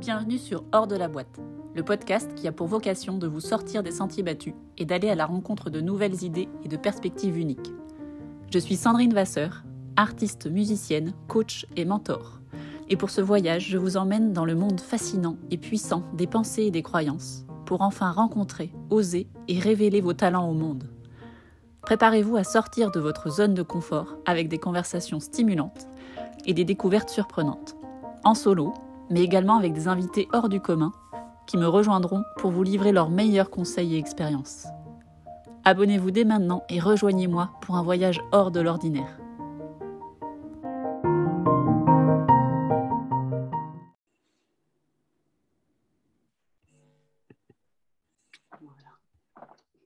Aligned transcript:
Bienvenue 0.00 0.38
sur 0.38 0.64
Hors 0.72 0.86
de 0.86 0.96
la 0.96 1.08
boîte, 1.08 1.40
le 1.74 1.82
podcast 1.82 2.34
qui 2.34 2.48
a 2.48 2.52
pour 2.52 2.68
vocation 2.68 3.18
de 3.18 3.26
vous 3.26 3.40
sortir 3.40 3.82
des 3.82 3.90
sentiers 3.90 4.22
battus 4.22 4.54
et 4.78 4.86
d'aller 4.86 5.10
à 5.10 5.14
la 5.14 5.26
rencontre 5.26 5.68
de 5.68 5.82
nouvelles 5.82 6.24
idées 6.24 6.48
et 6.64 6.68
de 6.68 6.78
perspectives 6.78 7.36
uniques. 7.36 7.70
Je 8.50 8.58
suis 8.58 8.76
Sandrine 8.76 9.12
Vasseur, 9.12 9.62
artiste, 9.96 10.46
musicienne, 10.46 11.12
coach 11.28 11.66
et 11.76 11.84
mentor. 11.84 12.40
Et 12.88 12.96
pour 12.96 13.10
ce 13.10 13.20
voyage, 13.20 13.68
je 13.68 13.76
vous 13.76 13.98
emmène 13.98 14.32
dans 14.32 14.46
le 14.46 14.54
monde 14.54 14.80
fascinant 14.80 15.36
et 15.50 15.58
puissant 15.58 16.02
des 16.14 16.26
pensées 16.26 16.62
et 16.62 16.70
des 16.70 16.82
croyances, 16.82 17.44
pour 17.66 17.82
enfin 17.82 18.10
rencontrer, 18.10 18.72
oser 18.88 19.28
et 19.48 19.58
révéler 19.58 20.00
vos 20.00 20.14
talents 20.14 20.48
au 20.48 20.54
monde. 20.54 20.88
Préparez-vous 21.82 22.38
à 22.38 22.44
sortir 22.44 22.90
de 22.90 23.00
votre 23.00 23.28
zone 23.28 23.52
de 23.52 23.62
confort 23.62 24.16
avec 24.24 24.48
des 24.48 24.58
conversations 24.58 25.20
stimulantes 25.20 25.88
et 26.46 26.54
des 26.54 26.64
découvertes 26.64 27.10
surprenantes, 27.10 27.76
en 28.24 28.34
solo, 28.34 28.72
mais 29.10 29.22
également 29.22 29.56
avec 29.56 29.72
des 29.72 29.88
invités 29.88 30.28
hors 30.32 30.48
du 30.48 30.60
commun 30.60 30.92
qui 31.46 31.56
me 31.56 31.66
rejoindront 31.66 32.22
pour 32.36 32.52
vous 32.52 32.62
livrer 32.62 32.92
leurs 32.92 33.10
meilleurs 33.10 33.50
conseils 33.50 33.96
et 33.96 33.98
expériences. 33.98 34.68
Abonnez-vous 35.64 36.10
dès 36.10 36.24
maintenant 36.24 36.62
et 36.68 36.80
rejoignez-moi 36.80 37.50
pour 37.60 37.76
un 37.76 37.82
voyage 37.82 38.20
hors 38.32 38.50
de 38.50 38.60
l'ordinaire. 38.60 39.18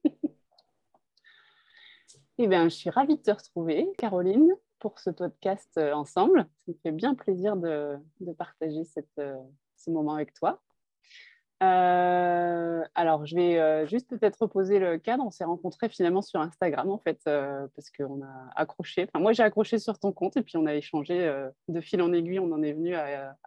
Eh 2.36 2.48
bien, 2.48 2.64
je 2.64 2.74
suis 2.74 2.90
ravie 2.90 3.16
de 3.16 3.22
te 3.22 3.30
retrouver, 3.30 3.86
Caroline, 3.96 4.54
pour 4.84 4.98
ce 4.98 5.08
podcast 5.08 5.70
euh, 5.78 5.94
ensemble. 5.94 6.46
Ça 6.66 6.72
me 6.72 6.74
fait 6.82 6.92
bien 6.92 7.14
plaisir 7.14 7.56
de, 7.56 7.96
partager 8.36 8.82
euh, 9.18 9.34
ce 9.78 9.90
moment 9.90 10.12
avec 10.12 10.34
toi. 10.34 10.60
Euh, 11.62 12.82
alors, 12.94 13.24
je 13.24 13.34
vais 13.34 13.86
juste 13.86 14.10
peut-être 14.10 14.42
reposer 14.42 14.78
le 14.78 14.98
cadre. 14.98 15.24
On 15.24 15.30
s'est 15.30 15.46
rencontrés 15.46 15.88
finalement 15.88 16.20
sur 16.20 16.38
Instagram, 16.38 16.90
en 16.90 16.98
fait, 16.98 17.18
parce 17.24 17.88
qu'on 17.96 18.20
a 18.20 18.50
accroché. 18.56 19.04
Enfin, 19.04 19.22
moi, 19.22 19.32
j'ai 19.32 19.42
accroché 19.42 19.78
sur 19.78 19.98
ton 19.98 20.12
compte 20.12 20.36
et 20.36 20.42
puis 20.42 20.58
on 20.58 20.66
a 20.66 20.74
échangé 20.74 21.32
de 21.68 21.80
fil 21.80 22.02
en 22.02 22.12
aiguille. 22.12 22.38
On 22.38 22.52
en 22.52 22.62
est 22.62 22.74
venu 22.74 22.94
à, 22.94 23.38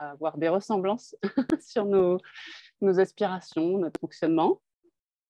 avoir 0.00 0.38
des 0.38 0.48
ressemblances 0.48 1.14
sur 1.60 1.84
nos 1.84 2.18
aspirations, 2.98 3.78
notre 3.78 4.00
fonctionnement 4.00 4.58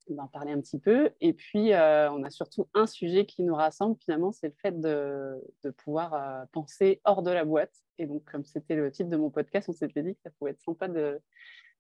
on 0.09 0.15
va 0.15 0.25
en 0.25 0.29
parler 0.29 0.53
un 0.53 0.61
petit 0.61 0.79
peu. 0.79 1.11
Et 1.21 1.33
puis, 1.33 1.73
euh, 1.73 2.11
on 2.11 2.23
a 2.25 2.31
surtout 2.31 2.69
un 2.75 2.87
sujet 2.87 3.27
qui 3.27 3.43
nous 3.43 3.55
rassemble 3.55 3.97
finalement, 4.01 4.33
c'est 4.33 4.49
le 4.49 4.55
fait 4.61 4.79
de, 4.79 5.41
pouvoir 5.79 6.15
euh, 6.15 6.45
penser 6.53 7.01
hors 7.05 7.23
de 7.23 7.31
la 7.31 7.45
boîte. 7.45 7.75
Et 7.99 8.07
donc, 8.07 8.25
comme 8.25 8.45
c'était 8.45 8.77
le 8.77 8.91
titre 8.91 9.09
de 9.09 9.17
mon 9.17 9.31
podcast, 9.31 9.69
on 9.69 9.73
s'était 9.73 10.03
dit 10.03 10.15
que 10.15 10.23
ça 10.23 10.31
pouvait 10.31 10.53
être 10.53 10.63
sympa 10.63 10.89
de, 10.89 11.21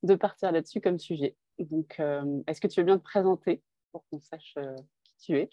de 0.02 0.14
partir 0.14 0.52
là-dessus 0.52 0.80
comme 0.80 0.98
sujet. 0.98 1.36
Donc, 1.58 1.96
euh, 2.00 2.42
est-ce 2.46 2.60
que 2.60 2.66
tu 2.66 2.80
veux 2.80 2.86
bien 2.86 2.98
te 2.98 3.04
présenter 3.04 3.62
pour 3.92 4.04
qu'on 4.08 4.20
sache 4.20 4.54
qui 5.04 5.16
tu 5.18 5.38
es? 5.38 5.50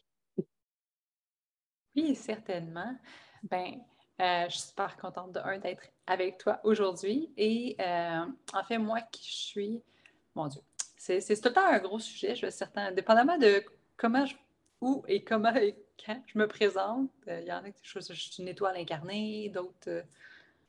Oui, 1.96 2.16
certainement. 2.16 2.96
Ben, 3.44 3.82
je 4.20 4.50
suis 4.50 4.70
super 4.70 4.96
contente 4.98 5.34
de 5.34 5.60
d'être 5.60 5.84
avec 6.08 6.38
toi 6.38 6.60
aujourd'hui. 6.64 7.34
Et 7.38 7.76
en 7.80 8.64
fait, 8.68 8.78
moi 8.78 9.02
qui 9.02 9.24
suis, 9.24 9.84
mon 10.36 10.48
Dieu, 10.48 10.62
c'est 11.02 11.42
tout 11.42 11.50
le 11.50 11.54
temps 11.54 11.66
un 11.66 11.80
gros 11.80 12.00
sujet. 12.00 12.36
Je 12.36 12.50
certain, 12.50 12.92
dépendamment 12.92 13.38
de 13.38 13.64
comment 13.98 14.26
je, 14.26 14.36
où 14.82 15.04
et 15.08 15.24
comment 15.24 15.54
et 15.56 15.76
quand 16.06 16.22
je 16.28 16.38
me 16.38 16.48
présente, 16.48 17.10
euh, 17.28 17.40
il 17.42 17.48
y 17.48 17.52
en 17.52 17.64
a 17.64 17.72
qui 17.72 17.82
je, 17.84 18.00
je, 18.00 18.14
suis 18.14 18.42
une 18.42 18.48
étoile 18.48 18.78
incarnée, 18.78 19.50
d'autres 19.50 19.90
euh, 19.90 20.04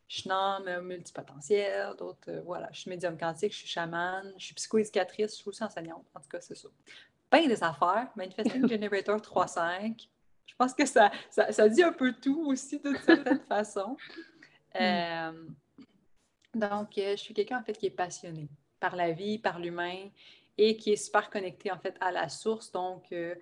je 0.08 0.20
suis 0.20 0.30
un 0.30 0.80
multipotentiel, 0.80 1.94
d'autres 1.98 2.30
euh, 2.30 2.42
voilà, 2.44 2.68
je 2.72 2.80
suis 2.80 2.90
médium 2.90 3.16
quantique, 3.18 3.52
je 3.52 3.58
suis 3.58 3.68
chamane, 3.68 4.32
je 4.38 4.46
suis 4.46 4.54
psychoéducatrice, 4.54 5.32
je 5.32 5.36
suis 5.36 5.48
aussi 5.48 5.64
enseignante. 5.64 6.04
En 6.14 6.20
tout 6.20 6.28
cas, 6.28 6.40
c'est 6.40 6.54
ça. 6.54 6.68
Plein 7.30 7.46
des 7.46 7.62
affaires. 7.62 8.08
Manifesting 8.16 8.68
Generator 8.68 9.18
3.5. 9.18 10.08
Je 10.46 10.54
pense 10.56 10.74
que 10.74 10.84
ça, 10.84 11.10
ça, 11.30 11.68
dit 11.68 11.82
un 11.82 11.92
peu 11.92 12.12
tout 12.12 12.44
aussi 12.46 12.78
d'une 12.78 12.96
certaine 12.98 13.40
façon. 13.40 13.96
Hmm. 14.74 15.54
donc, 16.54 16.88
je 16.96 17.16
suis 17.16 17.34
quelqu'un 17.34 17.58
en 17.58 17.62
fait 17.62 17.74
qui 17.74 17.86
est 17.86 17.90
passionné 17.90 18.48
par 18.82 18.96
la 18.96 19.12
vie, 19.12 19.38
par 19.38 19.60
l'humain 19.60 20.08
et 20.58 20.76
qui 20.76 20.92
est 20.92 20.96
super 20.96 21.30
connecté 21.30 21.70
en 21.70 21.78
fait 21.78 21.96
à 22.00 22.10
la 22.10 22.28
source. 22.28 22.72
Donc, 22.72 23.04
euh, 23.12 23.36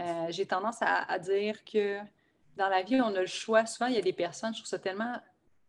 euh, 0.00 0.26
j'ai 0.30 0.46
tendance 0.46 0.78
à, 0.80 1.18
dire 1.20 1.64
que 1.64 2.00
dans 2.56 2.68
la 2.68 2.82
vie, 2.82 3.00
on 3.00 3.14
a 3.14 3.20
le 3.20 3.26
choix. 3.26 3.64
Souvent, 3.66 3.86
il 3.86 3.94
y 3.94 3.98
a 3.98 4.02
des 4.02 4.12
personnes, 4.12 4.52
je 4.52 4.58
trouve 4.58 4.68
ça 4.68 4.80
tellement 4.80 5.14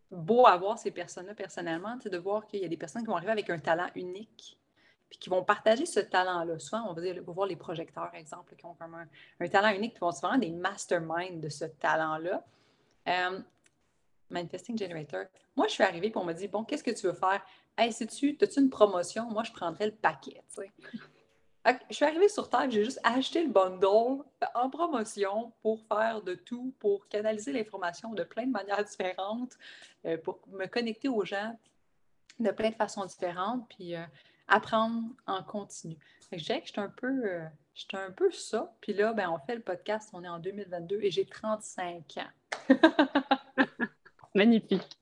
beau 0.09 0.47
à 0.47 0.57
voir 0.57 0.79
ces 0.79 0.89
personnes-là 0.89 1.35
personnellement, 1.35 1.97
de 2.03 2.17
voir 2.17 2.47
qu'il 2.47 2.61
y 2.61 2.66
a 2.66 2.67
des 2.67 2.77
personnes 2.77 3.03
qui 3.03 3.07
vont 3.07 3.16
arriver 3.16 3.31
avec 3.31 3.50
un 3.51 3.59
talent 3.59 3.89
unique 3.94 4.57
puis 5.07 5.17
qui 5.17 5.29
vont 5.29 5.44
partager 5.44 5.85
ce 5.85 6.00
talent-là. 6.00 6.59
Soit 6.59 6.83
on 6.88 6.94
va, 6.94 7.01
dire, 7.01 7.23
voir 7.23 7.47
les 7.47 7.56
projecteurs, 7.56 8.13
exemple, 8.13 8.56
qui 8.56 8.66
ont 8.66 8.75
comme 8.75 8.95
un, 9.39 9.47
talent 9.47 9.75
unique, 9.75 9.94
qui 9.94 10.00
vont 10.00 10.11
faire 10.11 10.38
des 10.38 10.51
masterminds 10.51 11.39
de 11.39 11.50
ce 11.50 11.66
talent-là. 11.66 12.44
Euh, 13.07 13.39
Manifesting 14.29 14.77
Generator. 14.77 15.25
Moi, 15.56 15.67
je 15.67 15.73
suis 15.73 15.83
arrivée 15.83 16.07
et 16.07 16.17
on 16.17 16.23
m'a 16.23 16.33
dit 16.33 16.47
Bon, 16.47 16.63
qu'est-ce 16.63 16.83
que 16.83 16.91
tu 16.91 17.07
veux 17.07 17.13
faire? 17.13 17.41
Hey, 17.81 17.94
sais-tu, 17.94 18.38
as-tu 18.41 18.59
une 18.59 18.69
promotion? 18.69 19.29
Moi, 19.31 19.44
je 19.44 19.53
prendrais 19.53 19.85
le 19.85 19.94
paquet. 19.94 20.44
Je 21.90 21.95
suis 21.95 22.03
arrivée 22.03 22.28
sur 22.28 22.50
Terre, 22.50 22.69
j'ai 22.69 22.84
juste 22.84 23.00
acheté 23.06 23.41
le 23.41 23.50
bundle 23.50 24.22
en 24.53 24.69
promotion 24.69 25.53
pour 25.62 25.79
faire 25.88 26.22
de 26.22 26.34
tout, 26.34 26.73
pour 26.79 27.07
canaliser 27.07 27.53
l'information 27.53 28.13
de 28.13 28.23
plein 28.25 28.47
de 28.47 28.51
manières 28.51 28.84
différentes, 28.84 29.57
euh, 30.03 30.18
pour 30.18 30.41
me 30.50 30.66
connecter 30.66 31.07
aux 31.07 31.23
gens 31.23 31.57
de 32.41 32.51
plein 32.51 32.72
de 32.72 32.75
façons 32.75 33.06
différentes, 33.06 33.66
puis 33.69 33.95
euh, 33.95 34.03
apprendre 34.50 35.07
en 35.25 35.41
continu. 35.41 35.95
je 36.34 36.44
dirais 36.44 36.59
que 36.59 36.68
j'étais 36.68 36.79
un 36.79 36.89
peu, 36.89 37.23
euh, 37.23 37.45
un 37.94 38.12
peu 38.12 38.29
ça. 38.31 38.75
Puis 38.81 38.91
là, 38.91 39.13
ben, 39.13 39.29
on 39.29 39.39
fait 39.39 39.56
le 39.56 39.62
podcast, 39.62 40.09
on 40.12 40.25
est 40.25 40.29
en 40.29 40.39
2022 40.39 41.00
et 41.01 41.12
j'ai 41.12 41.25
35 41.25 42.18
ans. 42.18 42.75
Magnifique. 44.35 44.98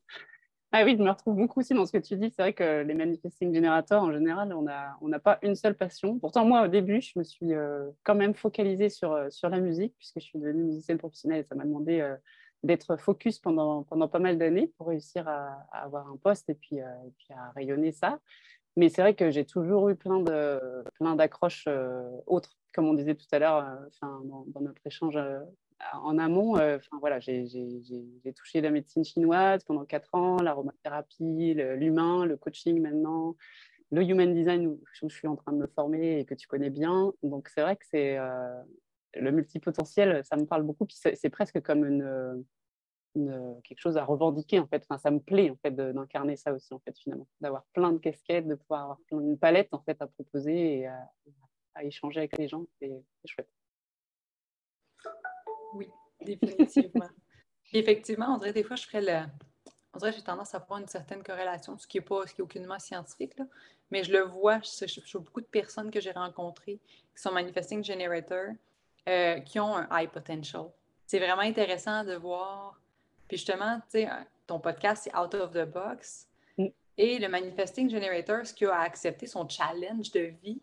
Ah 0.74 0.84
oui, 0.84 0.96
je 0.98 1.04
me 1.04 1.10
retrouve 1.10 1.38
beaucoup 1.38 1.62
aussi 1.62 1.74
dans 1.74 1.86
ce 1.86 1.94
que 1.94 1.98
tu 1.98 2.18
dis. 2.18 2.30
C'est 2.30 2.42
vrai 2.42 2.54
que 2.54 2.82
les 2.82 2.94
manifesting 2.94 3.56
generators, 3.56 4.04
en 4.04 4.12
général, 4.12 4.54
on 4.54 4.64
n'a 5.08 5.20
pas 5.20 5.40
une 5.42 5.56
seule 5.56 5.78
passion. 5.78 6.20
Pourtant, 6.20 6.46
moi, 6.46 6.64
au 6.64 6.68
début, 6.68 7.02
je 7.02 7.18
me 7.18 7.24
suis 7.24 7.54
euh, 7.54 7.90
quand 8.04 8.16
même 8.16 8.34
focalisée 8.34 8.90
sur, 8.90 9.14
euh, 9.14 9.30
sur 9.30 9.48
la 9.50 9.62
musique, 9.62 9.96
puisque 9.98 10.20
je 10.20 10.26
suis 10.26 10.40
devenue 10.40 10.64
musicienne 10.64 10.98
professionnelle 10.98 11.40
et 11.40 11.44
ça 11.46 11.56
m'a 11.56 11.64
demandé 11.64 12.02
euh, 12.02 12.18
d'être 12.64 12.98
focus 12.98 13.40
pendant, 13.40 13.84
pas 13.84 14.20
mal 14.20 14.38
d'années 14.38 14.68
pour 14.78 14.88
réussir 14.88 15.26
à, 15.30 15.68
avoir 15.72 16.10
un 16.10 16.18
poste 16.18 16.50
et 16.50 16.56
puis, 16.56 16.82
à 16.82 17.52
rayonner 17.56 17.94
ça. 17.94 18.20
Mais 18.76 18.90
c'est 18.90 19.02
vrai 19.02 19.16
que 19.16 19.32
j'ai 19.32 19.46
toujours 19.46 19.88
eu 19.90 19.96
plein 19.96 20.22
d'accroches 21.16 21.68
autres, 22.26 22.58
comme 22.74 22.88
on 22.88 22.94
disait 22.94 23.16
tout 23.16 23.26
à 23.32 23.40
l'heure 23.40 23.66
dans, 24.02 24.62
notre 24.62 24.82
échange 24.86 25.18
en 25.94 26.18
amont, 26.18 26.58
euh, 26.58 26.80
voilà, 27.00 27.20
j'ai 27.20 28.34
touché 28.36 28.62
la 28.62 28.72
médecine 28.72 29.04
chinoise 29.04 29.64
pendant 29.64 29.86
quatre 29.86 30.14
ans, 30.16 30.38
l'aromathérapie, 30.38 31.54
l'humain, 31.54 32.26
le, 32.26 32.38
coaching 32.38 32.82
maintenant, 32.82 33.36
le 33.92 34.04
human 34.04 34.34
design 34.34 34.68
où 34.68 34.82
je 34.94 35.08
suis 35.08 35.28
en 35.28 35.36
train 35.36 35.54
de 35.54 35.58
me 35.58 35.68
former 35.68 36.20
et 36.20 36.26
que 36.26 36.34
tu 36.34 36.48
connais 36.48 36.70
bien. 36.70 37.14
Donc 37.24 37.50
c'est 37.50 37.62
vrai 37.62 37.76
que 37.76 37.86
c'est 37.90 38.18
euh, 38.18 38.62
le 39.16 39.32
multipotentiel, 39.32 40.24
ça 40.24 40.36
me 40.36 40.46
parle 40.46 40.64
beaucoup. 40.64 40.88
C'est 40.90 41.30
presque 41.30 41.62
comme 41.62 41.86
une, 41.86 42.44
quelque 43.64 43.80
chose 43.80 43.98
à 43.98 44.04
revendiquer 44.04 44.60
en 44.60 44.68
fait. 44.68 44.84
Enfin, 44.90 44.98
ça 44.98 45.12
me 45.12 45.20
plaît 45.20 45.50
en 45.50 45.58
fait 45.58 45.72
d'incarner 45.72 46.36
ça 46.38 46.54
aussi 46.54 46.74
en 46.74 46.80
fait 46.80 46.98
finalement, 46.98 47.28
d'avoir 47.40 47.66
plein 47.74 47.92
de 47.92 48.00
casquettes, 48.00 48.48
de 48.48 48.56
pouvoir 48.56 48.84
avoir 48.84 49.00
une 49.12 49.38
palette 49.38 49.74
en 49.74 49.82
fait 49.82 50.02
à 50.02 50.08
proposer 50.08 50.80
et 50.80 50.88
à, 50.88 51.12
à 51.76 51.84
échanger 51.84 52.20
avec 52.20 52.38
les 52.38 52.48
gens. 52.48 52.66
C'est 52.80 52.92
chouette. 53.26 53.57
Oui, 55.74 55.90
définitivement. 56.22 57.10
effectivement, 57.74 58.36
on 58.36 58.38
dirait 58.38 58.54
des 58.54 58.64
fois, 58.64 58.76
je 58.76 58.86
ferais 58.86 59.02
le. 59.02 59.30
On 59.94 60.00
dirait 60.00 60.12
que 60.12 60.18
j'ai 60.18 60.24
tendance 60.24 60.54
à 60.54 60.60
voir 60.60 60.80
une 60.80 60.88
certaine 60.88 61.24
corrélation, 61.24 61.78
ce 61.78 61.88
qui 61.88 61.98
n'est 61.98 62.04
pas, 62.04 62.28
ce 62.28 62.34
qui 62.34 62.42
est 62.42 62.44
aucunement 62.44 62.78
scientifique, 62.78 63.38
là. 63.38 63.46
mais 63.90 64.04
je 64.04 64.12
le 64.12 64.22
vois, 64.22 64.60
je, 64.60 64.86
je, 64.86 65.18
beaucoup 65.18 65.42
de 65.42 65.48
personnes 65.48 65.90
que 65.90 66.00
j'ai 66.00 66.12
rencontrées 66.12 66.80
qui 67.16 67.22
sont 67.22 67.32
manifesting 67.32 67.84
generators, 67.84 68.54
euh, 69.10 69.40
qui 69.40 69.60
ont 69.60 69.76
un 69.76 69.88
high 69.92 70.10
potential. 70.10 70.66
C'est 71.08 71.20
vraiment 71.20 71.42
intéressant 71.42 72.04
de 72.04 72.14
voir. 72.14 72.80
Puis 73.28 73.38
justement, 73.38 73.78
tu 73.90 74.02
sais, 74.02 74.10
ton 74.46 74.60
podcast, 74.60 75.04
c'est 75.06 75.18
Out 75.18 75.34
of 75.34 75.52
the 75.52 75.66
Box. 75.66 76.28
Mm. 76.58 76.68
Et 76.98 77.18
le 77.18 77.28
manifesting 77.28 77.90
generator, 77.90 78.46
ce 78.46 78.54
qu'il 78.54 78.68
a 78.68 78.82
accepté, 78.82 79.26
son 79.26 79.48
challenge 79.48 80.12
de 80.12 80.34
vie, 80.44 80.62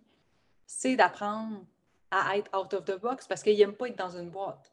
c'est 0.67 0.97
d'apprendre 0.97 1.65
à 2.11 2.37
être 2.37 2.51
out 2.57 2.73
of 2.75 2.85
the 2.85 2.99
box 3.01 3.27
parce 3.27 3.43
qu'il 3.43 3.59
n'aime 3.59 3.75
pas 3.75 3.89
être 3.89 3.99
dans 3.99 4.17
une 4.17 4.31
boîte 4.31 4.73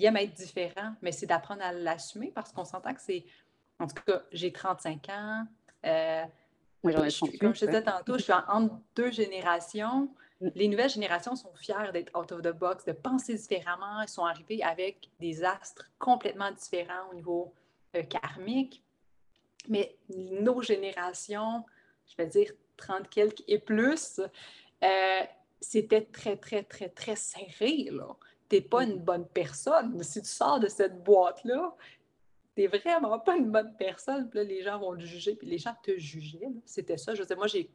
il 0.00 0.06
aime 0.06 0.16
être 0.16 0.32
différent, 0.32 0.94
mais 1.02 1.12
c'est 1.12 1.26
d'apprendre 1.26 1.62
à 1.62 1.72
l'assumer 1.72 2.32
parce 2.34 2.52
qu'on 2.52 2.64
s'entend 2.64 2.94
que 2.94 3.02
c'est. 3.02 3.24
En 3.78 3.86
tout 3.86 4.02
cas, 4.06 4.22
j'ai 4.32 4.52
35 4.52 5.08
ans. 5.10 5.46
Euh, 5.84 6.24
oui, 6.82 6.92
j'en 6.92 7.04
ai 7.04 7.38
Comme 7.38 7.54
je 7.54 7.66
disais 7.66 7.82
tantôt, 7.82 8.16
je 8.16 8.22
suis 8.22 8.32
entre 8.32 8.74
deux 8.96 9.10
générations. 9.10 10.08
Mm. 10.40 10.48
Les 10.54 10.68
nouvelles 10.68 10.90
générations 10.90 11.36
sont 11.36 11.52
fières 11.54 11.92
d'être 11.92 12.18
out 12.18 12.32
of 12.32 12.40
the 12.40 12.52
box, 12.52 12.84
de 12.86 12.92
penser 12.92 13.34
différemment. 13.34 14.00
Ils 14.00 14.08
sont 14.08 14.24
arrivés 14.24 14.62
avec 14.62 15.10
des 15.20 15.44
astres 15.44 15.90
complètement 15.98 16.50
différents 16.50 17.10
au 17.10 17.14
niveau 17.14 17.52
euh, 17.94 18.02
karmique. 18.02 18.82
Mais 19.68 19.96
nos 20.08 20.62
générations, 20.62 21.64
je 22.06 22.16
vais 22.16 22.26
dire 22.26 22.52
30 22.78 23.10
quelques 23.10 23.44
et 23.46 23.58
plus, 23.58 24.18
euh, 24.82 25.20
c'était 25.60 26.06
très, 26.06 26.38
très, 26.38 26.62
très, 26.62 26.88
très 26.88 27.16
serré. 27.16 27.88
Là. 27.90 28.16
T'es 28.50 28.60
pas 28.60 28.84
une 28.84 28.98
bonne 28.98 29.26
personne. 29.26 30.02
Si 30.02 30.20
tu 30.20 30.28
sors 30.28 30.60
de 30.60 30.68
cette 30.68 31.02
boîte-là, 31.02 31.74
t'es 32.54 32.66
vraiment 32.66 33.18
pas 33.18 33.36
une 33.36 33.50
bonne 33.50 33.74
personne. 33.78 34.28
Les 34.34 34.62
gens 34.62 34.78
vont 34.78 34.94
te 34.94 35.00
juger. 35.00 35.34
Puis 35.36 35.46
les 35.46 35.56
gens 35.56 35.74
te 35.82 35.96
jugeaient. 35.96 36.50
C'était 36.66 36.98
ça. 36.98 37.14
Je 37.14 37.22
moi, 37.34 37.46
j'ai 37.46 37.70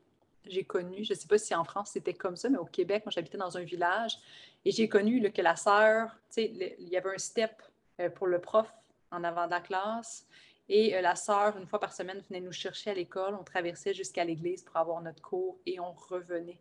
j'ai 0.48 0.64
connu, 0.64 1.04
je 1.04 1.14
ne 1.14 1.18
sais 1.18 1.28
pas 1.28 1.40
si 1.40 1.56
en 1.56 1.64
France 1.64 1.90
c'était 1.94 2.14
comme 2.14 2.36
ça, 2.36 2.50
mais 2.50 2.60
au 2.60 2.66
Québec, 2.66 3.04
moi 3.04 3.12
j'habitais 3.12 3.38
dans 3.38 3.58
un 3.58 3.64
village 3.64 4.20
et 4.64 4.70
j'ai 4.70 4.88
connu 4.88 5.32
que 5.32 5.42
la 5.42 5.56
sœur, 5.56 6.12
tu 6.30 6.44
sais, 6.44 6.76
il 6.80 6.88
y 6.88 6.98
avait 6.98 7.16
un 7.16 7.18
step 7.18 7.64
euh, 8.00 8.12
pour 8.12 8.28
le 8.28 8.40
prof 8.40 8.72
en 9.12 9.24
avant 9.24 9.48
de 9.48 9.52
la 9.52 9.62
classe 9.62 10.28
et 10.68 10.96
euh, 10.96 11.02
la 11.02 11.16
sœur, 11.16 11.58
une 11.58 11.68
fois 11.68 11.80
par 11.80 11.94
semaine, 11.94 12.22
venait 12.28 12.42
nous 12.42 12.52
chercher 12.52 12.92
à 12.92 12.94
l'école. 12.94 13.36
On 13.40 13.44
traversait 13.44 13.94
jusqu'à 13.94 14.24
l'église 14.24 14.64
pour 14.64 14.78
avoir 14.78 15.02
notre 15.02 15.22
cours 15.22 15.60
et 15.66 15.80
on 15.80 15.92
revenait. 15.94 16.60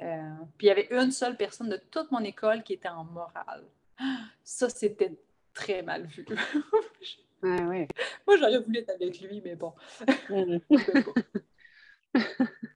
Euh, 0.00 0.34
puis 0.58 0.66
il 0.66 0.68
y 0.68 0.70
avait 0.70 0.88
une 0.90 1.10
seule 1.10 1.36
personne 1.36 1.68
de 1.68 1.80
toute 1.90 2.10
mon 2.10 2.20
école 2.20 2.62
qui 2.62 2.74
était 2.74 2.88
en 2.88 3.04
morale. 3.04 3.64
Ça, 4.44 4.68
c'était 4.68 5.16
très 5.52 5.82
mal 5.82 6.06
vu. 6.06 6.26
ouais. 7.42 7.88
Moi, 8.26 8.36
j'aurais 8.38 8.58
voulu 8.58 8.78
être 8.78 8.90
avec 8.90 9.20
lui, 9.20 9.40
mais 9.44 9.54
bon. 9.54 9.72
Mm. 10.30 10.58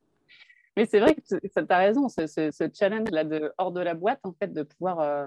Mais 0.79 0.87
c'est 0.87 1.01
vrai 1.01 1.17
que 1.17 1.21
tu 1.21 1.73
as 1.73 1.77
raison, 1.77 2.09
ce, 2.09 2.71
challenge-là 2.73 3.25
de 3.25 3.53
hors 3.59 3.73
de 3.73 3.81
la 3.81 3.95
boîte, 3.95 4.21
en 4.23 4.33
fait, 4.33 4.53
de 4.53 4.63
pouvoir 4.63 5.01
euh, 5.01 5.27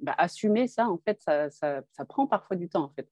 bah, 0.00 0.14
assumer 0.16 0.68
ça, 0.68 0.88
en 0.88 0.96
fait, 0.96 1.20
ça, 1.20 1.50
ça, 1.50 1.82
prend 2.08 2.26
parfois 2.26 2.56
du 2.56 2.66
temps, 2.66 2.84
en 2.84 2.88
fait. 2.88 3.06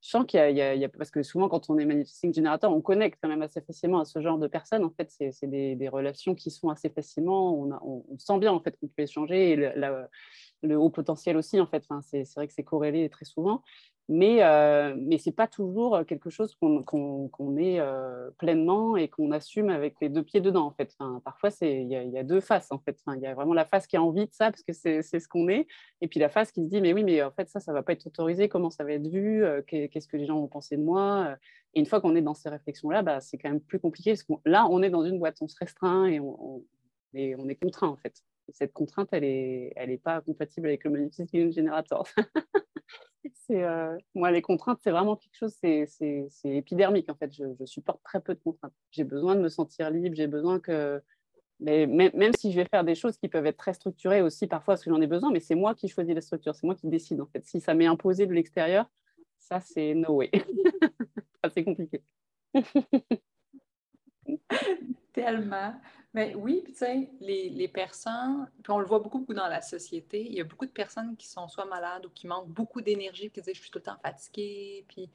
Je 0.00 0.10
sens 0.10 0.24
qu'il 0.26 0.38
y, 0.38 0.62
a, 0.62 0.88
parce 0.90 1.10
que 1.10 1.24
souvent, 1.24 1.48
quand 1.48 1.70
on 1.70 1.78
est 1.78 1.84
manifesting 1.84 2.32
générateur, 2.32 2.72
on 2.72 2.80
connecte 2.80 3.18
quand 3.20 3.28
même 3.28 3.42
assez 3.42 3.60
facilement 3.60 3.98
à 3.98 4.04
ce 4.04 4.20
genre 4.20 4.38
de 4.38 4.46
personnes. 4.46 4.84
En 4.84 4.90
fait, 4.90 5.10
c'est 5.10 5.46
des, 5.48 5.74
des, 5.74 5.88
relations 5.88 6.36
qui 6.36 6.52
sont 6.52 6.68
assez 6.68 6.88
facilement, 6.88 7.52
on, 7.84 8.18
sent 8.18 8.38
bien, 8.38 8.52
en 8.52 8.60
fait, 8.60 8.78
qu'on 8.78 8.86
peut 8.86 9.02
échanger, 9.02 9.50
et 9.50 9.56
le, 9.56 10.06
le 10.62 10.78
haut 10.78 10.90
potentiel 10.90 11.36
aussi, 11.36 11.60
en 11.60 11.66
fait. 11.66 11.84
Enfin, 11.88 12.00
c'est 12.02 12.32
vrai 12.36 12.46
que 12.46 12.52
c'est 12.52 12.62
corrélé 12.62 13.08
très 13.08 13.24
souvent 13.24 13.62
mais, 14.10 14.42
euh, 14.42 14.94
mais 14.98 15.18
ce 15.18 15.28
n'est 15.28 15.34
pas 15.34 15.46
toujours 15.46 16.04
quelque 16.06 16.30
chose 16.30 16.54
qu'on 16.54 16.82
qu 16.82 17.62
est 17.62 17.78
euh, 17.78 18.30
pleinement 18.38 18.96
et 18.96 19.08
qu'on 19.08 19.32
assume 19.32 19.68
avec 19.68 19.96
les 20.00 20.08
deux 20.08 20.22
pieds 20.22 20.40
dedans, 20.40 20.64
en 20.64 20.70
fait. 20.70 20.94
Enfin, 20.98 21.20
parfois, 21.22 21.50
il 21.60 21.88
y, 21.88 22.18
a 22.18 22.24
deux 22.24 22.40
faces, 22.40 22.72
en 22.72 22.78
fait. 22.78 22.98
Il 23.14 23.20
y 23.20 23.26
a 23.26 23.34
vraiment 23.34 23.52
la 23.52 23.66
face 23.66 23.86
qui 23.86 23.98
a 23.98 24.02
envie 24.02 24.24
de 24.24 24.32
ça, 24.32 24.50
parce 24.50 24.62
que 24.62 24.72
c'est 24.72 25.02
ce 25.02 25.28
qu'on 25.28 25.48
est, 25.48 25.66
et 26.00 26.08
puis 26.08 26.20
la 26.20 26.30
face 26.30 26.52
qui 26.52 26.64
se 26.64 26.70
dit, 26.70 26.80
mais 26.80 26.94
oui, 26.94 27.04
mais 27.04 27.22
en 27.22 27.30
fait, 27.30 27.50
ça, 27.50 27.60
ça 27.60 27.70
ne 27.72 27.76
va 27.76 27.82
pas 27.82 27.92
être 27.92 28.06
autorisé, 28.06 28.48
comment 28.48 28.70
ça 28.70 28.82
va 28.82 28.92
être 28.92 29.06
vu, 29.06 29.44
euh, 29.44 29.60
qu'est-ce 29.66 30.08
que 30.08 30.16
les 30.16 30.24
gens 30.24 30.40
vont 30.40 30.48
penser 30.48 30.78
de 30.78 30.82
moi? 30.82 31.36
Et 31.74 31.80
une 31.80 31.86
fois 31.86 32.00
qu'on 32.00 32.16
est 32.16 32.22
dans 32.22 32.34
ces 32.34 32.48
réflexions-là, 32.48 33.02
bah, 33.02 33.20
c'est 33.20 33.36
quand 33.36 33.50
même 33.50 33.60
plus 33.60 33.78
compliqué, 33.78 34.12
parce 34.12 34.22
que 34.22 34.32
là, 34.46 34.66
on 34.70 34.82
est 34.82 34.90
dans 34.90 35.04
une 35.04 35.18
boîte, 35.18 35.36
on 35.42 35.48
se 35.48 35.56
restreint 35.58 36.06
et 36.06 36.18
on, 36.18 36.62
et 37.12 37.36
on 37.36 37.46
est 37.48 37.56
contraint, 37.56 37.88
en 37.88 37.96
fait. 37.96 38.22
cette 38.48 38.72
contrainte, 38.72 39.10
elle 39.12 39.22
n'est 39.22 39.72
elle 39.76 39.90
est 39.90 39.98
pas 40.02 40.22
compatible 40.22 40.68
avec 40.68 40.84
le 40.84 40.90
Manifesting 40.90 41.52
Generator. 41.52 42.08
euh, 43.50 43.96
moi 44.14 44.30
les 44.30 44.42
contraintes 44.42 44.78
c'est 44.82 44.90
vraiment 44.90 45.16
quelque 45.16 45.36
chose 45.36 45.54
c'est 45.60 45.88
épidermique 46.44 47.10
en 47.10 47.14
fait. 47.14 47.32
Je, 47.32 47.64
supporte 47.64 48.02
très 48.02 48.20
peu 48.20 48.34
de 48.34 48.40
contraintes. 48.40 48.72
J'ai 48.90 49.04
besoin 49.04 49.34
de 49.34 49.40
me 49.40 49.48
sentir 49.48 49.90
libre 49.90 50.16
j'ai 50.16 50.26
besoin 50.26 50.60
que 50.60 51.02
mais 51.60 51.86
même, 51.88 52.32
si 52.34 52.52
je 52.52 52.56
vais 52.56 52.66
faire 52.66 52.84
des 52.84 52.94
choses 52.94 53.16
qui 53.16 53.28
peuvent 53.28 53.46
être 53.46 53.56
très 53.56 53.74
structurées 53.74 54.22
aussi 54.22 54.46
parfois 54.46 54.74
parce 54.74 54.84
que 54.84 54.90
j'en 54.90 55.00
ai 55.00 55.08
besoin 55.08 55.32
mais 55.32 55.40
c'est 55.40 55.56
moi 55.56 55.74
qui 55.74 55.88
choisis 55.88 56.14
la 56.14 56.20
structure 56.20 56.54
c'est 56.54 56.66
moi 56.66 56.74
qui 56.74 56.88
décide 56.88 57.20
en 57.20 57.26
fait. 57.26 57.44
Si 57.44 57.60
ça 57.60 57.74
m'est 57.74 57.86
imposé 57.86 58.26
de 58.26 58.32
l'extérieur 58.32 58.86
ça 59.38 59.60
c'est 59.60 59.94
no 59.94 60.16
way. 60.16 60.30
C'est 61.54 61.64
compliqué 61.64 62.02
tellement 65.12 65.74
mais 66.14 66.34
oui, 66.34 66.62
puis 66.64 66.72
tu 66.72 66.78
sais, 66.78 67.10
les, 67.20 67.50
les, 67.50 67.68
personnes, 67.68 68.50
puis 68.62 68.72
on 68.72 68.78
le 68.78 68.86
voit 68.86 68.98
beaucoup, 68.98 69.18
beaucoup 69.18 69.34
dans 69.34 69.46
la 69.46 69.60
société, 69.60 70.24
il 70.24 70.34
y 70.34 70.40
a 70.40 70.44
beaucoup 70.44 70.64
de 70.64 70.70
personnes 70.70 71.16
qui 71.16 71.28
sont 71.28 71.48
soit 71.48 71.66
malades 71.66 72.06
ou 72.06 72.10
qui 72.10 72.26
manquent 72.26 72.48
beaucoup 72.48 72.80
d'énergie, 72.80 73.30
qui 73.30 73.42
disent 73.42 73.54
je 73.54 73.60
suis 73.60 73.70
tout 73.70 73.78
le 73.78 73.84
temps 73.84 73.98
fatiguée, 74.02 74.84
puis. 74.88 75.10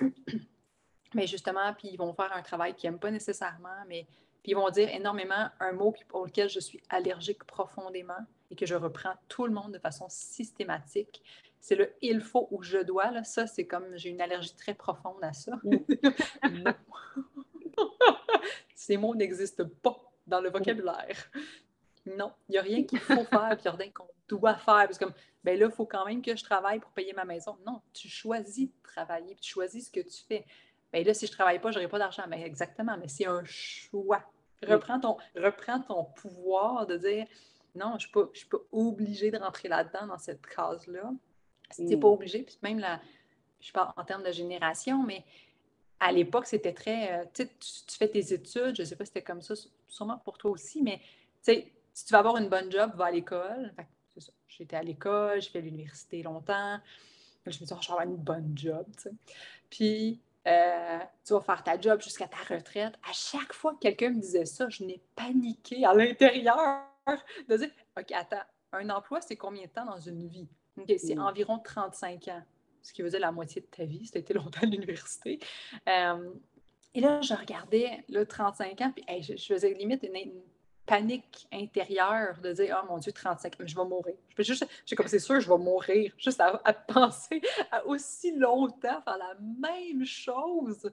mais 1.14 1.26
justement, 1.26 1.72
puis 1.74 1.88
ils 1.92 1.96
vont 1.96 2.14
faire 2.14 2.32
un 2.34 2.42
travail 2.42 2.74
qu'ils 2.74 2.90
n'aiment 2.90 2.98
pas 2.98 3.10
nécessairement, 3.10 3.84
mais 3.88 4.06
puis 4.42 4.52
ils 4.52 4.54
vont 4.54 4.70
dire 4.70 4.88
énormément 4.88 5.48
un 5.60 5.72
mot 5.72 5.94
auquel 6.12 6.48
je 6.48 6.60
suis 6.60 6.80
allergique 6.88 7.44
profondément 7.44 8.26
et 8.50 8.56
que 8.56 8.66
je 8.66 8.74
reprends 8.74 9.14
tout 9.28 9.46
le 9.46 9.52
monde 9.52 9.72
de 9.72 9.78
façon 9.78 10.06
systématique. 10.08 11.22
C'est 11.60 11.74
le 11.74 11.92
il 12.00 12.20
faut 12.20 12.48
ou 12.50 12.62
je 12.62 12.78
dois. 12.78 13.10
Là. 13.10 13.24
Ça, 13.24 13.46
c'est 13.46 13.66
comme 13.66 13.96
j'ai 13.96 14.10
une 14.10 14.20
allergie 14.20 14.54
très 14.54 14.74
profonde 14.74 15.22
à 15.22 15.32
ça. 15.32 15.52
non. 15.64 16.74
Ces 18.74 18.96
mots 18.96 19.14
n'existent 19.14 19.68
pas 19.82 19.96
dans 20.26 20.40
le 20.40 20.50
vocabulaire. 20.50 21.30
Non, 22.06 22.32
il 22.48 22.52
n'y 22.52 22.58
a 22.58 22.62
rien 22.62 22.84
qu'il 22.84 22.98
faut 22.98 23.24
faire, 23.24 23.50
puis 23.50 23.64
il 23.64 23.68
n'y 23.68 23.74
a 23.74 23.76
rien 23.76 23.90
qu'on 23.90 24.08
doit 24.28 24.54
faire. 24.54 24.86
Parce 24.86 24.98
que, 24.98 25.04
ben 25.44 25.58
là, 25.58 25.66
il 25.66 25.72
faut 25.72 25.86
quand 25.86 26.06
même 26.06 26.22
que 26.22 26.34
je 26.36 26.42
travaille 26.42 26.80
pour 26.80 26.90
payer 26.92 27.12
ma 27.12 27.24
maison. 27.24 27.56
Non, 27.66 27.80
tu 27.92 28.08
choisis 28.08 28.68
de 28.68 28.82
travailler, 28.82 29.36
tu 29.40 29.50
choisis 29.50 29.86
ce 29.86 29.90
que 29.90 30.00
tu 30.00 30.24
fais. 30.26 30.44
Ben 30.92 31.04
là, 31.04 31.12
si 31.12 31.26
je 31.26 31.32
ne 31.32 31.36
travaille 31.36 31.58
pas, 31.58 31.70
je 31.70 31.78
n'aurai 31.78 31.88
pas 31.88 31.98
d'argent. 31.98 32.24
Ben 32.28 32.42
exactement, 32.42 32.96
mais 32.98 33.08
c'est 33.08 33.26
un 33.26 33.44
choix. 33.44 34.22
Reprends 34.66 34.98
ton, 34.98 35.16
reprends 35.36 35.80
ton 35.80 36.04
pouvoir 36.04 36.86
de 36.86 36.96
dire 36.96 37.26
non, 37.74 37.96
je 37.98 38.08
ne 38.14 38.26
suis, 38.34 38.48
pas 38.48 38.58
obligée 38.72 39.30
de 39.30 39.38
rentrer 39.38 39.68
là-dedans, 39.68 40.06
dans 40.06 40.18
cette 40.18 40.46
case-là. 40.46 41.12
Si 41.70 41.82
tu 41.84 41.90
n'es 41.90 41.96
pas 41.96 42.08
mm. 42.08 42.12
obligé, 42.12 42.42
puis 42.42 42.58
même 42.62 42.78
là, 42.78 43.00
je 43.60 43.72
parle 43.72 43.92
en 43.96 44.04
termes 44.04 44.22
de 44.22 44.32
génération, 44.32 45.02
mais 45.02 45.24
à 46.00 46.12
l'époque, 46.12 46.46
c'était 46.46 46.72
très. 46.72 47.12
Euh, 47.12 47.24
tu, 47.34 47.46
tu 47.46 47.96
fais 47.96 48.08
tes 48.08 48.32
études, 48.32 48.76
je 48.76 48.82
ne 48.82 48.86
sais 48.86 48.96
pas 48.96 49.04
si 49.04 49.08
c'était 49.12 49.22
comme 49.22 49.42
ça, 49.42 49.54
sûrement 49.88 50.18
pour 50.18 50.38
toi 50.38 50.50
aussi, 50.50 50.82
mais 50.82 51.00
si 51.42 52.04
tu 52.04 52.12
vas 52.12 52.18
avoir 52.18 52.36
une 52.36 52.48
bonne 52.48 52.70
job, 52.70 52.92
va 52.94 53.06
à 53.06 53.10
l'école. 53.10 53.72
J'étais 54.48 54.76
à 54.76 54.82
l'école, 54.82 55.40
j'ai 55.40 55.50
fait 55.50 55.60
l'université 55.60 56.22
longtemps. 56.22 56.78
Je 57.44 57.50
me 57.50 57.52
suis 57.52 57.64
dit, 57.64 57.72
oh, 57.72 57.78
je 57.80 57.86
vais 57.86 57.92
avoir 57.92 58.06
une 58.06 58.16
bonne 58.16 58.52
job. 58.56 58.86
Puis, 59.70 60.20
euh, 60.46 60.98
tu 61.24 61.32
vas 61.32 61.40
faire 61.40 61.62
ta 61.62 61.80
job 61.80 62.00
jusqu'à 62.00 62.26
ta 62.26 62.38
retraite. 62.38 62.94
À 63.08 63.12
chaque 63.12 63.52
fois 63.52 63.74
que 63.74 63.80
quelqu'un 63.80 64.10
me 64.10 64.20
disait 64.20 64.46
ça, 64.46 64.68
je 64.68 64.84
n'ai 64.84 65.00
paniqué 65.14 65.84
à 65.84 65.94
l'intérieur 65.94 66.82
de 67.48 67.56
dire, 67.56 67.70
OK, 67.98 68.12
attends, 68.12 68.42
un 68.72 68.90
emploi, 68.90 69.20
c'est 69.20 69.36
combien 69.36 69.64
de 69.64 69.70
temps 69.70 69.86
dans 69.86 70.00
une 70.00 70.26
vie? 70.26 70.48
c'est 70.98 71.16
mm. 71.16 71.20
environ 71.20 71.58
35 71.58 72.28
ans 72.28 72.42
ce 72.82 72.92
qui 72.92 73.02
faisait 73.02 73.18
la 73.18 73.32
moitié 73.32 73.60
de 73.60 73.66
ta 73.66 73.84
vie, 73.84 74.04
si 74.04 74.12
tu 74.12 74.18
été 74.18 74.34
longtemps 74.34 74.62
à 74.62 74.66
l'université. 74.66 75.38
Euh, 75.88 76.30
et 76.94 77.00
là, 77.00 77.20
je 77.20 77.34
regardais 77.34 78.04
le 78.08 78.24
35 78.24 78.80
ans, 78.80 78.92
puis 78.94 79.04
je, 79.22 79.36
faisais 79.36 79.72
limite 79.74 80.02
une, 80.02 80.32
panique 80.88 81.46
intérieure 81.52 82.40
de 82.42 82.52
dire 82.52 82.82
Oh 82.82 82.86
mon 82.90 82.98
Dieu, 82.98 83.12
35 83.12 83.54
ans, 83.54 83.64
je 83.64 83.76
vais 83.76 83.84
mourir. 83.84 84.14
Je 84.36 84.42
juste, 84.42 84.66
j'ai 84.86 84.96
comme 84.96 85.06
c'est 85.06 85.18
sûr, 85.18 85.38
je 85.38 85.48
vais 85.48 85.58
mourir. 85.58 86.12
Juste 86.16 86.40
à, 86.40 86.72
penser 86.72 87.42
à 87.70 87.84
aussi 87.86 88.34
longtemps 88.34 89.02
faire 89.02 89.18
la 89.18 89.34
même 89.38 90.04
chose. 90.04 90.90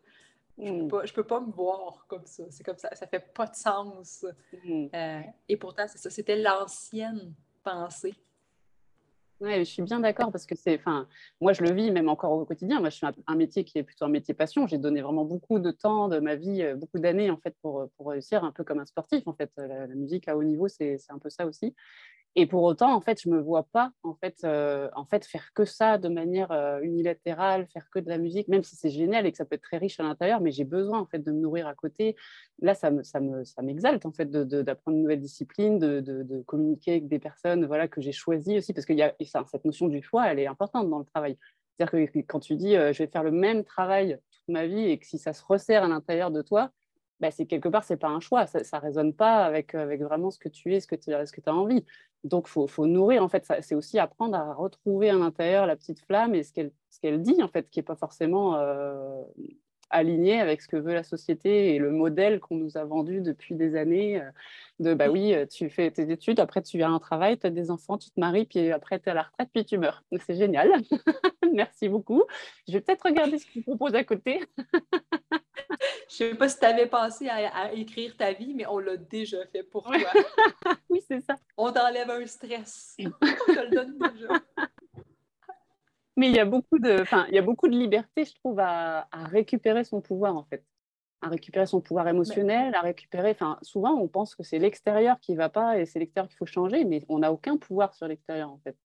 Je 0.58 0.64
ne 0.70 0.88
peux, 0.88 1.04
mm. 1.04 1.12
peux, 1.14 1.24
pas 1.24 1.40
me 1.40 1.52
voir 1.52 2.06
comme 2.08 2.26
ça. 2.26 2.44
C'est 2.50 2.64
comme 2.64 2.78
ça, 2.78 2.94
ça 2.94 3.08
fait 3.08 3.34
pas 3.34 3.48
de 3.48 3.56
sens. 3.56 4.26
Mm. 4.66 4.88
Euh, 4.94 5.22
et 5.48 5.58
pourtant, 5.58 5.86
c'est 5.88 5.98
ça, 5.98 6.10
c'était 6.10 6.42
l'ancienne 6.42 7.34
pensée. 7.64 8.14
Oui, 9.42 9.60
je 9.60 9.64
suis 9.64 9.82
bien 9.82 10.00
d'accord 10.00 10.32
parce 10.32 10.46
que 10.46 10.56
c'est, 10.56 10.76
enfin, 10.80 11.08
moi 11.42 11.52
je 11.52 11.62
le 11.62 11.72
vis 11.72 11.92
même 11.92 12.08
encore 12.08 12.32
au 12.32 12.46
quotidien. 12.46 12.80
Moi, 12.80 12.90
je 12.90 12.96
suis 12.96 13.06
un, 13.28 13.36
métier 13.36 13.66
qui 13.66 13.78
est 13.78 13.84
plutôt 13.84 14.06
un 14.06 14.10
métier 14.10 14.34
passion. 14.34 14.66
J'ai 14.66 14.78
donné 14.78 15.02
vraiment 15.02 15.26
beaucoup 15.26 15.60
de 15.60 15.72
temps 15.72 16.08
de 16.08 16.20
ma 16.20 16.36
vie, 16.36 16.62
euh, 16.62 16.76
beaucoup 16.76 17.00
d'années 17.00 17.30
en 17.30 17.38
fait 17.38 17.54
pour, 17.62 17.90
pour 17.98 18.10
réussir, 18.10 18.46
un 18.46 18.52
peu 18.54 18.64
comme 18.64 18.80
un 18.80 18.86
sportif 18.86 19.28
en 19.28 19.34
fait. 19.34 19.52
la 19.58 19.88
musique 19.88 20.30
à 20.30 20.38
haut 20.38 20.44
niveau, 20.44 20.70
c'est 20.70 20.98
un 21.10 21.20
peu 21.20 21.30
ça 21.30 21.46
aussi. 21.46 21.76
Et 22.38 22.46
pour 22.48 22.64
autant, 22.64 22.94
en 22.94 23.00
fait, 23.00 23.22
je 23.22 23.30
me 23.30 23.40
vois 23.40 23.64
pas 23.64 23.92
en 24.04 24.14
fait, 24.14 24.40
euh, 24.44 24.90
en 24.94 25.06
fait 25.06 25.26
faire 25.26 25.54
que 25.54 25.64
ça 25.64 25.98
de 25.98 26.10
manière 26.10 26.52
euh, 26.52 26.82
unilatérale, 26.82 27.66
faire 27.68 27.90
que 27.90 28.00
de 28.00 28.10
la 28.10 28.18
musique, 28.18 28.50
même 28.50 28.64
si 28.64 28.76
c'est 28.76 28.90
génial 28.90 29.26
et 29.26 29.32
que 29.32 29.38
ça 29.38 29.46
peut 29.46 29.56
être 29.56 29.62
très 29.62 29.78
riche 29.78 30.02
à 30.02 30.04
l'intérieur, 30.04 30.42
mais 30.42 30.52
j'ai 30.52 30.66
besoin 30.66 31.00
en 31.00 31.06
fait 31.06 31.20
de 31.20 31.32
me 31.32 31.40
nourrir 31.40 31.66
à 31.66 31.76
côté. 31.76 32.18
Là, 32.60 32.76
ça 32.76 32.92
me, 32.92 33.04
ça 33.04 33.22
me, 33.22 33.46
ça 33.46 33.62
m'exalte 33.62 34.06
en 34.06 34.12
fait 34.12 34.30
d'apprendre 34.30 34.98
une 34.98 35.04
nouvelle 35.04 35.22
discipline, 35.22 35.80
de, 35.80 36.02
de, 36.02 36.42
communiquer 36.42 36.92
avec 36.92 37.08
des 37.08 37.20
personnes, 37.20 37.66
voilà, 37.66 37.88
que 37.88 38.02
j'ai 38.02 38.12
choisies 38.12 38.58
aussi, 38.58 38.74
parce 38.74 38.86
que 38.86 38.94
y 38.94 39.02
a, 39.02 39.16
cette 39.20 39.64
notion 39.64 39.88
du 39.88 40.02
choix, 40.02 40.28
elle 40.30 40.40
est 40.40 40.48
importante 40.48 40.90
dans 40.90 41.00
le 41.00 41.06
travail. 41.06 41.38
C'est-à-dire 41.78 42.12
que 42.12 42.20
quand 42.20 42.40
tu 42.40 42.56
dis, 42.56 42.76
euh, 42.76 42.92
je 42.92 43.04
vais 43.04 43.08
faire 43.08 43.24
le 43.24 43.32
même 43.32 43.64
travail 43.64 44.20
toute 44.32 44.50
ma 44.50 44.66
vie 44.68 44.90
et 44.90 44.98
que 44.98 45.06
si 45.06 45.18
ça 45.18 45.32
se 45.32 45.44
resserre 45.44 45.84
à 45.84 45.88
l'intérieur 45.88 46.32
de 46.32 46.42
toi, 46.42 46.72
bah, 47.20 47.32
c'est 47.32 47.46
quelque 47.46 47.70
part, 47.70 47.84
c'est 47.84 47.98
pas 47.98 48.10
un 48.10 48.20
choix, 48.20 48.46
ça, 48.48 48.60
ne 48.60 48.82
résonne 48.82 49.14
pas 49.14 49.46
avec, 49.46 49.74
avec 49.76 50.02
vraiment 50.02 50.32
ce 50.32 50.40
que 50.40 50.50
tu 50.50 50.74
es, 50.74 50.80
ce 50.80 50.88
que 50.88 50.96
tu 50.96 51.12
ce 51.12 51.32
que 51.32 51.42
as 51.46 51.54
envie. 51.54 51.86
Donc, 52.24 52.48
il 52.48 52.68
faut, 52.68 52.88
nourrir, 52.88 53.24
en 53.24 53.30
fait, 53.30 53.46
c'est 53.62 53.76
aussi 53.76 54.00
apprendre 54.00 54.36
à 54.36 54.54
retrouver 54.54 55.10
à 55.12 55.14
l'intérieur 55.14 55.66
la 55.68 55.76
petite 55.76 56.00
flamme 56.02 56.34
et 56.34 56.44
ce 56.44 56.52
qu'elle 56.54 56.72
qu'elle 57.02 57.22
dit, 57.22 57.42
en 57.44 57.48
fait, 57.48 57.70
qui 57.70 57.80
n'est 57.80 57.84
pas 57.84 57.96
forcément 57.96 58.56
euh, 58.56 59.22
aligné 59.90 60.40
avec 60.40 60.62
ce 60.62 60.68
que 60.68 60.78
veut 60.78 60.94
la 60.94 61.04
société 61.04 61.76
et 61.76 61.80
le 61.80 61.92
modèle 61.92 62.40
qu'on 62.40 62.56
nous 62.56 62.78
a 62.78 62.84
vendu 62.84 63.22
depuis 63.22 63.56
des 63.56 63.76
années 63.76 64.22
euh, 64.22 64.30
de, 64.80 64.94
bah 64.94 65.10
oui, 65.10 65.34
euh, 65.34 65.46
tu 65.46 65.70
fais 65.70 65.92
tes 65.92 66.12
études, 66.12 66.40
après 66.40 66.62
tu 66.62 66.82
as 66.82 66.90
un 66.90 67.00
travail, 67.00 67.38
tu 67.38 67.48
as 67.48 67.50
des 67.50 67.72
enfants, 67.72 67.98
tu 67.98 68.10
te 68.10 68.20
maries, 68.20 68.46
puis 68.46 68.72
après 68.72 69.00
tu 69.00 69.08
es 69.08 69.12
à 69.12 69.14
la 69.14 69.24
retraite, 69.24 69.50
puis 69.54 69.66
tu 69.66 69.78
meurs. 69.78 70.04
C'est 70.26 70.36
génial. 70.36 70.72
Merci 71.54 71.88
beaucoup. 71.90 72.24
Je 72.68 72.74
vais 72.74 72.82
peut-être 72.82 73.06
regarder 73.06 73.38
ce 73.38 73.46
qu'ils 73.46 73.64
proposent 73.64 73.96
à 73.96 74.04
côté. 74.04 74.42
Je 76.18 76.30
sais 76.30 76.36
pas 76.36 76.48
si 76.48 76.58
tu 76.58 76.66
avais 76.66 76.88
pensé 76.88 77.28
à, 77.28 77.74
écrire 77.74 78.16
ta 78.16 78.32
vie, 78.32 78.54
mais 78.54 78.66
on 78.68 78.80
l'a 78.80 78.96
déjà 78.96 79.46
fait 79.48 79.64
pour 79.64 79.84
toi. 79.84 79.98
oui, 80.90 81.04
c'est 81.06 81.20
ça. 81.20 81.36
On 81.58 81.74
t'enlève 81.74 82.10
un 82.10 82.26
stress. 82.26 82.96
on 83.00 83.54
te 83.54 83.60
le 83.60 83.70
donne 83.70 83.98
déjà. 83.98 84.42
Mais 86.16 86.30
il 86.30 86.36
y 86.36 86.40
a 86.40 86.46
beaucoup 86.46 86.80
de, 86.80 87.02
enfin, 87.02 87.26
il 87.28 87.36
y 87.36 87.38
a 87.38 87.42
beaucoup 87.42 87.68
de 87.68 87.78
liberté, 87.78 88.24
je 88.24 88.34
trouve, 88.36 88.60
à, 88.62 89.10
récupérer 89.12 89.84
son 89.84 90.00
pouvoir, 90.00 90.38
en 90.38 90.46
fait. 90.46 90.64
À 91.22 91.28
récupérer 91.28 91.66
son 91.66 91.82
pouvoir 91.82 92.08
émotionnel, 92.08 92.74
à 92.76 92.82
récupérer. 92.82 93.32
Enfin, 93.32 93.58
souvent, 93.62 93.94
on 93.96 94.08
pense 94.08 94.36
que 94.36 94.44
c'est 94.44 94.60
l'extérieur 94.60 95.20
qui 95.20 95.34
ne 95.34 95.38
va 95.38 95.50
pas 95.50 95.78
et 95.80 95.86
c'est 95.86 96.00
l'extérieur 96.00 96.30
qu'il 96.30 96.38
faut 96.38 96.46
changer, 96.46 96.86
mais 96.86 97.04
on 97.10 97.20
n'a 97.20 97.34
aucun 97.34 97.58
pouvoir 97.58 97.94
sur 97.94 98.08
l'extérieur, 98.08 98.50
en 98.50 98.60
fait. 98.64 98.78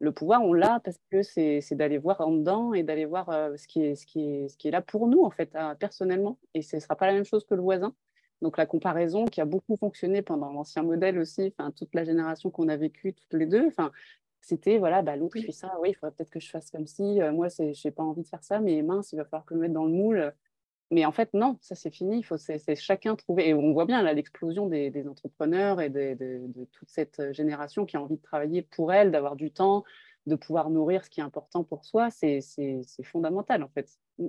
Le 0.00 0.12
pouvoir, 0.12 0.42
on 0.42 0.52
l'a 0.52 0.80
parce 0.80 0.98
que 1.10 1.22
c'est 1.22 1.74
d'aller 1.74 1.98
voir 1.98 2.20
en 2.22 2.32
dedans 2.32 2.72
et 2.72 2.82
d'aller 2.82 3.04
voir 3.04 3.28
euh, 3.28 3.56
ce, 3.56 3.68
qui 3.68 3.82
est, 3.82 3.94
ce, 3.94 4.06
qui 4.06 4.22
est, 4.22 4.48
ce 4.48 4.56
qui 4.56 4.68
est 4.68 4.70
là 4.70 4.80
pour 4.80 5.06
nous, 5.06 5.22
en 5.22 5.30
fait, 5.30 5.54
euh, 5.54 5.74
personnellement. 5.74 6.38
Et 6.54 6.62
ce 6.62 6.76
ne 6.76 6.80
sera 6.80 6.96
pas 6.96 7.06
la 7.06 7.12
même 7.12 7.24
chose 7.24 7.44
que 7.44 7.54
le 7.54 7.62
voisin. 7.62 7.94
Donc 8.40 8.56
la 8.56 8.64
comparaison 8.64 9.26
qui 9.26 9.42
a 9.42 9.44
beaucoup 9.44 9.76
fonctionné 9.76 10.22
pendant 10.22 10.50
l'ancien 10.50 10.82
modèle 10.82 11.18
aussi, 11.18 11.54
toute 11.76 11.94
la 11.94 12.04
génération 12.04 12.50
qu'on 12.50 12.68
a 12.68 12.76
vécue 12.76 13.12
toutes 13.12 13.34
les 13.34 13.44
deux, 13.44 13.70
c'était 14.40 14.78
voilà, 14.78 15.02
bah, 15.02 15.16
l'autre 15.16 15.38
fait 15.38 15.52
ça, 15.52 15.72
oui, 15.80 15.90
il 15.90 15.94
faudrait 15.94 16.14
peut-être 16.16 16.30
que 16.30 16.40
je 16.40 16.48
fasse 16.48 16.70
comme 16.70 16.86
si, 16.86 17.20
euh, 17.20 17.32
moi, 17.32 17.48
je 17.48 17.62
n'ai 17.62 17.90
pas 17.90 18.02
envie 18.02 18.22
de 18.22 18.28
faire 18.28 18.42
ça, 18.42 18.60
mais 18.60 18.82
mince, 18.82 19.12
il 19.12 19.16
va 19.16 19.24
falloir 19.24 19.44
que 19.44 19.54
je 19.54 19.58
me 19.58 19.62
mette 19.62 19.72
dans 19.72 19.84
le 19.84 19.92
moule. 19.92 20.32
Mais 20.90 21.04
en 21.04 21.12
fait, 21.12 21.32
non, 21.34 21.56
ça 21.60 21.74
c'est 21.74 21.90
fini, 21.90 22.18
il 22.18 22.22
faut 22.24 22.36
c'est 22.36 22.74
chacun 22.74 23.14
trouver. 23.14 23.50
Et 23.50 23.54
on 23.54 23.72
voit 23.72 23.84
bien 23.84 24.02
l'explosion 24.12 24.66
des, 24.66 25.06
entrepreneurs 25.08 25.80
et 25.80 25.88
de, 25.88 26.48
toute 26.72 26.90
cette 26.90 27.32
génération 27.32 27.86
qui 27.86 27.96
a 27.96 28.02
envie 28.02 28.16
de 28.16 28.22
travailler 28.22 28.62
pour 28.62 28.92
elle, 28.92 29.12
d'avoir 29.12 29.36
du 29.36 29.52
temps, 29.52 29.84
de 30.26 30.34
pouvoir 30.34 30.68
nourrir 30.68 31.04
ce 31.04 31.10
qui 31.10 31.20
est 31.20 31.22
important 31.22 31.62
pour 31.64 31.84
soi, 31.84 32.10
c'est 32.10 32.40
fondamental 33.04 33.62
en 33.62 33.68
fait. 33.68 33.88
Mm. 34.18 34.28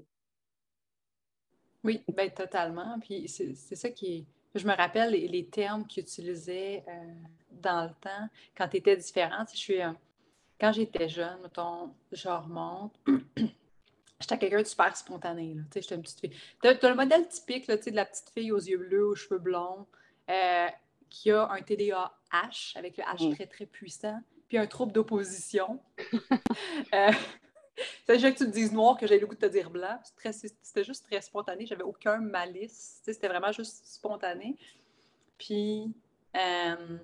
Oui, 1.83 2.03
ben, 2.13 2.29
totalement. 2.29 2.99
Puis 2.99 3.27
c'est 3.27 3.75
ça 3.75 3.89
qui. 3.89 4.25
Je 4.53 4.67
me 4.67 4.75
rappelle 4.75 5.11
les, 5.11 5.45
termes 5.45 5.87
qu'ils 5.87 6.03
utilisaient 6.03 6.83
euh, 6.87 6.91
dans 7.51 7.85
le 7.85 7.93
temps, 8.01 8.27
quand 8.55 8.67
tu 8.67 8.77
étais 8.77 8.97
différente. 8.97 9.49
Je 9.53 9.57
suis, 9.57 9.81
euh, 9.81 9.91
quand 10.59 10.73
j'étais 10.73 11.07
jeune, 11.07 11.39
mettons, 11.41 11.93
je 12.11 12.27
remonte, 12.27 12.93
j'étais 14.21 14.37
quelqu'un 14.37 14.61
de 14.61 14.67
super 14.67 14.95
spontané. 14.95 15.57
J'étais 15.73 15.95
une 15.95 16.01
petite 16.01 16.19
fille. 16.19 16.37
Tu 16.61 16.67
as, 16.67 16.89
le 16.89 16.95
modèle 16.95 17.27
typique 17.27 17.67
là, 17.67 17.77
de 17.77 17.91
la 17.91 18.05
petite 18.05 18.29
fille 18.29 18.51
aux 18.51 18.59
yeux 18.59 18.77
bleus, 18.77 19.07
aux 19.07 19.15
cheveux 19.15 19.39
blonds, 19.39 19.87
euh, 20.29 20.67
qui 21.09 21.31
a 21.31 21.49
un 21.49 21.61
TDAH 21.61 22.73
avec 22.75 22.97
le 22.97 23.03
H 23.03 23.29
mm. 23.29 23.35
très, 23.35 23.47
très 23.47 23.65
puissant, 23.65 24.19
puis 24.47 24.57
un 24.57 24.67
trouble 24.67 24.91
d'opposition. 24.91 25.79
euh, 26.93 27.11
c'est 28.05 28.19
juste 28.19 28.37
que 28.37 28.43
tu 28.43 28.49
te 28.49 28.53
dises 28.53 28.71
noir 28.71 28.97
que 28.97 29.07
j'ai 29.07 29.19
le 29.19 29.25
goût 29.25 29.35
de 29.35 29.39
te 29.39 29.45
dire 29.45 29.69
blanc. 29.69 29.99
C'était 30.03 30.83
juste 30.83 31.05
très 31.05 31.21
spontané. 31.21 31.65
J'avais 31.65 31.83
aucun 31.83 32.17
malice. 32.17 33.01
C'était 33.03 33.27
vraiment 33.27 33.51
juste 33.51 33.85
spontané. 33.85 34.57
Puis, 35.37 35.93
euh, 36.35 36.97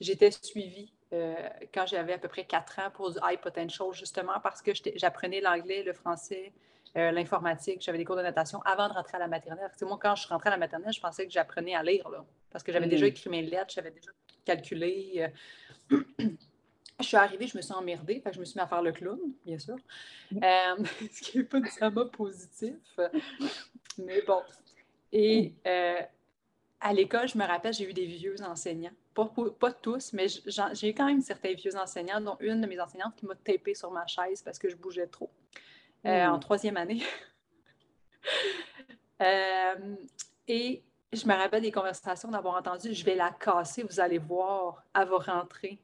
j'étais 0.00 0.30
suivie 0.30 0.93
euh, 1.14 1.34
quand 1.72 1.86
j'avais 1.86 2.14
à 2.14 2.18
peu 2.18 2.28
près 2.28 2.44
4 2.44 2.78
ans 2.80 2.90
pour 2.92 3.12
du 3.12 3.18
high 3.22 3.40
potential, 3.40 3.88
justement 3.92 4.40
parce 4.42 4.62
que 4.62 4.72
j'apprenais 4.96 5.40
l'anglais, 5.40 5.82
le 5.82 5.92
français, 5.92 6.52
euh, 6.96 7.12
l'informatique, 7.12 7.82
j'avais 7.82 7.98
des 7.98 8.04
cours 8.04 8.16
de 8.16 8.22
natation 8.22 8.60
avant 8.62 8.88
de 8.88 8.94
rentrer 8.94 9.16
à 9.16 9.20
la 9.20 9.28
maternelle. 9.28 9.70
moi, 9.82 9.98
quand 10.00 10.14
je 10.16 10.22
suis 10.22 10.28
rentrée 10.28 10.48
à 10.48 10.52
la 10.52 10.58
maternelle, 10.58 10.92
je 10.92 11.00
pensais 11.00 11.26
que 11.26 11.32
j'apprenais 11.32 11.74
à 11.74 11.82
lire, 11.82 12.08
là, 12.08 12.24
parce 12.50 12.64
que 12.64 12.72
j'avais 12.72 12.88
déjà 12.88 13.06
mm. 13.06 13.08
écrit 13.08 13.30
mes 13.30 13.42
lettres, 13.42 13.72
j'avais 13.74 13.90
déjà 13.90 14.10
calculé. 14.44 15.30
Euh. 15.92 16.02
je 17.00 17.04
suis 17.04 17.16
arrivée, 17.16 17.46
je 17.46 17.56
me 17.56 17.62
suis 17.62 17.74
emmerdée, 17.74 18.22
je 18.32 18.40
me 18.40 18.44
suis 18.44 18.58
mis 18.58 18.62
à 18.62 18.66
faire 18.66 18.82
le 18.82 18.92
clown, 18.92 19.20
bien 19.44 19.58
sûr, 19.58 19.76
mm. 20.32 20.40
ce 21.12 21.20
qui 21.20 21.38
n'est 21.38 21.44
pas 21.44 21.60
nécessairement 21.60 22.08
positif. 22.08 22.98
Mais 23.98 24.22
bon. 24.22 24.42
Et 25.12 25.54
mm. 25.64 26.06
à 26.80 26.92
l'école, 26.92 27.28
je 27.28 27.38
me 27.38 27.44
rappelle, 27.44 27.72
j'ai 27.72 27.88
eu 27.88 27.92
des 27.92 28.06
vieux 28.06 28.42
enseignants 28.42 28.90
pas, 29.14 29.72
tous, 29.72 30.12
mais 30.12 30.26
j'ai 30.28 30.88
eu 30.90 30.94
quand 30.94 31.06
même 31.06 31.20
certains 31.20 31.54
vieux 31.54 31.76
enseignants, 31.76 32.20
dont 32.20 32.36
une 32.40 32.60
de 32.60 32.66
mes 32.66 32.80
enseignantes 32.80 33.14
qui 33.16 33.26
m'a 33.26 33.34
tapé 33.36 33.74
sur 33.74 33.90
ma 33.90 34.06
chaise 34.06 34.42
parce 34.42 34.58
que 34.58 34.68
je 34.68 34.76
bougeais 34.76 35.06
trop 35.06 35.30
euh, 36.04 36.26
en 36.26 36.36
hmm. 36.36 36.40
troisième 36.40 36.76
année. 36.76 37.02
Euh, 39.22 39.96
et 40.48 40.82
je 41.12 41.24
me 41.26 41.34
rappelle 41.34 41.62
des 41.62 41.70
conversations 41.70 42.30
d'avoir 42.30 42.56
entendu 42.56 42.92
Je 42.92 43.04
vais 43.04 43.14
la 43.14 43.30
casser, 43.30 43.84
vous 43.84 44.00
allez 44.00 44.18
voir, 44.18 44.82
elle 44.92 45.06
va 45.06 45.18
rentrer. 45.18 45.78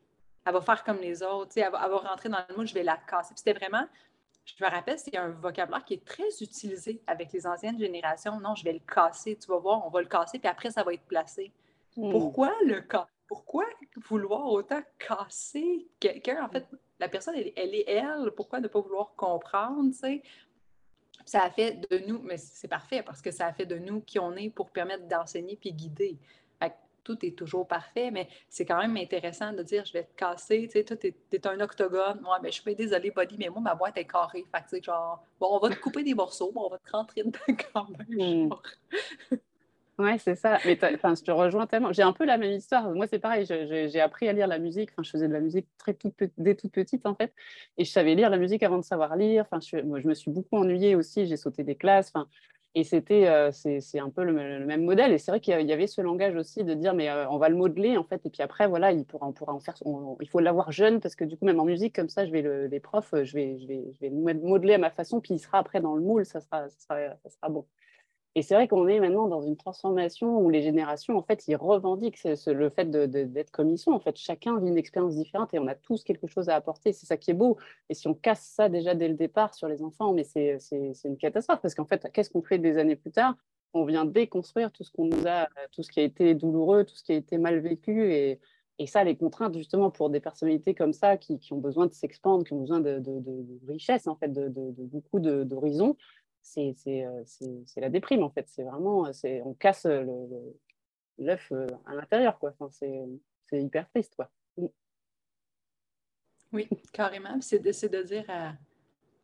Elle 0.45 0.53
va 0.53 0.61
faire 0.61 0.83
comme 0.83 0.99
les 0.99 1.23
autres, 1.23 1.53
elle 1.57 1.71
va, 1.71 1.81
elle 1.85 1.91
va 1.91 1.97
rentrer 1.99 2.29
dans 2.29 2.45
le 2.49 2.57
moule, 2.57 2.67
je 2.67 2.75
vais 2.75 2.83
la 2.83 2.97
casser. 2.97 3.35
C'était 3.37 3.53
vraiment, 3.53 3.87
je 4.45 4.55
me 4.63 4.69
rappelle, 4.69 4.99
c'est 4.99 5.17
un 5.17 5.29
vocabulaire 5.29 5.85
qui 5.85 5.95
est 5.95 6.05
très 6.05 6.29
utilisé 6.41 7.01
avec 7.07 7.33
les 7.33 7.47
anciennes 7.47 7.79
générations. 7.79 8.41
Non, 8.41 8.57
je 8.57 8.65
vais 8.65 8.73
le 8.73 8.81
casser, 8.81 9.37
tu 9.37 9.47
vas 9.49 9.59
voir, 9.59 9.87
on 9.87 9.91
va 9.91 10.01
le 10.01 10.09
casser, 10.09 10.41
puis 10.41 10.49
après, 10.49 10.71
ça 10.71 10.83
va 10.83 10.93
être 10.93 11.07
placé. 11.07 11.53
Hmm. 11.97 12.11
Pourquoi 12.11 12.53
le 12.67 12.81
cas? 12.81 13.07
Pourquoi 13.31 13.65
vouloir 14.09 14.45
autant 14.47 14.83
casser 14.99 15.87
quelqu'un? 16.01 16.45
En 16.45 16.49
fait, 16.49 16.67
la 16.99 17.09
personne, 17.09 17.37
elle, 17.37 17.75
est 17.77 17.85
elle. 17.87 18.33
Pourquoi 18.37 18.59
ne 18.59 18.67
pas 18.67 18.81
vouloir 18.81 19.15
comprendre, 19.15 19.93
tu 19.93 19.99
sais? 19.99 20.23
Ça 21.25 21.45
a 21.45 21.51
fait 21.51 21.89
de 21.89 21.99
nous, 22.09 22.19
mais 22.23 22.39
c'est 22.39 22.67
parfait 22.67 23.05
parce 23.05 23.23
que 23.23 23.31
ça 23.31 23.47
a 23.47 23.53
fait 23.53 23.67
de 23.67 23.79
nous 23.79 24.01
qui 24.01 24.19
on 24.19 24.35
est 24.35 24.51
pour 24.51 24.71
permettre 24.71 25.07
d'enseigner 25.07 25.57
puis 25.57 25.73
guider. 25.73 26.19
tout 27.05 27.25
est 27.25 27.39
toujours 27.39 27.69
parfait, 27.69 28.11
mais 28.11 28.29
c'est 28.49 28.67
quand 28.67 28.79
même 28.79 28.97
intéressant 28.97 29.53
de 29.53 29.63
dire 29.63 29.85
je 29.85 29.93
vais 29.93 30.05
te 30.05 30.15
casser, 30.17 30.67
tu 30.67 30.73
sais, 30.73 30.85
toi, 30.85 30.97
t'es 30.97 31.47
un 31.47 31.61
octogone. 31.61 32.19
Ouais, 32.25 32.39
mais 32.43 32.51
je 32.51 32.61
suis 32.61 32.75
désolée, 32.75 33.13
body, 33.13 33.37
mais 33.39 33.49
moi, 33.49 33.61
ma 33.61 33.77
boîte 33.77 33.97
est 33.97 34.07
carrée. 34.07 34.45
Fait 34.53 34.81
que, 34.81 34.85
genre, 34.85 35.25
bon, 35.39 35.51
on 35.53 35.59
va 35.61 35.71
te 35.71 35.81
couper 35.81 36.03
des 36.03 36.15
morceaux, 36.15 36.51
on 36.53 36.69
va 36.69 36.79
te 36.79 36.91
rentrer 36.91 37.23
dedans 37.23 37.39
quand 37.73 37.87
même. 37.91 38.49
Hmm. 38.49 39.39
Ouais, 40.01 40.17
c'est 40.17 40.35
ça. 40.35 40.59
Mais 40.65 40.79
je 40.81 41.23
te 41.23 41.31
rejoins 41.31 41.67
tellement. 41.67 41.93
J'ai 41.93 42.03
un 42.03 42.15
peu 42.15 42.25
la 42.25 42.39
même 42.39 42.53
histoire. 42.53 42.91
Moi, 42.95 43.07
c'est 43.07 43.19
pareil. 43.19 43.45
J'ai 43.45 44.01
appris 44.01 44.29
à 44.29 44.33
lire 44.33 44.47
la 44.47 44.59
musique. 44.59 44.91
Enfin, 44.93 45.03
je 45.03 45.11
faisais 45.11 45.29
de 45.29 45.33
la 45.33 45.41
musique 45.41 45.67
très 45.77 45.93
toute, 45.93 46.15
dès 46.39 46.55
toute 46.55 46.73
petite, 46.73 47.05
en 47.05 47.15
fait. 47.15 47.35
Et 47.77 47.85
je 47.85 47.91
savais 47.91 48.15
lire 48.15 48.31
la 48.31 48.39
musique 48.39 48.63
avant 48.63 48.79
de 48.79 48.85
savoir 48.85 49.15
lire. 49.17 49.45
Enfin, 49.51 49.61
je, 49.61 49.83
moi, 49.83 50.01
je 50.01 50.09
me 50.09 50.15
suis 50.15 50.31
beaucoup 50.31 50.57
ennuyée 50.57 50.97
aussi. 50.97 51.27
J'ai 51.27 51.37
sauté 51.37 51.65
des 51.65 51.75
classes. 51.75 52.11
Enfin, 52.15 52.29
et 52.75 52.83
c'était, 52.85 53.27
euh, 53.27 53.51
c'est 53.53 53.99
un 53.99 54.09
peu 54.09 54.25
le, 54.25 54.33
même 54.65 54.85
modèle. 54.85 55.13
Et 55.13 55.19
c'est 55.19 55.33
vrai 55.33 55.41
qu'il 55.41 55.61
y 55.61 55.73
avait 55.73 55.87
ce 55.87 56.01
langage 56.01 56.35
aussi 56.35 56.65
de 56.65 56.73
dire, 56.73 56.95
mais 56.95 57.11
euh, 57.11 57.29
on 57.29 57.37
va 57.37 57.51
le 57.51 57.57
modeler, 57.57 57.99
en 57.99 58.05
fait. 58.05 58.25
Et 58.25 58.31
puis 58.31 58.43
après, 58.43 58.67
voilà, 58.69 58.93
il 58.93 59.05
pourra, 59.05 59.27
on 59.27 59.33
pourra 59.33 59.53
en 59.53 59.61
faire. 59.61 59.75
il 60.21 60.29
faut 60.31 60.41
l'avoir 60.41 60.73
jeune 60.73 61.01
parce 61.01 61.15
que 61.15 61.25
du 61.25 61.37
coup, 61.37 61.45
même 61.45 61.61
en 61.61 61.67
musique, 61.67 61.95
comme 61.95 62.09
ça, 62.09 62.25
je 62.25 62.33
vais 62.33 62.41
le, 62.41 62.69
les 62.69 62.81
profs, 62.81 63.13
je 63.23 63.35
vais, 63.35 63.59
je 63.59 63.67
vais, 63.67 63.85
je 63.93 64.01
vais 64.01 64.09
le 64.09 64.17
modeler 64.17 64.75
à 64.75 64.79
ma 64.79 64.91
façon. 64.91 65.21
Puis 65.21 65.35
il 65.35 65.41
sera 65.41 65.59
après 65.59 65.81
dans 65.83 65.95
le 65.95 66.01
moule. 66.01 66.25
Ça 66.25 66.41
ça 66.41 66.69
sera, 66.71 67.17
ça 67.23 67.29
sera 67.29 67.51
bon. 67.51 67.67
Et 68.37 68.43
c'est 68.43 68.55
vrai 68.55 68.69
qu'on 68.69 68.87
est 68.87 69.01
maintenant 69.01 69.27
dans 69.27 69.43
une 69.43 69.57
transformation 69.57 70.39
où 70.39 70.51
les 70.51 70.63
générations, 70.63 71.17
en 71.17 71.23
fait, 71.23 71.49
ils 71.49 71.57
revendiquent 71.57 72.23
le 72.47 72.71
fait 72.71 72.89
d'être 72.89 73.51
sont. 73.77 73.91
En 73.91 73.99
fait, 73.99 74.17
chacun 74.17 74.59
vit 74.61 74.69
une 74.69 74.79
expérience 74.79 75.17
différente 75.17 75.53
et 75.53 75.59
on 75.59 75.67
a 75.67 75.75
tous 75.75 76.05
quelque 76.05 76.29
chose 76.29 76.49
à 76.49 76.55
apporter. 76.55 76.93
C'est 76.93 77.07
ça 77.07 77.17
qui 77.17 77.33
est 77.33 77.35
beau. 77.35 77.57
Et 77.89 77.95
si 77.95 78.07
on 78.07 78.15
casse 78.15 78.43
ça 78.43 78.69
déjà 78.69 78.95
dès 78.95 79.09
le 79.09 79.15
départ 79.15 79.55
sur 79.55 79.67
les 79.67 79.83
enfants, 79.83 80.13
mais 80.13 80.23
c'est 80.23 80.59
une 81.05 81.17
catastrophe 81.17 81.61
parce 81.61 81.75
qu'en 81.75 81.87
fait, 81.87 82.09
qu'est-ce 82.13 82.31
qu'on 82.31 82.43
fait 82.43 82.59
des 82.59 82.79
années 82.79 82.97
plus 82.97 83.11
tard? 83.11 83.35
On 83.73 83.85
vient 83.85 84.05
déconstruire 84.05 84.71
tout 84.71 84.85
ce 84.85 84.93
qu'on 84.93 85.07
nous 85.07 85.27
a, 85.27 85.49
tout 85.73 85.83
ce 85.83 85.91
qui 85.91 85.99
a 86.01 86.05
été 86.05 86.35
douloureux, 86.35 86.85
tout 86.85 86.97
ce 86.97 87.03
qui 87.03 87.13
a 87.13 87.17
été 87.17 87.37
mal 87.37 87.59
vécu 87.59 88.13
et, 88.13 88.41
ça, 88.87 89.05
les 89.05 89.15
contraintes, 89.15 89.55
justement, 89.55 89.91
pour 89.91 90.09
des 90.09 90.21
personnalités 90.21 90.75
comme 90.75 90.95
ça, 90.95 91.19
qui, 91.19 91.39
ont 91.53 91.59
besoin 91.59 91.87
de 91.87 91.93
s'expandre, 91.93 92.45
qui 92.45 92.55
ont 92.55 92.61
besoin 92.61 92.81
de, 92.81 93.03
richesse, 93.69 94.07
en 94.07 94.17
fait, 94.17 94.33
de, 94.33 94.49
beaucoup 94.79 95.21
d'horizons, 95.21 95.99
c'est 96.43 96.75
la 97.77 97.89
déprime 97.89 98.23
en 98.23 98.31
fait. 98.31 98.47
C'est 98.49 98.65
vraiment, 98.65 99.07
euh, 99.07 99.41
on 99.45 99.55
casse 99.55 99.87
l'œuf 101.19 101.53
euh, 101.53 101.67
à 101.87 101.95
l'intérieur 101.95 102.39
quoi. 102.39 102.53
Enfin, 102.59 102.69
c'est 102.71 103.63
hyper 103.63 103.89
triste 103.91 104.15
quoi. 104.17 104.31
Mm. 104.57 104.67
Oui, 106.53 106.69
carrément. 106.93 107.41
C'est 107.41 107.61
de, 107.61 108.03
dire, 108.03 108.25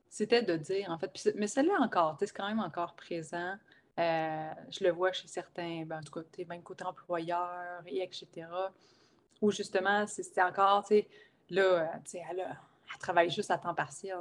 c'était 0.09 0.43
de 0.43 0.57
dire 0.57 0.91
en 0.91 0.99
fait, 0.99 1.35
mais 1.35 1.49
celle-là 1.49 1.75
encore, 1.81 2.17
c'est 2.21 2.31
quand 2.33 2.47
même 2.47 2.61
encore 2.61 2.95
présent. 2.95 3.57
je 3.99 4.85
le 4.85 4.91
vois 4.91 5.13
chez 5.13 5.27
certains, 5.27 5.85
ben, 5.87 5.99
en 5.99 6.03
tout 6.03 6.13
cas, 6.13 6.45
même 6.45 6.63
côté 6.63 6.85
employeur 6.85 7.83
et 7.87 8.03
etc. 8.03 8.47
Où 9.43 9.51
justement, 9.51 10.07
c'est 10.07 10.41
encore, 10.41 10.83
tu 10.85 10.89
sais, 10.89 11.09
là, 11.51 11.99
tu 12.05 12.13
sais, 12.13 12.23
elle, 12.31 12.41
elle 12.41 12.99
travaille 13.01 13.31
juste 13.31 13.51
à 13.51 13.59
temps 13.59 13.75
partiel. 13.75 14.19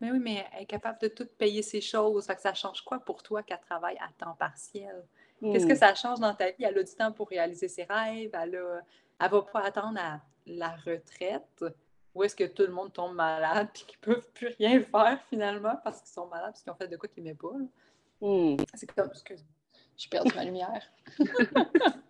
Mais 0.00 0.10
oui, 0.10 0.18
mais 0.18 0.46
elle 0.52 0.62
est 0.62 0.66
capable 0.66 0.98
de 1.00 1.08
tout 1.08 1.26
payer 1.38 1.62
ses 1.62 1.80
choses. 1.80 2.26
Fait 2.26 2.34
que 2.34 2.42
ça 2.42 2.54
change 2.54 2.82
quoi 2.82 2.98
pour 2.98 3.22
toi 3.22 3.42
qu'elle 3.42 3.60
travaille 3.60 3.96
à 3.98 4.08
temps 4.18 4.34
partiel? 4.34 5.04
Qu'est-ce 5.40 5.66
que 5.66 5.72
hmm. 5.72 5.76
ça 5.76 5.94
change 5.94 6.20
dans 6.20 6.34
ta 6.34 6.50
vie? 6.50 6.64
Elle 6.64 6.78
a 6.78 6.82
du 6.82 6.94
temps 6.94 7.12
pour 7.12 7.28
réaliser 7.28 7.68
ses 7.68 7.84
rêves. 7.84 8.30
Elle 8.32 8.50
ne 8.50 9.28
va 9.28 9.42
pas 9.42 9.60
attendre 9.60 9.98
à 10.00 10.20
la 10.46 10.70
retraite. 10.84 11.64
Ou 12.14 12.22
est-ce 12.22 12.36
que 12.36 12.44
tout 12.44 12.62
le 12.62 12.72
monde 12.72 12.92
tombe 12.92 13.14
malade 13.14 13.68
et 13.74 13.84
qu'ils 13.84 13.98
ne 14.06 14.14
peuvent 14.14 14.30
plus 14.32 14.48
rien 14.58 14.80
faire 14.80 15.20
finalement 15.28 15.76
parce 15.82 16.00
qu'ils 16.00 16.12
sont 16.12 16.26
malades 16.26 16.52
parce 16.52 16.62
qu'ils 16.62 16.72
ont 16.72 16.76
fait 16.76 16.88
de 16.88 16.96
quoi 16.96 17.08
qu'ils 17.08 17.24
n'aimaient 17.24 17.36
pas? 17.36 17.52
Hmm. 18.20 18.56
C'est 18.74 18.92
comme... 18.92 19.08
Excuse-moi. 19.10 19.50
J'ai 19.96 20.08
perdu 20.08 20.32
ma 20.34 20.44
lumière. 20.44 20.82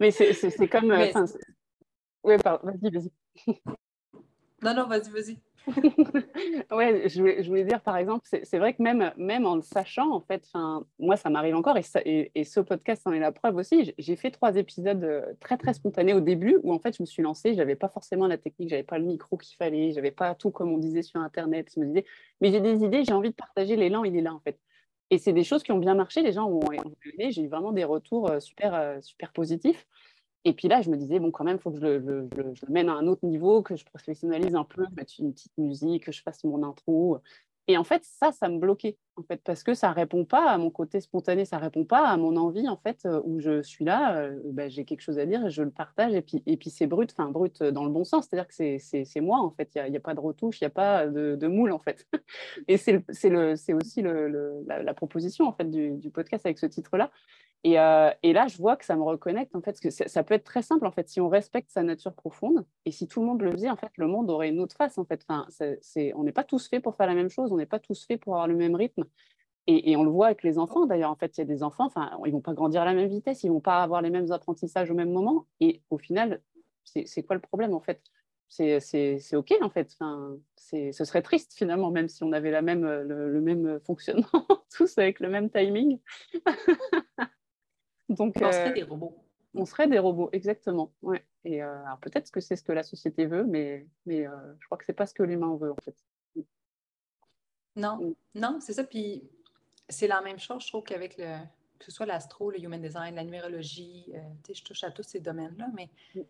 mais 0.00 0.10
c'est 0.10 0.68
comme... 0.68 0.92
Euh, 0.92 1.26
oui, 2.22 2.34
vas-y, 2.44 2.90
vas-y. 2.90 3.10
Non, 4.60 4.74
non, 4.74 4.86
vas-y, 4.86 5.10
vas-y. 5.10 5.38
ouais, 6.70 7.08
je 7.08 7.48
voulais, 7.48 7.64
dire 7.64 7.80
par 7.80 7.96
exemple, 7.96 8.26
c'est 8.42 8.58
vrai 8.58 8.74
que 8.74 8.82
même, 8.82 9.46
en 9.46 9.56
le 9.56 9.62
sachant, 9.62 10.10
en 10.12 10.20
fait, 10.20 10.50
moi 10.98 11.16
ça 11.16 11.30
m'arrive 11.30 11.54
encore 11.54 11.76
et, 11.76 12.44
ce 12.44 12.60
podcast 12.60 13.06
en 13.06 13.12
est 13.12 13.18
la 13.18 13.32
preuve 13.32 13.56
aussi. 13.56 13.92
J'ai 13.98 14.16
fait 14.16 14.30
trois 14.30 14.56
épisodes 14.56 15.04
euh, 15.04 15.34
très 15.40 15.58
très 15.58 15.74
spontanés 15.74 16.14
au 16.14 16.20
début 16.20 16.58
où 16.62 16.72
en 16.72 16.78
fait 16.78 16.96
je 16.96 17.02
me 17.02 17.06
suis 17.06 17.22
lancée, 17.22 17.54
j'avais 17.54 17.76
pas 17.76 17.88
forcément 17.88 18.26
la 18.26 18.38
technique, 18.38 18.70
j'avais 18.70 18.82
pas 18.82 18.98
le 18.98 19.04
micro 19.04 19.36
qu'il 19.36 19.56
fallait, 19.56 19.92
j'avais 19.92 20.10
pas 20.10 20.34
tout 20.34 20.50
comme 20.50 20.72
on 20.72 20.78
disait 20.78 21.02
sur 21.02 21.20
internet. 21.20 21.70
Je 21.74 21.80
me 21.80 22.02
mais 22.40 22.52
j'ai 22.52 22.60
des 22.60 22.84
idées, 22.84 23.04
j'ai 23.04 23.12
envie 23.12 23.30
de 23.30 23.34
partager 23.34 23.76
l'élan, 23.76 24.04
il 24.04 24.16
est 24.16 24.22
là 24.22 24.32
en 24.32 24.40
fait. 24.40 24.58
Et 25.10 25.18
c'est 25.18 25.32
des 25.32 25.44
choses 25.44 25.62
qui 25.62 25.72
ont 25.72 25.78
bien 25.78 25.94
marché, 25.94 26.22
les 26.22 26.32
gens 26.32 26.46
ont, 26.46 26.60
ont 26.60 26.94
j'ai 27.18 27.42
eu 27.42 27.48
vraiment 27.48 27.72
des 27.72 27.84
retours 27.84 28.30
euh, 28.30 28.40
super, 28.40 28.74
euh, 28.74 29.00
super 29.00 29.32
positifs. 29.32 29.86
Et 30.44 30.52
puis 30.52 30.68
là, 30.68 30.80
je 30.80 30.90
me 30.90 30.96
disais, 30.96 31.18
bon, 31.18 31.30
quand 31.30 31.44
même, 31.44 31.56
il 31.56 31.60
faut 31.60 31.70
que 31.70 31.78
je 31.78 31.86
le, 31.86 32.28
mène 32.68 32.88
à 32.88 32.94
un 32.94 33.06
autre 33.06 33.26
niveau, 33.26 33.62
que 33.62 33.76
je 33.76 33.84
professionnalise 33.84 34.54
un 34.54 34.64
peu, 34.64 34.84
mettre 34.96 35.14
une 35.18 35.32
petite 35.32 35.56
musique, 35.58 36.04
que 36.04 36.12
je 36.12 36.22
fasse 36.22 36.44
mon 36.44 36.62
intro. 36.62 37.20
Et 37.70 37.76
en 37.76 37.84
fait, 37.84 38.02
ça, 38.02 38.32
ça 38.32 38.48
me 38.48 38.58
bloquait, 38.58 38.96
en 39.16 39.22
fait, 39.22 39.42
parce 39.44 39.62
que 39.62 39.74
ça 39.74 39.92
répond 39.92 40.24
pas 40.24 40.50
à 40.50 40.56
mon 40.56 40.70
côté 40.70 41.02
spontané, 41.02 41.44
ça 41.44 41.58
répond 41.58 41.84
pas 41.84 42.08
à 42.08 42.16
mon 42.16 42.36
envie, 42.36 42.66
en 42.66 42.78
fait, 42.78 43.04
euh, 43.04 43.20
où 43.24 43.40
je 43.40 43.60
suis 43.62 43.84
là, 43.84 44.16
euh, 44.16 44.40
bah, 44.46 44.70
j'ai 44.70 44.86
quelque 44.86 45.02
chose 45.02 45.18
à 45.18 45.26
dire 45.26 45.44
et 45.44 45.50
je 45.50 45.62
le 45.62 45.70
partage. 45.70 46.14
Et 46.14 46.22
puis, 46.22 46.42
et 46.46 46.56
puis 46.56 46.70
c'est 46.70 46.86
brut, 46.86 47.12
enfin, 47.12 47.30
brut 47.30 47.62
dans 47.62 47.84
le 47.84 47.90
bon 47.90 48.04
sens, 48.04 48.26
c'est-à-dire 48.26 48.48
que 48.48 48.78
c'est 48.78 49.20
moi, 49.20 49.38
en 49.40 49.50
fait, 49.50 49.70
il 49.74 49.90
n'y 49.90 49.96
a, 49.96 49.98
a, 49.98 50.00
pas 50.00 50.14
de 50.14 50.20
retouche, 50.20 50.62
il 50.62 50.64
n'y 50.64 50.68
a 50.68 50.70
pas 50.70 51.06
de, 51.06 51.46
moule, 51.46 51.72
en 51.72 51.78
fait. 51.78 52.06
et 52.68 52.78
c'est 52.78 53.04
aussi 53.74 54.00
le, 54.00 54.64
la, 54.66 54.94
proposition, 54.94 55.46
en 55.46 55.52
fait, 55.52 55.70
du, 55.70 55.90
du 55.90 56.08
podcast 56.10 56.46
avec 56.46 56.58
ce 56.58 56.66
titre-là. 56.66 57.10
Euh, 57.66 58.12
et, 58.22 58.32
là, 58.32 58.46
je 58.46 58.56
vois 58.56 58.76
que 58.76 58.84
ça 58.84 58.96
me 58.96 59.02
reconnecte, 59.02 59.54
en 59.54 59.60
fait, 59.60 59.72
parce 59.72 59.80
que 59.80 59.90
ça 59.90 60.22
peut 60.22 60.34
être 60.34 60.44
très 60.44 60.62
simple, 60.62 60.86
en 60.86 60.92
fait, 60.92 61.08
si 61.08 61.20
on 61.20 61.28
respecte 61.28 61.70
sa 61.70 61.82
nature 61.82 62.14
profonde, 62.14 62.64
et 62.84 62.92
si 62.92 63.08
tout 63.08 63.20
le 63.20 63.26
monde 63.26 63.42
le 63.42 63.52
faisait, 63.52 63.70
en 63.70 63.76
fait, 63.76 63.90
le 63.96 64.06
monde 64.06 64.30
aurait 64.30 64.48
une 64.48 64.60
autre 64.60 64.76
face, 64.76 64.96
en 64.98 65.04
fait. 65.04 65.24
Enfin, 65.28 65.46
on 66.14 66.24
n'est 66.24 66.32
pas 66.32 66.44
tous 66.44 66.68
faits 66.68 66.82
pour 66.82 66.94
faire 66.94 67.06
la 67.06 67.14
même 67.14 67.28
chose, 67.28 67.52
on 67.52 67.56
n'est 67.56 67.66
pas 67.66 67.80
tous 67.80 68.06
faits 68.06 68.20
pour 68.20 68.34
avoir 68.34 68.48
le 68.48 68.56
même 68.56 68.74
rythme. 68.74 69.04
Et, 69.66 69.96
on 69.96 70.04
le 70.04 70.10
voit 70.10 70.26
avec 70.26 70.42
les 70.44 70.58
enfants, 70.58 70.86
d'ailleurs, 70.86 71.10
en 71.10 71.16
fait, 71.16 71.36
il 71.36 71.40
y 71.40 71.42
a 71.42 71.46
des 71.46 71.62
enfants, 71.62 71.84
enfin, 71.84 72.10
ils 72.24 72.32
vont 72.32 72.40
pas 72.40 72.54
grandir 72.54 72.82
à 72.82 72.84
la 72.86 72.94
même 72.94 73.08
vitesse, 73.08 73.42
ils 73.44 73.50
vont 73.50 73.60
pas 73.60 73.82
avoir 73.82 74.00
les 74.00 74.10
mêmes 74.10 74.32
apprentissages 74.32 74.90
au 74.90 74.94
même 74.94 75.12
moment, 75.12 75.46
et 75.60 75.82
au 75.90 75.98
final, 75.98 76.40
c'est 76.84 77.22
quoi 77.22 77.36
le 77.36 77.42
problème, 77.42 77.74
en 77.74 77.80
fait? 77.80 78.00
C'est 78.48 79.34
OK 79.34 79.52
en 79.60 79.68
fait. 79.68 79.94
Enfin, 80.00 80.38
ce 80.56 81.04
serait 81.04 81.20
triste 81.20 81.52
finalement, 81.54 81.90
même 81.90 82.08
si 82.08 82.24
on 82.24 82.32
avait 82.32 82.50
la 82.50 82.62
même, 82.62 82.82
le, 82.82 83.30
le 83.30 83.40
même 83.42 83.78
fonctionnement, 83.80 84.24
tous 84.74 84.96
avec 84.96 85.20
le 85.20 85.28
même 85.28 85.50
timing. 85.50 86.00
Donc, 88.08 88.34
on 88.40 88.52
serait 88.52 88.70
euh, 88.70 88.74
des 88.74 88.82
robots. 88.82 89.16
On 89.54 89.64
serait 89.64 89.88
des 89.88 89.98
robots, 89.98 90.30
exactement. 90.32 90.92
Ouais. 91.02 91.24
Et 91.44 91.62
euh, 91.62 91.76
peut-être 92.00 92.30
que 92.30 92.40
c'est 92.40 92.56
ce 92.56 92.62
que 92.62 92.72
la 92.72 92.82
société 92.82 93.26
veut, 93.26 93.44
mais, 93.44 93.86
mais 94.06 94.26
euh, 94.26 94.54
je 94.58 94.66
crois 94.66 94.78
que 94.78 94.84
c'est 94.84 94.92
pas 94.92 95.06
ce 95.06 95.14
que 95.14 95.22
l'humain 95.22 95.56
veut 95.56 95.72
en 95.72 95.76
fait. 95.84 95.96
Non, 97.76 97.96
mm. 97.96 98.14
non, 98.36 98.58
c'est 98.60 98.72
ça. 98.72 98.84
Puis 98.84 99.28
c'est 99.88 100.06
la 100.06 100.20
même 100.20 100.38
chose, 100.38 100.62
je 100.64 100.68
trouve, 100.68 100.84
qu'avec 100.84 101.16
le 101.18 101.36
que 101.78 101.84
ce 101.84 101.92
soit 101.92 102.06
l'astro, 102.06 102.50
le 102.50 102.60
human 102.60 102.82
design, 102.82 103.14
la 103.14 103.22
numérologie, 103.22 104.12
je 104.52 104.64
touche 104.64 104.82
à 104.82 104.90
tous 104.90 105.04
ces 105.04 105.20
domaines-là, 105.20 105.68
mais 105.74 105.88
mm. 106.14 106.20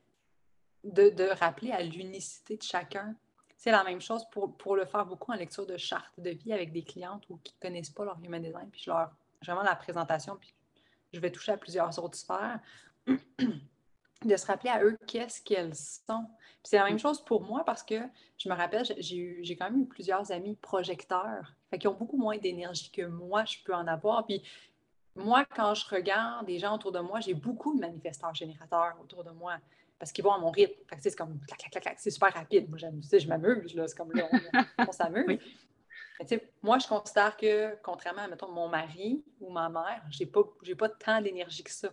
de, 0.84 1.08
de, 1.08 1.24
rappeler 1.24 1.70
à 1.70 1.82
l'unicité 1.82 2.58
de 2.58 2.62
chacun. 2.62 3.16
C'est 3.56 3.70
la 3.70 3.82
même 3.82 4.00
chose 4.00 4.28
pour, 4.30 4.56
pour, 4.58 4.76
le 4.76 4.84
faire 4.84 5.06
beaucoup 5.06 5.32
en 5.32 5.36
lecture 5.36 5.66
de 5.66 5.78
charte 5.78 6.12
de 6.18 6.30
vie 6.30 6.52
avec 6.52 6.70
des 6.70 6.82
clientes 6.82 7.24
ou 7.30 7.38
qui 7.38 7.54
ne 7.54 7.68
connaissent 7.68 7.90
pas 7.90 8.04
leur 8.04 8.18
human 8.22 8.42
design. 8.42 8.68
Puis 8.70 8.82
je 8.84 8.90
leur, 8.90 9.10
vraiment 9.42 9.62
la 9.62 9.74
présentation, 9.74 10.36
puis 10.36 10.52
je 11.12 11.20
vais 11.20 11.30
toucher 11.30 11.52
à 11.52 11.56
plusieurs 11.56 12.02
autres 12.02 12.16
sphères, 12.16 12.60
de 13.06 14.36
se 14.36 14.46
rappeler 14.46 14.70
à 14.70 14.82
eux 14.82 14.98
qu'est-ce 15.06 15.40
qu'elles 15.42 15.74
sont. 15.74 16.26
c'est 16.64 16.76
la 16.76 16.84
même 16.84 16.98
chose 16.98 17.24
pour 17.24 17.42
moi 17.42 17.64
parce 17.64 17.82
que 17.82 18.00
je 18.36 18.48
me 18.48 18.54
rappelle, 18.54 18.84
j'ai 18.98 19.56
quand 19.56 19.70
même 19.70 19.82
eu 19.82 19.86
plusieurs 19.86 20.32
amis 20.32 20.56
projecteurs, 20.56 21.54
qui 21.78 21.86
ont 21.86 21.94
beaucoup 21.94 22.16
moins 22.16 22.38
d'énergie 22.38 22.90
que 22.90 23.02
moi, 23.02 23.44
je 23.44 23.58
peux 23.64 23.74
en 23.74 23.86
avoir. 23.86 24.26
Puis 24.26 24.42
moi, 25.14 25.44
quand 25.44 25.74
je 25.74 25.86
regarde 25.88 26.46
des 26.46 26.58
gens 26.58 26.74
autour 26.74 26.92
de 26.92 27.00
moi, 27.00 27.20
j'ai 27.20 27.34
beaucoup 27.34 27.74
de 27.74 27.80
manifestants 27.80 28.34
générateurs 28.34 28.96
autour 29.02 29.24
de 29.24 29.30
moi 29.30 29.58
parce 29.98 30.12
qu'ils 30.12 30.24
vont 30.24 30.32
à 30.32 30.38
mon 30.38 30.50
rythme. 30.50 30.74
c'est 31.00 31.16
comme 31.16 31.38
clac, 31.46 31.58
clac, 31.70 31.82
clac, 31.82 31.96
c'est 31.98 32.10
super 32.10 32.32
rapide. 32.32 32.68
Moi, 32.68 32.78
je 32.78 33.26
m'amuse, 33.26 33.74
c'est 33.74 33.96
comme 33.96 34.12
là, 34.12 34.28
on, 34.78 34.92
s'amuse 34.92 35.38
moi, 36.62 36.78
je 36.78 36.88
considère 36.88 37.36
que, 37.36 37.76
contrairement 37.82 38.22
à, 38.22 38.28
mettons, 38.28 38.50
mon 38.50 38.68
mari 38.68 39.24
ou 39.40 39.50
ma 39.50 39.68
mère, 39.68 40.02
je 40.10 40.24
n'ai 40.24 40.30
pas, 40.30 40.42
pas 40.78 40.88
tant 40.88 41.20
d'énergie 41.20 41.62
que 41.62 41.70
ça. 41.70 41.90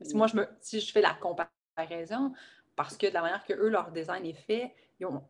Si 0.00 0.14
moi, 0.14 0.26
je 0.26 0.36
me, 0.36 0.48
si 0.60 0.80
je 0.80 0.92
fais 0.92 1.00
la 1.00 1.14
comparaison, 1.14 2.32
parce 2.74 2.96
que 2.96 3.06
de 3.06 3.14
la 3.14 3.22
manière 3.22 3.44
que 3.44 3.54
eux, 3.54 3.68
leur 3.68 3.90
design 3.90 4.26
est 4.26 4.34
fait, 4.34 4.74
ils 5.00 5.06
ont 5.06 5.22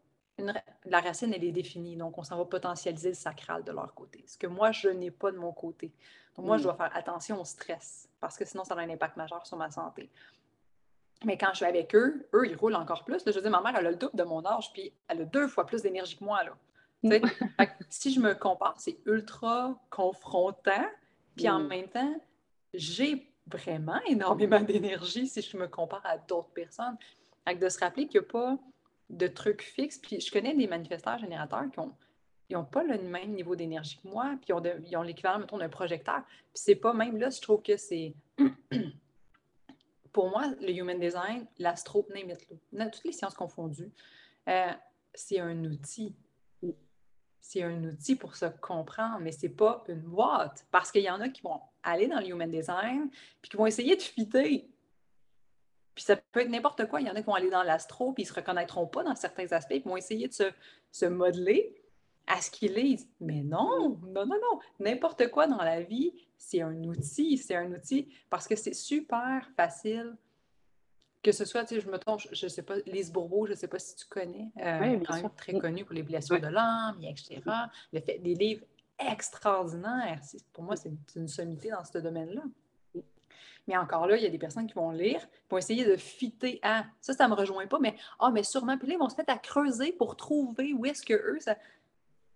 la 0.84 1.00
racine, 1.00 1.32
elle 1.32 1.44
est 1.44 1.52
définie. 1.52 1.96
Donc, 1.96 2.18
on 2.18 2.22
s'en 2.22 2.36
va 2.36 2.44
potentialiser 2.44 3.10
le 3.10 3.14
sacral 3.14 3.64
de 3.64 3.72
leur 3.72 3.94
côté. 3.94 4.24
Ce 4.26 4.36
que 4.36 4.46
moi, 4.46 4.72
je 4.72 4.88
n'ai 4.88 5.10
pas 5.10 5.32
de 5.32 5.38
mon 5.38 5.52
côté. 5.52 5.92
Donc, 6.36 6.46
moi, 6.46 6.58
je 6.58 6.64
dois 6.64 6.74
faire 6.74 6.94
attention 6.94 7.40
au 7.40 7.44
stress 7.44 8.08
parce 8.20 8.36
que 8.36 8.44
sinon, 8.44 8.64
ça 8.64 8.74
a 8.74 8.78
un 8.78 8.90
impact 8.90 9.16
majeur 9.16 9.46
sur 9.46 9.56
ma 9.56 9.70
santé. 9.70 10.10
Mais 11.24 11.38
quand 11.38 11.48
je 11.52 11.56
suis 11.56 11.64
avec 11.64 11.94
eux, 11.94 12.28
eux, 12.34 12.46
ils 12.46 12.56
roulent 12.56 12.74
encore 12.74 13.04
plus. 13.04 13.22
je 13.24 13.32
veux 13.32 13.40
dire, 13.40 13.50
ma 13.50 13.62
mère, 13.62 13.76
elle 13.78 13.86
a 13.86 13.90
le 13.90 13.96
double 13.96 14.16
de 14.16 14.24
mon 14.24 14.44
âge, 14.44 14.70
puis 14.72 14.92
elle 15.08 15.22
a 15.22 15.24
deux 15.24 15.48
fois 15.48 15.64
plus 15.64 15.80
d'énergie 15.80 16.16
que 16.16 16.24
moi. 16.24 16.44
Là. 16.44 16.54
Si 17.88 18.12
je 18.12 18.20
me 18.20 18.34
compare, 18.34 18.74
c'est 18.78 18.98
ultra 19.06 19.80
confrontant. 19.90 20.86
Puis 21.36 21.48
en 21.48 21.60
mm. 21.60 21.68
même 21.68 21.88
temps, 21.88 22.20
j'ai 22.74 23.32
vraiment 23.46 24.00
énormément 24.06 24.60
d'énergie 24.62 25.26
si 25.26 25.42
je 25.42 25.56
me 25.56 25.68
compare 25.68 26.04
à 26.04 26.18
d'autres 26.18 26.50
personnes. 26.50 26.96
Avec 27.44 27.60
de 27.60 27.68
se 27.68 27.78
rappeler 27.78 28.08
qu'il 28.08 28.20
n'y 28.20 28.26
a 28.26 28.30
pas 28.30 28.58
de 29.10 29.26
trucs 29.28 29.62
fixes. 29.62 29.98
Puis 29.98 30.20
je 30.20 30.32
connais 30.32 30.54
des 30.54 30.66
manifestants 30.66 31.16
générateurs 31.18 31.64
qui 31.72 31.78
ont 31.78 31.94
ils 32.48 32.54
n'ont 32.54 32.64
pas 32.64 32.84
le 32.84 32.98
même 32.98 33.32
niveau 33.32 33.56
d'énergie 33.56 33.98
que 34.02 34.08
moi, 34.08 34.36
puis 34.40 34.54
ils 34.86 34.96
ont, 34.96 35.02
l'équivalent, 35.02 35.40
mettons, 35.40 35.58
d'un 35.58 35.68
projecteur. 35.68 36.22
Puis 36.26 36.62
c'est 36.62 36.76
pas 36.76 36.92
même 36.92 37.16
là, 37.16 37.30
je 37.30 37.40
trouve 37.40 37.62
que 37.62 37.76
c'est. 37.76 38.14
Pour 40.12 40.30
moi, 40.30 40.46
le 40.60 40.70
human 40.70 40.98
design, 40.98 41.46
l'astro, 41.58 42.02
toutes 42.02 43.04
les 43.04 43.12
sciences 43.12 43.34
confondues, 43.34 43.92
euh, 44.48 44.72
c'est 45.12 45.40
un 45.40 45.64
outil 45.64 46.14
c'est 47.40 47.62
un 47.62 47.82
outil 47.84 48.16
pour 48.16 48.34
se 48.36 48.46
comprendre, 48.60 49.20
mais 49.20 49.32
c'est 49.32 49.48
pas 49.48 49.84
une 49.88 50.00
boîte. 50.00 50.66
Parce 50.70 50.90
qu'il 50.90 51.02
y 51.02 51.10
en 51.10 51.20
a 51.20 51.28
qui 51.28 51.42
vont 51.42 51.60
aller 51.82 52.08
dans 52.08 52.20
le 52.20 52.28
human 52.28 52.50
design, 52.50 53.08
puis 53.40 53.50
qui 53.50 53.56
vont 53.56 53.66
essayer 53.66 53.96
de 53.96 54.02
fitter. 54.02 54.68
Puis 55.94 56.04
ça 56.04 56.16
peut 56.16 56.40
être 56.40 56.50
n'importe 56.50 56.86
quoi. 56.88 57.00
Il 57.00 57.06
y 57.06 57.10
en 57.10 57.14
a 57.14 57.20
qui 57.20 57.26
vont 57.26 57.34
aller 57.34 57.50
dans 57.50 57.62
l'astro, 57.62 58.12
puis 58.12 58.24
ils 58.24 58.26
ne 58.26 58.30
se 58.30 58.34
reconnaîtront 58.34 58.86
pas 58.86 59.02
dans 59.02 59.14
certains 59.14 59.50
aspects, 59.52 59.80
puis 59.80 59.82
vont 59.84 59.96
essayer 59.96 60.28
de 60.28 60.34
se, 60.92 61.06
modeler 61.06 61.74
à 62.26 62.40
ce 62.40 62.50
qu'ils 62.50 62.74
lisent. 62.74 63.08
Mais 63.20 63.42
non, 63.42 63.98
non, 64.02 64.26
non, 64.26 64.36
non. 64.36 64.60
N'importe 64.80 65.30
quoi 65.30 65.46
dans 65.46 65.62
la 65.62 65.80
vie, 65.80 66.12
c'est 66.36 66.60
un 66.60 66.82
outil. 66.84 67.38
C'est 67.38 67.54
un 67.54 67.72
outil 67.72 68.12
parce 68.28 68.48
que 68.48 68.56
c'est 68.56 68.74
super 68.74 69.48
facile 69.56 70.16
que 71.22 71.32
ce 71.32 71.44
soit, 71.44 71.64
tu 71.64 71.74
sais, 71.74 71.80
je 71.80 71.88
me 71.88 71.98
trompe, 71.98 72.20
je 72.30 72.46
ne 72.46 72.48
sais 72.48 72.62
pas, 72.62 72.76
Lise 72.86 73.12
Bourbeau, 73.12 73.46
je 73.46 73.52
ne 73.52 73.56
sais 73.56 73.68
pas 73.68 73.78
si 73.78 73.96
tu 73.96 74.06
connais, 74.06 74.48
euh, 74.58 75.00
quand 75.06 75.14
même 75.14 75.30
très 75.36 75.58
connue 75.58 75.84
pour 75.84 75.94
les 75.94 76.02
blessures 76.02 76.40
de 76.40 76.46
l'âme, 76.46 76.96
etc. 77.02 77.40
Elle 77.92 78.02
fait 78.02 78.18
des 78.18 78.34
livres 78.34 78.64
extraordinaires. 78.98 80.20
Pour 80.52 80.64
moi, 80.64 80.76
c'est 80.76 80.92
une 81.16 81.28
sommité 81.28 81.70
dans 81.70 81.84
ce 81.84 81.98
domaine-là. 81.98 82.42
Mais 83.66 83.76
encore 83.76 84.06
là, 84.06 84.16
il 84.16 84.22
y 84.22 84.26
a 84.26 84.30
des 84.30 84.38
personnes 84.38 84.66
qui 84.66 84.74
vont 84.74 84.90
lire, 84.90 85.20
qui 85.20 85.48
vont 85.50 85.58
essayer 85.58 85.84
de 85.84 85.96
fitter 85.96 86.60
à 86.62 86.84
ça, 87.00 87.12
ça 87.12 87.24
ne 87.24 87.30
me 87.30 87.34
rejoint 87.34 87.66
pas, 87.66 87.80
mais 87.80 87.96
ah, 88.20 88.30
mais 88.30 88.44
sûrement, 88.44 88.78
puis 88.78 88.86
là, 88.86 88.94
ils 88.94 88.98
vont 88.98 89.08
se 89.08 89.16
mettre 89.16 89.32
à 89.32 89.38
creuser 89.38 89.92
pour 89.92 90.16
trouver 90.16 90.72
où 90.72 90.86
est-ce 90.86 91.04
que 91.04 91.14
eux, 91.14 91.38
ça. 91.40 91.56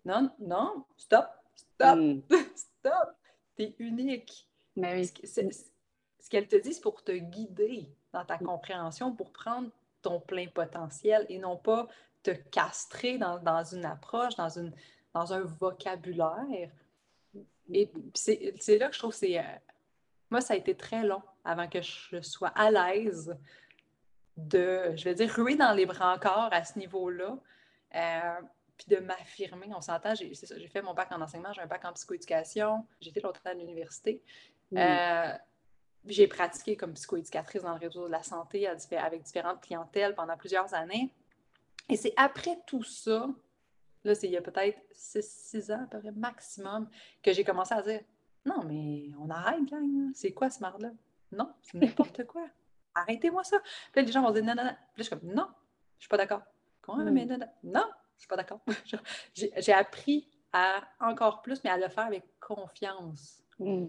Non, 0.05 0.31
non, 0.41 0.85
stop, 0.97 1.27
stop, 1.55 1.99
hmm. 1.99 2.21
stop. 2.57 3.15
T'es 3.57 3.77
unique. 3.79 4.49
Mais 4.77 4.95
oui. 4.95 5.13
Ce 5.25 6.29
qu'elle 6.29 6.49
te 6.49 6.57
dit, 6.57 6.75
c'est 6.75 6.81
pour 6.81 7.03
te 7.03 7.13
guider 7.13 7.91
dans 8.13 8.25
ta 8.25 8.39
compréhension 8.39 9.15
pour 9.15 9.31
prendre 9.31 9.71
ton 10.03 10.21
plein 10.21 10.47
potentiel 10.49 11.27
et 11.29 11.39
non 11.39 11.57
pas 11.57 11.89
te 12.23 12.31
castrer 12.31 13.19
dans, 13.19 13.65
une 13.65 13.85
approche, 13.85 14.35
dans, 14.37 14.49
une, 14.49 14.73
dans 15.15 15.33
un 15.33 15.41
vocabulaire. 15.41 16.71
Et 17.73 17.91
c'est 18.15 18.79
là 18.79 18.89
que 18.89 18.95
je 18.95 18.99
trouve 18.99 19.13
que 19.13 19.19
c'est. 19.19 19.39
Euh, 19.39 19.43
moi, 20.31 20.41
ça 20.41 20.55
a 20.55 20.57
été 20.57 20.75
très 20.77 21.05
long 21.05 21.23
avant 21.45 21.69
que 21.69 21.81
je 21.83 22.21
sois 22.21 22.49
à 22.49 22.71
l'aise 22.71 23.37
de, 24.37 24.93
je 24.97 25.05
vais 25.05 25.15
dire, 25.15 25.33
ruer 25.35 25.57
dans 25.57 25.73
les 25.73 25.87
brancards 25.87 26.53
à 26.53 26.65
ce 26.65 26.79
niveau-là, 26.79 27.37
euh, 27.95 28.41
puis 28.77 28.87
de 28.89 28.97
m'affirmer. 29.01 29.69
On 29.75 29.81
s'entend, 29.81 30.15
j'ai 30.15 30.35
fait 30.69 30.83
mon 30.83 30.95
bac 30.95 31.13
en 31.13 31.21
enseignement, 31.21 31.53
j'ai 31.53 31.63
un 31.63 31.67
bac 31.67 31.85
en 31.85 31.93
psychoéducation, 31.93 32.87
j'étais 33.01 33.21
l'autre 33.21 33.41
à 33.45 33.55
l'université. 33.55 34.23
Euh, 34.77 35.33
j'ai 36.07 36.27
pratiqué 36.27 36.77
comme 36.77 36.95
psychoéducatrice 36.95 37.63
dans 37.63 37.75
le 37.75 37.79
réseau 37.79 38.07
de 38.07 38.13
la 38.13 38.23
santé 38.23 38.67
avec 38.67 39.23
différentes 39.23 39.61
clientèles 39.61 40.15
pendant 40.15 40.37
plusieurs 40.37 40.73
années. 40.75 41.13
Et 41.89 41.97
c'est 41.97 42.15
après 42.17 42.59
tout 42.67 42.83
ça, 42.83 43.29
là, 44.05 44.15
c'est 44.15 44.27
il 44.27 44.33
y 44.33 44.37
a 44.37 44.43
peut-être 44.43 44.79
six, 44.93 45.71
ans, 45.71 45.83
à 45.83 45.87
peu 45.87 45.99
près 45.99 46.13
maximum, 46.13 46.89
que 47.23 47.33
j'ai 47.33 47.45
commencé 47.45 47.75
à 47.75 47.83
dire 47.83 48.01
Non, 48.45 48.63
mais 48.65 49.11
on 49.21 49.29
arrête, 49.31 49.65
gang. 49.65 50.11
C'est 50.15 50.33
quoi 50.33 50.51
ce 50.51 50.61
marde-là? 50.61 50.91
Non, 51.33 51.53
c'est 51.63 51.79
n'importe 51.79 52.25
quoi. 52.27 52.47
Arrêtez-moi 52.95 53.45
ça. 53.45 53.59
Puis 53.93 54.01
là, 54.01 54.03
les 54.03 54.13
gens 54.13 54.23
vont 54.23 54.31
dire 54.31 54.45
Non, 54.45 54.55
non, 54.55 54.65
non. 54.65 54.71
Puis 54.71 54.77
là, 54.77 54.83
je 54.99 55.03
suis 55.03 55.11
comme 55.11 55.35
Non, 55.35 55.49
je 55.99 56.05
suis 56.05 56.09
pas 56.09 56.17
d'accord. 56.17 56.43
Comment, 56.81 57.05
mais 57.05 57.27
non, 57.27 57.39
non. 57.39 57.47
Non, 57.63 57.87
suis 58.21 58.29
pas 58.29 58.37
d'accord. 58.37 58.61
J'ai 59.35 59.73
appris 59.73 60.29
à 60.53 60.83
encore 61.01 61.43
plus, 61.43 61.63
mais 61.65 61.71
à 61.71 61.79
le 61.79 61.89
faire 61.89 62.07
avec 62.07 62.25
confiance. 62.39 63.43
Mm. 63.59 63.87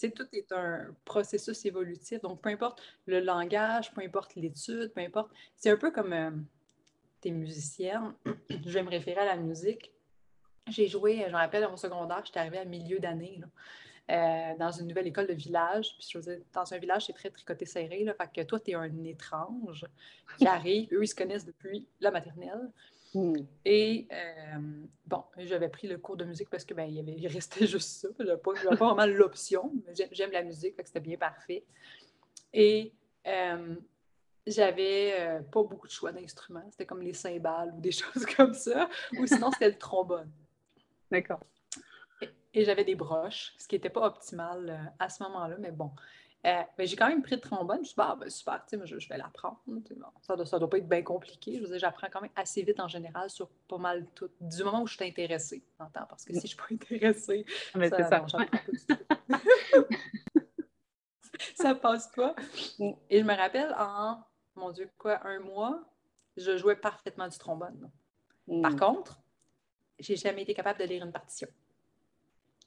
C'est 0.00 0.12
tout 0.12 0.26
est 0.32 0.50
un 0.52 0.96
processus 1.04 1.62
évolutif. 1.66 2.22
Donc, 2.22 2.40
peu 2.40 2.48
importe 2.48 2.80
le 3.04 3.20
langage, 3.20 3.92
peu 3.92 4.00
importe 4.00 4.34
l'étude, 4.34 4.94
peu 4.94 5.02
importe. 5.02 5.30
C'est 5.56 5.68
un 5.68 5.76
peu 5.76 5.90
comme 5.90 6.14
euh, 6.14 6.30
tes 7.20 7.30
musiciennes. 7.30 8.14
je 8.48 8.70
vais 8.70 8.82
me 8.82 8.88
référer 8.88 9.20
à 9.20 9.26
la 9.26 9.36
musique. 9.36 9.92
J'ai 10.68 10.88
joué, 10.88 11.22
je 11.26 11.30
me 11.30 11.36
rappelle, 11.36 11.64
dans 11.64 11.68
mon 11.68 11.76
secondaire, 11.76 12.22
j'étais 12.24 12.38
arrivée 12.38 12.60
à 12.60 12.64
milieu 12.64 12.98
d'année. 12.98 13.42
Euh, 14.10 14.56
dans 14.58 14.70
une 14.70 14.86
nouvelle 14.88 15.06
école 15.06 15.26
de 15.26 15.34
village. 15.34 15.94
Puis 15.98 16.08
je 16.10 16.18
faisais, 16.18 16.42
dans 16.54 16.72
un 16.72 16.78
village, 16.78 17.04
c'est 17.04 17.12
très 17.12 17.28
tricoté 17.28 17.66
serré. 17.66 18.02
Là, 18.02 18.14
fait 18.14 18.30
que 18.34 18.46
toi, 18.46 18.58
tu 18.58 18.70
es 18.70 18.74
un 18.74 19.04
étrange 19.04 19.84
qui 20.38 20.46
arrive. 20.46 20.88
Eux, 20.94 21.04
ils 21.04 21.08
se 21.08 21.14
connaissent 21.14 21.44
depuis 21.44 21.86
la 22.00 22.10
maternelle. 22.10 22.70
Hmm. 23.12 23.34
Et 23.64 24.06
euh, 24.12 24.58
bon, 25.06 25.24
j'avais 25.36 25.68
pris 25.68 25.88
le 25.88 25.98
cours 25.98 26.16
de 26.16 26.24
musique 26.24 26.48
parce 26.48 26.64
que 26.64 26.74
ben, 26.74 26.84
il, 26.84 26.98
avait, 27.00 27.16
il 27.16 27.26
restait 27.26 27.66
juste 27.66 28.00
ça. 28.00 28.08
Je 28.18 28.24
n'avais 28.24 28.40
pas, 28.40 28.52
pas, 28.52 28.94
vraiment 28.94 29.06
l'option. 29.06 29.72
J'aime 30.12 30.32
la 30.32 30.42
musique, 30.42 30.74
c'était 30.84 31.00
bien 31.00 31.16
parfait. 31.16 31.64
Et 32.52 32.92
euh, 33.26 33.74
j'avais 34.46 35.40
pas 35.50 35.62
beaucoup 35.62 35.86
de 35.86 35.92
choix 35.92 36.12
d'instruments. 36.12 36.66
C'était 36.70 36.86
comme 36.86 37.02
les 37.02 37.14
cymbales 37.14 37.72
ou 37.76 37.80
des 37.80 37.92
choses 37.92 38.26
comme 38.36 38.54
ça. 38.54 38.88
Ou 39.18 39.26
sinon, 39.26 39.50
c'était 39.50 39.70
le 39.70 39.78
trombone. 39.78 40.30
D'accord 41.10 41.40
et 42.52 42.64
j'avais 42.64 42.84
des 42.84 42.94
broches, 42.94 43.52
ce 43.58 43.68
qui 43.68 43.76
n'était 43.76 43.90
pas 43.90 44.06
optimal 44.06 44.70
euh, 44.70 44.90
à 44.98 45.08
ce 45.08 45.22
moment-là, 45.24 45.56
mais 45.58 45.70
bon. 45.70 45.90
Euh, 46.46 46.62
mais 46.78 46.86
j'ai 46.86 46.96
quand 46.96 47.08
même 47.08 47.22
pris 47.22 47.34
le 47.34 47.40
trombone. 47.40 47.76
Je 47.76 47.80
me 47.80 47.84
suis 47.84 47.94
dit, 47.94 48.00
ah, 48.00 48.16
ben, 48.18 48.30
super, 48.30 48.64
je, 48.72 48.98
je, 48.98 49.08
vais 49.08 49.18
l'apprendre. 49.18 49.60
ça 50.22 50.36
ne 50.36 50.58
doit, 50.58 50.70
pas 50.70 50.78
être 50.78 50.88
bien 50.88 51.02
compliqué. 51.02 51.56
Je 51.56 51.62
veux 51.62 51.68
dire, 51.68 51.78
j'apprends 51.78 52.08
quand 52.10 52.22
même 52.22 52.30
assez 52.34 52.62
vite 52.62 52.80
en 52.80 52.88
général 52.88 53.28
sur 53.28 53.48
pas 53.68 53.76
mal 53.76 54.06
tout. 54.14 54.30
Du 54.40 54.64
moment 54.64 54.82
où 54.82 54.86
je 54.86 54.94
suis 54.94 55.04
intéressée, 55.04 55.62
parce 55.92 56.24
que 56.24 56.32
si 56.32 56.40
je 56.40 56.44
ne 56.44 56.48
suis 56.48 56.56
pas 56.56 56.64
intéressée, 56.94 57.44
ah, 57.74 57.78
mais 57.78 57.90
ça, 57.90 58.08
ça. 58.08 58.26
ça 61.54 61.74
passe 61.74 62.08
pas. 62.08 62.34
Et 63.10 63.18
je 63.20 63.24
me 63.24 63.36
rappelle, 63.36 63.74
en, 63.78 64.22
mon 64.56 64.70
Dieu, 64.70 64.90
quoi, 64.96 65.20
un 65.26 65.40
mois, 65.40 65.84
je 66.38 66.56
jouais 66.56 66.76
parfaitement 66.76 67.28
du 67.28 67.36
trombone. 67.36 67.90
Par 68.62 68.72
mm. 68.72 68.78
contre, 68.78 69.20
j'ai 69.98 70.16
jamais 70.16 70.42
été 70.42 70.54
capable 70.54 70.80
de 70.80 70.84
lire 70.84 71.04
une 71.04 71.12
partition. 71.12 71.48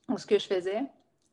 Donc, 0.07 0.19
ce 0.19 0.27
que 0.27 0.37
je 0.37 0.45
faisais, 0.45 0.83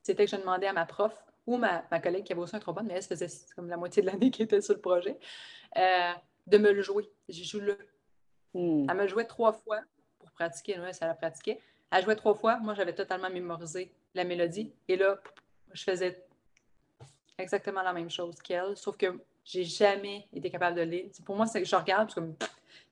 c'était 0.02 0.24
que 0.24 0.30
je 0.30 0.36
demandais 0.36 0.66
à 0.66 0.72
ma 0.72 0.86
prof 0.86 1.12
ou 1.46 1.56
ma, 1.56 1.82
collègue 2.00 2.24
qui 2.24 2.32
avait 2.32 2.42
aussi 2.42 2.56
un 2.56 2.60
trombone, 2.60 2.86
mais 2.86 2.94
elle 2.94 3.02
faisait 3.02 3.28
comme 3.54 3.68
la 3.68 3.76
moitié 3.76 4.02
de 4.02 4.06
l'année 4.06 4.30
qui 4.30 4.42
était 4.42 4.60
sur 4.60 4.74
le 4.74 4.80
projet, 4.80 5.18
euh, 5.76 6.12
de 6.46 6.58
me 6.58 6.72
le 6.72 6.82
jouer. 6.82 7.10
J'ai 7.28 7.44
joué 7.44 7.60
le. 7.60 7.78
Hmm. 8.54 8.86
Elle 8.88 8.96
me 8.96 9.06
jouait 9.06 9.24
trois 9.24 9.52
fois 9.52 9.80
pour 10.18 10.30
pratiquer. 10.32 10.78
Ouais, 10.80 10.92
ça 10.92 11.06
la 11.06 11.14
pratiquait. 11.14 11.60
Elle 11.90 12.04
jouait 12.04 12.16
trois 12.16 12.34
fois. 12.34 12.58
Moi, 12.58 12.74
j'avais 12.74 12.94
totalement 12.94 13.30
mémorisé 13.30 13.92
la 14.14 14.24
mélodie. 14.24 14.72
Et 14.88 14.96
là, 14.96 15.18
je 15.72 15.82
faisais 15.82 16.24
exactement 17.38 17.82
la 17.82 17.92
même 17.92 18.10
chose 18.10 18.36
qu'elle, 18.42 18.76
sauf 18.76 18.96
que 18.96 19.18
j'ai 19.44 19.64
jamais 19.64 20.28
été 20.32 20.50
capable 20.50 20.76
de 20.76 20.82
lire. 20.82 21.10
Pour 21.24 21.36
moi, 21.36 21.46
c'est 21.46 21.60
que 21.60 21.68
je 21.68 21.76
regarde, 21.76 22.12
comme 22.12 22.34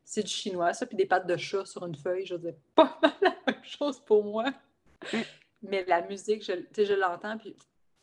c'est 0.05 0.23
du 0.23 0.31
chinois, 0.31 0.73
ça, 0.73 0.87
puis 0.87 0.97
des 0.97 1.07
pattes 1.07 1.27
de 1.27 1.37
chat 1.37 1.65
sur 1.67 1.85
une 1.87 1.95
feuille. 1.95 2.27
Je 2.27 2.37
disais 2.37 2.57
pas 2.75 2.99
la 3.21 3.37
même 3.47 3.65
chose 3.65 4.01
pour 4.01 4.25
moi. 4.25 4.47
Mais 5.63 5.85
la 5.87 6.03
musique, 6.03 6.45
je, 6.45 6.53
je 6.85 6.95
l'entends, 6.95 7.37
puis 7.37 7.55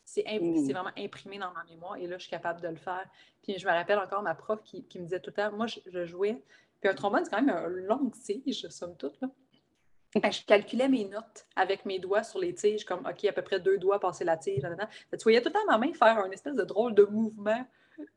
c'est 0.06 0.24
mm. 0.38 0.70
vraiment 0.70 0.92
imprimé 0.96 1.38
dans 1.38 1.52
ma 1.52 1.64
mémoire, 1.64 1.96
et 1.96 2.06
là, 2.06 2.16
je 2.16 2.22
suis 2.22 2.30
capable 2.30 2.60
de 2.60 2.68
le 2.68 2.76
faire. 2.76 3.04
Puis 3.42 3.58
je 3.58 3.66
me 3.66 3.72
rappelle 3.72 3.98
encore 3.98 4.22
ma 4.22 4.34
prof 4.34 4.62
qui, 4.62 4.86
me 4.94 5.04
disait 5.04 5.20
tout 5.20 5.30
le 5.30 5.34
temps, 5.34 5.52
moi, 5.52 5.66
je, 5.66 6.04
jouais, 6.06 6.42
puis 6.80 6.88
un 6.88 6.94
trombone, 6.94 7.24
c'est 7.24 7.30
quand 7.30 7.42
même 7.42 7.54
un 7.54 7.68
long 7.68 8.10
tige, 8.10 8.68
somme 8.68 8.96
toute, 8.96 9.20
là. 9.20 9.28
je 10.14 10.44
calculais 10.46 10.88
mes 10.88 11.04
notes 11.04 11.46
avec 11.56 11.84
mes 11.84 11.98
doigts 11.98 12.22
sur 12.22 12.38
les 12.38 12.54
tiges, 12.54 12.84
comme, 12.84 13.04
OK, 13.04 13.24
à 13.24 13.32
peu 13.32 13.42
près 13.42 13.58
deux 13.58 13.78
doigts 13.78 13.98
passer 13.98 14.24
la 14.24 14.36
tige. 14.36 14.62
Tu 14.62 15.18
voyais 15.24 15.42
tout 15.42 15.48
le 15.48 15.54
temps 15.54 15.66
ma 15.66 15.76
main 15.76 15.92
faire 15.92 16.18
un 16.18 16.30
espèce 16.30 16.54
de 16.54 16.64
drôle 16.64 16.94
de 16.94 17.04
mouvement 17.04 17.66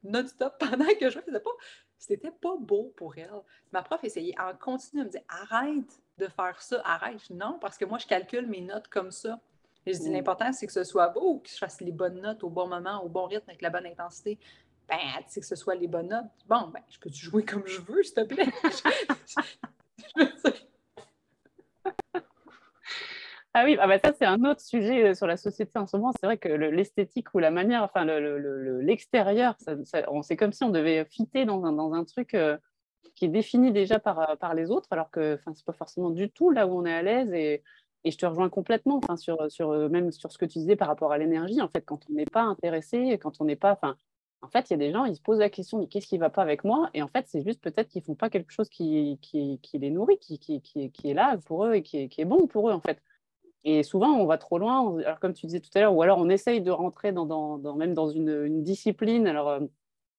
non-stop 0.04 0.54
pendant 0.60 0.86
que 1.00 1.10
je 1.10 1.20
faisais 1.20 1.40
pas. 1.40 1.52
C'était 1.98 2.32
pas 2.32 2.56
beau 2.60 2.94
pour 2.96 3.18
elle. 3.18 3.32
Ma 3.72 3.82
prof 3.82 4.04
essayait 4.04 4.40
en 4.40 4.56
continu, 4.56 5.02
elle 5.02 5.08
me 5.08 5.12
disait 5.12 5.26
Arrête 5.28 6.02
de 6.18 6.28
faire 6.28 6.62
ça, 6.62 6.82
arrête. 6.86 7.30
Non, 7.30 7.58
parce 7.60 7.78
que 7.78 7.86
moi, 7.86 7.98
je 7.98 8.06
calcule 8.06 8.46
mes 8.48 8.62
notes 8.62 8.88
comme 8.90 9.12
ça. 9.12 9.40
Et 9.86 9.94
je 9.94 10.00
dis 10.00 10.10
mm. 10.10 10.14
L'important, 10.14 10.52
c'est 10.54 10.68
que 10.68 10.74
ce 10.74 10.84
soit 10.84 11.10
beau, 11.10 11.40
que 11.40 11.50
je 11.50 11.58
fasse 11.58 11.82
les 11.82 11.92
bonnes 11.92 12.22
notes 12.22 12.44
au 12.44 12.50
bon 12.50 12.68
moment, 12.68 13.04
au 13.04 13.10
bon 13.10 13.26
rythme, 13.26 13.50
avec 13.50 13.62
la 13.62 13.70
bonne 13.70 13.86
intensité. 13.86 14.38
Ben, 14.88 14.98
tu 15.26 15.34
sais 15.34 15.40
que 15.40 15.46
ce 15.46 15.56
soit 15.56 15.76
les 15.76 15.88
bonnes 15.88 16.10
notes. 16.10 16.26
Bon, 16.48 16.70
ben, 16.74 16.82
je 16.90 17.00
peux-tu 17.00 17.26
jouer 17.26 17.46
comme 17.46 17.66
je 17.66 17.82
veux, 17.82 18.04
s'il 18.04 18.16
te 18.16 18.24
plaît? 18.24 18.48
Ah 23.56 23.64
oui, 23.66 23.78
ah 23.80 23.88
bah 23.88 23.98
ça 23.98 24.14
c'est 24.14 24.26
un 24.26 24.44
autre 24.44 24.62
sujet 24.62 25.10
euh, 25.10 25.14
sur 25.16 25.26
la 25.26 25.36
société 25.36 25.80
en 25.80 25.88
ce 25.88 25.98
moment. 25.98 26.12
C'est 26.20 26.26
vrai 26.28 26.38
que 26.38 26.50
l'esthétique 26.50 27.34
ou 27.34 27.40
la 27.40 27.50
manière, 27.50 27.82
enfin 27.82 28.06
l'extérieur, 28.06 29.56
c'est 30.22 30.38
comme 30.38 30.54
si 30.54 30.64
on 30.64 30.70
devait 30.70 31.04
fitter 31.06 31.46
dans 31.46 31.66
un, 31.66 31.72
dans 31.72 31.94
un 31.94 32.04
truc 32.06 32.36
euh, 32.36 32.58
qui 33.16 33.26
est 33.26 33.30
défini 33.30 33.72
déjà 33.72 33.98
par, 33.98 34.30
euh, 34.30 34.36
par 34.36 34.54
les 34.54 34.70
autres, 34.70 34.88
alors 34.92 35.10
que 35.10 35.40
ce 35.44 35.50
n'est 35.50 35.56
pas 35.66 35.74
forcément 35.74 36.12
du 36.12 36.30
tout 36.30 36.52
là 36.52 36.68
où 36.68 36.80
on 36.80 36.86
est 36.86 36.94
à 36.94 37.02
l'aise. 37.02 37.34
Et, 37.34 37.64
et, 38.04 38.12
je 38.12 38.18
te 38.18 38.26
rejoins 38.26 38.50
complètement, 38.50 38.98
enfin, 39.04 39.18
sur, 39.18 39.52
sur, 39.52 39.72
même 39.90 40.12
sur 40.12 40.32
ce 40.32 40.38
que 40.38 40.46
tu 40.46 40.60
disais 40.60 40.76
par 40.76 40.88
rapport 40.88 41.12
à 41.12 41.18
l'énergie. 41.18 41.62
En 41.62 41.68
fait, 41.70 41.82
quand 41.82 42.00
on 42.10 42.14
n'est 42.14 42.26
pas 42.26 42.44
intéressé, 42.44 43.18
quand 43.22 43.42
on 43.42 43.46
n'est 43.46 43.56
pas, 43.56 43.74
enfin, 43.74 43.96
en 44.42 44.48
fait, 44.48 44.70
il 44.70 44.74
y 44.74 44.76
a 44.76 44.78
des 44.78 44.92
gens, 44.92 45.06
ils 45.06 45.16
se 45.16 45.22
posent 45.22 45.40
la 45.40 45.50
question, 45.50 45.80
mais 45.80 45.88
qu'est-ce 45.88 46.08
qui 46.08 46.16
ne 46.16 46.22
va 46.22 46.30
pas 46.30 46.42
avec 46.42 46.64
moi? 46.64 46.90
Et 46.94 47.02
en 47.02 47.08
fait, 47.08 47.26
c'est 47.28 47.44
juste 47.44 47.62
peut-être 47.62 47.90
qu'ils 47.90 48.02
ne 48.02 48.06
font 48.06 48.16
pas 48.16 48.30
quelque 48.30 48.52
chose 48.52 48.70
qui, 48.70 49.20
qui, 49.22 49.60
qui 49.62 49.78
les 49.80 49.90
nourrit, 49.90 50.18
qui, 50.20 50.40
qui, 50.40 50.62
qui, 50.62 51.10
est 51.10 51.14
là 51.14 51.38
pour 51.46 51.66
eux 51.66 51.76
et 51.76 51.84
qui 51.84 51.98
est, 51.98 52.10
qui 52.10 52.22
est 52.22 52.26
bon 52.26 52.48
pour 52.48 52.70
eux, 52.70 52.74
en 52.74 52.80
fait. 52.80 53.02
Et 53.66 53.84
souvent, 53.84 54.14
on 54.14 54.26
va 54.26 54.38
trop 54.38 54.58
loin. 54.58 54.98
Alors, 55.00 55.20
comme 55.20 55.34
tu 55.34 55.46
disais 55.46 55.60
tout 55.60 55.70
à 55.76 55.82
l'heure, 55.82 55.94
ou 55.94 56.02
alors 56.02 56.20
on 56.20 56.30
essaye 56.30 56.62
de 56.62 56.72
rentrer 56.72 57.12
dans, 57.12 57.26
dans, 57.26 57.76
même 57.76 57.94
dans 57.94 58.10
une, 58.10 58.46
une 58.46 58.64
discipline. 58.64 59.28
Alors, 59.28 59.50
euh, 59.50 59.60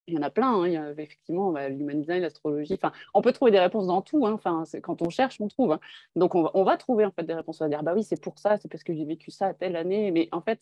il 0.06 0.14
y 0.14 0.18
en 0.18 0.22
a 0.22 0.30
plein. 0.30 0.52
Hein. 0.52 0.66
Il 0.66 0.72
y 0.72 0.76
a, 0.76 0.90
effectivement, 0.90 1.52
bah, 1.52 1.68
l'astrologie. 1.68 2.78
On 3.14 3.22
peut 3.22 3.32
trouver 3.32 3.50
des 3.50 3.60
réponses 3.60 3.86
dans 3.86 4.02
tout. 4.02 4.26
Hein. 4.26 4.38
Quand 4.82 5.02
on 5.02 5.10
cherche, 5.10 5.40
on 5.40 5.48
trouve. 5.48 5.72
Hein. 5.72 5.80
Donc, 6.16 6.34
on 6.34 6.64
va, 6.64 6.76
trouver 6.76 7.06
des 7.22 7.34
réponses. 7.34 7.60
On 7.60 7.64
va 7.64 7.68
dire, 7.68 7.82
bah 7.82 7.92
oui, 7.94 8.04
c'est 8.04 8.20
pour 8.20 8.38
ça, 8.38 8.56
c'est 8.58 8.68
parce 8.68 8.82
que 8.82 8.94
j'ai 8.94 9.04
vécu 9.04 9.30
ça 9.30 9.54
telle 9.54 9.76
année. 9.76 10.10
Mais 10.10 10.28
en 10.32 10.40
fait, 10.40 10.60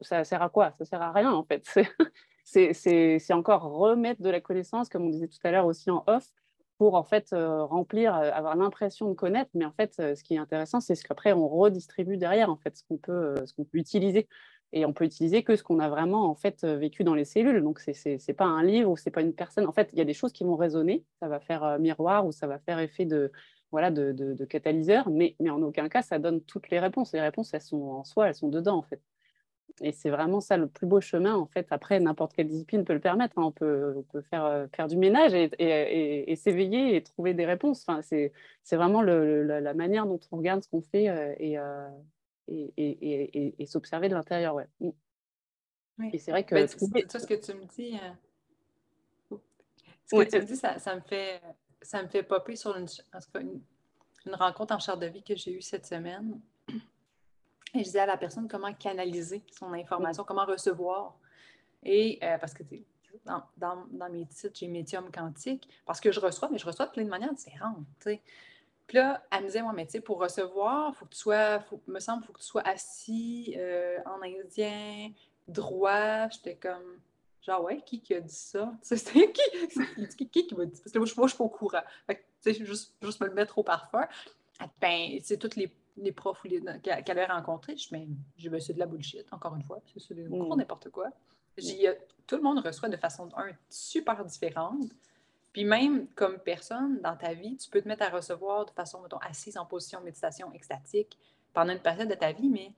ça 0.00 0.24
sert 0.24 0.42
à 0.42 0.48
quoi? 0.48 0.72
Ça 0.78 0.84
sert 0.84 1.02
à 1.02 1.12
rien 1.12 1.32
en 1.32 1.44
fait. 1.44 1.66
C'est 2.44 3.32
encore 3.32 3.62
remettre 3.62 4.22
de 4.22 4.30
la 4.30 4.40
connaissance, 4.40 4.88
comme 4.88 5.04
on 5.04 5.10
disait 5.10 5.28
tout 5.28 5.38
à 5.44 5.50
l'heure 5.50 5.66
aussi 5.66 5.90
en 5.90 6.02
off 6.06 6.32
pour 6.78 6.94
en 6.94 7.02
fait 7.02 7.32
euh, 7.32 7.64
remplir, 7.64 8.14
euh, 8.14 8.30
avoir 8.32 8.56
l'impression 8.56 9.08
de 9.08 9.14
connaître. 9.14 9.50
Mais 9.54 9.64
en 9.64 9.72
fait, 9.72 9.96
euh, 10.00 10.14
ce 10.14 10.22
qui 10.22 10.34
est 10.34 10.38
intéressant, 10.38 10.80
c'est 10.80 10.94
ce 10.94 11.04
qu'après 11.04 11.32
on 11.32 11.46
redistribue 11.48 12.16
derrière, 12.16 12.50
en 12.50 12.56
fait, 12.56 12.76
ce 12.76 12.84
qu'on 12.84 12.96
peut 12.96 13.44
utiliser. 13.74 14.28
Et 14.72 14.84
on 14.84 14.92
peut 14.92 15.04
utiliser 15.04 15.42
que 15.42 15.56
ce 15.56 15.62
qu'on 15.62 15.78
a 15.78 15.88
vraiment 15.88 16.30
en 16.30 16.34
fait 16.34 16.64
vécu 16.64 17.04
dans 17.04 17.14
les 17.14 17.24
cellules. 17.24 17.62
Donc 17.62 17.80
c'est 17.80 17.94
n'est 18.06 18.34
pas 18.34 18.44
un 18.44 18.62
livre 18.62 18.90
ou 18.90 18.96
c'est 18.96 19.10
pas 19.10 19.22
une 19.22 19.32
personne. 19.32 19.66
En 19.66 19.72
fait, 19.72 19.90
il 19.92 19.98
y 19.98 20.02
a 20.02 20.04
des 20.04 20.14
choses 20.14 20.32
qui 20.32 20.44
vont 20.44 20.56
résonner. 20.56 21.04
Ça 21.20 21.28
va 21.28 21.40
faire 21.40 21.78
miroir 21.78 22.26
ou 22.26 22.32
ça 22.32 22.46
va 22.46 22.58
faire 22.58 22.78
effet 22.78 23.06
de 23.06 23.32
voilà 23.70 23.90
de, 23.90 24.44
catalyseur, 24.46 25.10
mais, 25.10 25.36
mais 25.40 25.50
en 25.50 25.60
aucun 25.62 25.88
cas 25.88 26.02
ça 26.02 26.18
donne 26.18 26.40
toutes 26.42 26.70
les 26.70 26.80
réponses. 26.80 27.12
Les 27.12 27.20
réponses, 27.20 27.52
elles 27.54 27.60
sont 27.60 27.82
en 27.82 28.04
soi, 28.04 28.28
elles 28.28 28.34
sont 28.34 28.48
dedans 28.48 28.76
en 28.76 28.82
fait. 28.82 29.02
Et 29.80 29.92
c'est 29.92 30.10
vraiment 30.10 30.40
ça 30.40 30.56
le 30.56 30.66
plus 30.66 30.86
beau 30.86 31.00
chemin. 31.00 31.36
En 31.36 31.46
fait, 31.46 31.66
après, 31.70 32.00
n'importe 32.00 32.32
quelle 32.34 32.48
discipline 32.48 32.84
peut 32.84 32.94
le 32.94 33.00
permettre. 33.00 33.38
Hein. 33.38 33.44
On, 33.44 33.52
peut, 33.52 33.94
on, 33.96 34.02
peut, 34.02 34.22
faire, 34.22 34.44
euh, 34.44 34.66
faire 34.74 34.88
du 34.88 34.96
ménage 34.96 35.34
et, 35.34 35.50
et, 35.58 36.32
et, 36.32 36.36
s'éveiller 36.36 36.96
et 36.96 37.02
trouver 37.02 37.34
des 37.34 37.46
réponses. 37.46 37.84
Enfin, 37.86 38.00
c'est 38.02 38.32
vraiment 38.76 39.02
la, 39.02 39.74
manière 39.74 40.06
dont 40.06 40.20
on 40.32 40.36
regarde 40.38 40.62
ce 40.62 40.68
qu'on 40.68 40.82
fait 40.82 41.08
euh, 41.08 41.34
euh, 41.40 41.88
et, 42.48 43.62
et, 43.62 43.66
s'observer 43.66 44.08
de 44.08 44.14
l'intérieur. 44.14 44.54
Ouais. 44.54 44.68
Mm. 44.80 44.90
Oui. 45.98 46.10
Et 46.12 46.18
c'est 46.18 46.30
vrai 46.30 46.44
que. 46.44 46.54
Ben, 46.54 46.66
ce 46.66 46.76
que 46.76 46.84
tu 47.34 47.54
me 47.54 47.64
dis, 47.64 47.98
ce 50.06 50.16
que 50.16 50.28
tu 50.28 50.36
me 50.36 50.44
dis 50.44 50.56
ça, 50.56 50.78
ça, 50.78 50.94
me 50.94 51.00
fait, 51.00 51.42
ça 51.82 52.02
me 52.02 52.08
fait 52.08 52.22
popper 52.22 52.56
sur 52.56 52.76
une, 52.76 52.86
une, 53.34 53.60
une 54.26 54.34
rencontre 54.34 54.74
en 54.74 54.78
charte 54.78 55.00
de 55.00 55.06
vie 55.06 55.22
que 55.22 55.36
j'ai 55.36 55.52
eue 55.52 55.62
cette 55.62 55.86
semaine. 55.86 56.40
Et 57.74 57.80
je 57.80 57.84
disais 57.84 58.00
à 58.00 58.06
la 58.06 58.16
personne 58.16 58.48
comment 58.48 58.72
canaliser 58.72 59.42
son 59.50 59.72
information, 59.74 60.24
comment 60.24 60.46
recevoir. 60.46 61.18
Et 61.82 62.18
euh, 62.22 62.38
parce 62.38 62.54
que 62.54 62.62
dans, 63.24 63.42
dans, 63.56 63.86
dans, 63.90 64.08
mes 64.08 64.26
titres, 64.26 64.58
j'ai 64.58 64.68
médium 64.68 65.10
quantique, 65.10 65.68
parce 65.84 66.00
que 66.00 66.10
je 66.10 66.20
reçois, 66.20 66.48
mais 66.50 66.58
je 66.58 66.66
reçois 66.66 66.86
de 66.86 66.92
plein 66.92 67.04
de 67.04 67.10
manières 67.10 67.34
différentes. 67.34 67.84
Puis 68.88 68.96
là, 68.96 69.22
elle 69.30 69.42
me 69.42 69.46
disait, 69.46 69.62
moi, 69.62 69.72
mais 69.72 69.86
tu 69.86 69.92
sais, 69.92 70.00
pour 70.00 70.18
recevoir, 70.18 70.96
faut 70.96 71.04
que 71.04 71.12
tu 71.12 71.18
sois, 71.18 71.60
faut, 71.60 71.80
me 71.86 72.00
semble, 72.00 72.24
faut 72.24 72.32
que 72.32 72.40
tu 72.40 72.46
sois 72.46 72.66
assis 72.66 73.54
euh, 73.56 73.98
en 74.04 74.20
indien, 74.22 75.12
droit. 75.46 76.28
J'étais 76.30 76.56
comme, 76.56 76.98
genre, 77.42 77.62
ouais, 77.62 77.80
qui 77.86 78.00
qui 78.00 78.14
a 78.14 78.20
dit 78.20 78.34
ça? 78.34 78.72
C'est 78.82 78.98
qui, 78.98 80.16
qui, 80.16 80.28
qui, 80.28 80.46
qui 80.48 80.54
m'a 80.56 80.64
dit? 80.64 80.80
Parce 80.80 80.90
que 80.90 80.98
moi, 80.98 81.06
je 81.06 81.20
ne 81.20 81.28
suis 81.28 81.38
pas 81.38 81.44
au 81.44 81.48
courant. 81.48 81.82
Fait 82.08 82.16
tu 82.42 82.54
sais, 82.54 82.64
juste, 82.64 82.96
juste 83.00 83.20
me 83.20 83.26
le 83.28 83.34
mettre 83.34 83.58
au 83.58 83.62
parfum. 83.62 84.08
Ben, 84.80 85.20
c'est 85.22 85.38
toutes 85.38 85.54
les 85.54 85.72
les 86.00 86.12
profs 86.12 86.42
qu'elle 86.82 87.02
avait 87.06 87.26
rencontrés, 87.26 87.76
je 87.76 87.88
mais 87.92 88.06
ben, 88.38 88.60
c'est 88.60 88.74
de 88.74 88.78
la 88.78 88.86
bullshit, 88.86 89.26
encore 89.32 89.54
une 89.56 89.62
fois, 89.62 89.80
c'est 89.96 90.14
mm. 90.14 90.56
n'importe 90.56 90.90
quoi. 90.90 91.10
J'ai, 91.56 91.92
tout 92.26 92.36
le 92.36 92.42
monde 92.42 92.60
reçoit 92.60 92.88
de 92.88 92.96
façon 92.96 93.28
un, 93.36 93.50
super 93.68 94.24
différente. 94.24 94.92
Puis 95.52 95.64
même 95.64 96.08
comme 96.08 96.38
personne 96.38 97.00
dans 97.00 97.16
ta 97.16 97.32
vie, 97.34 97.56
tu 97.56 97.70
peux 97.70 97.80
te 97.80 97.88
mettre 97.88 98.02
à 98.02 98.10
recevoir 98.10 98.66
de 98.66 98.70
façon, 98.70 99.00
mettons, 99.00 99.18
assise 99.18 99.56
en 99.56 99.66
position 99.66 100.00
méditation 100.00 100.52
extatique 100.52 101.18
pendant 101.52 101.72
une 101.72 101.80
période 101.80 102.08
de 102.08 102.14
ta 102.14 102.32
vie, 102.32 102.48
mais 102.48 102.72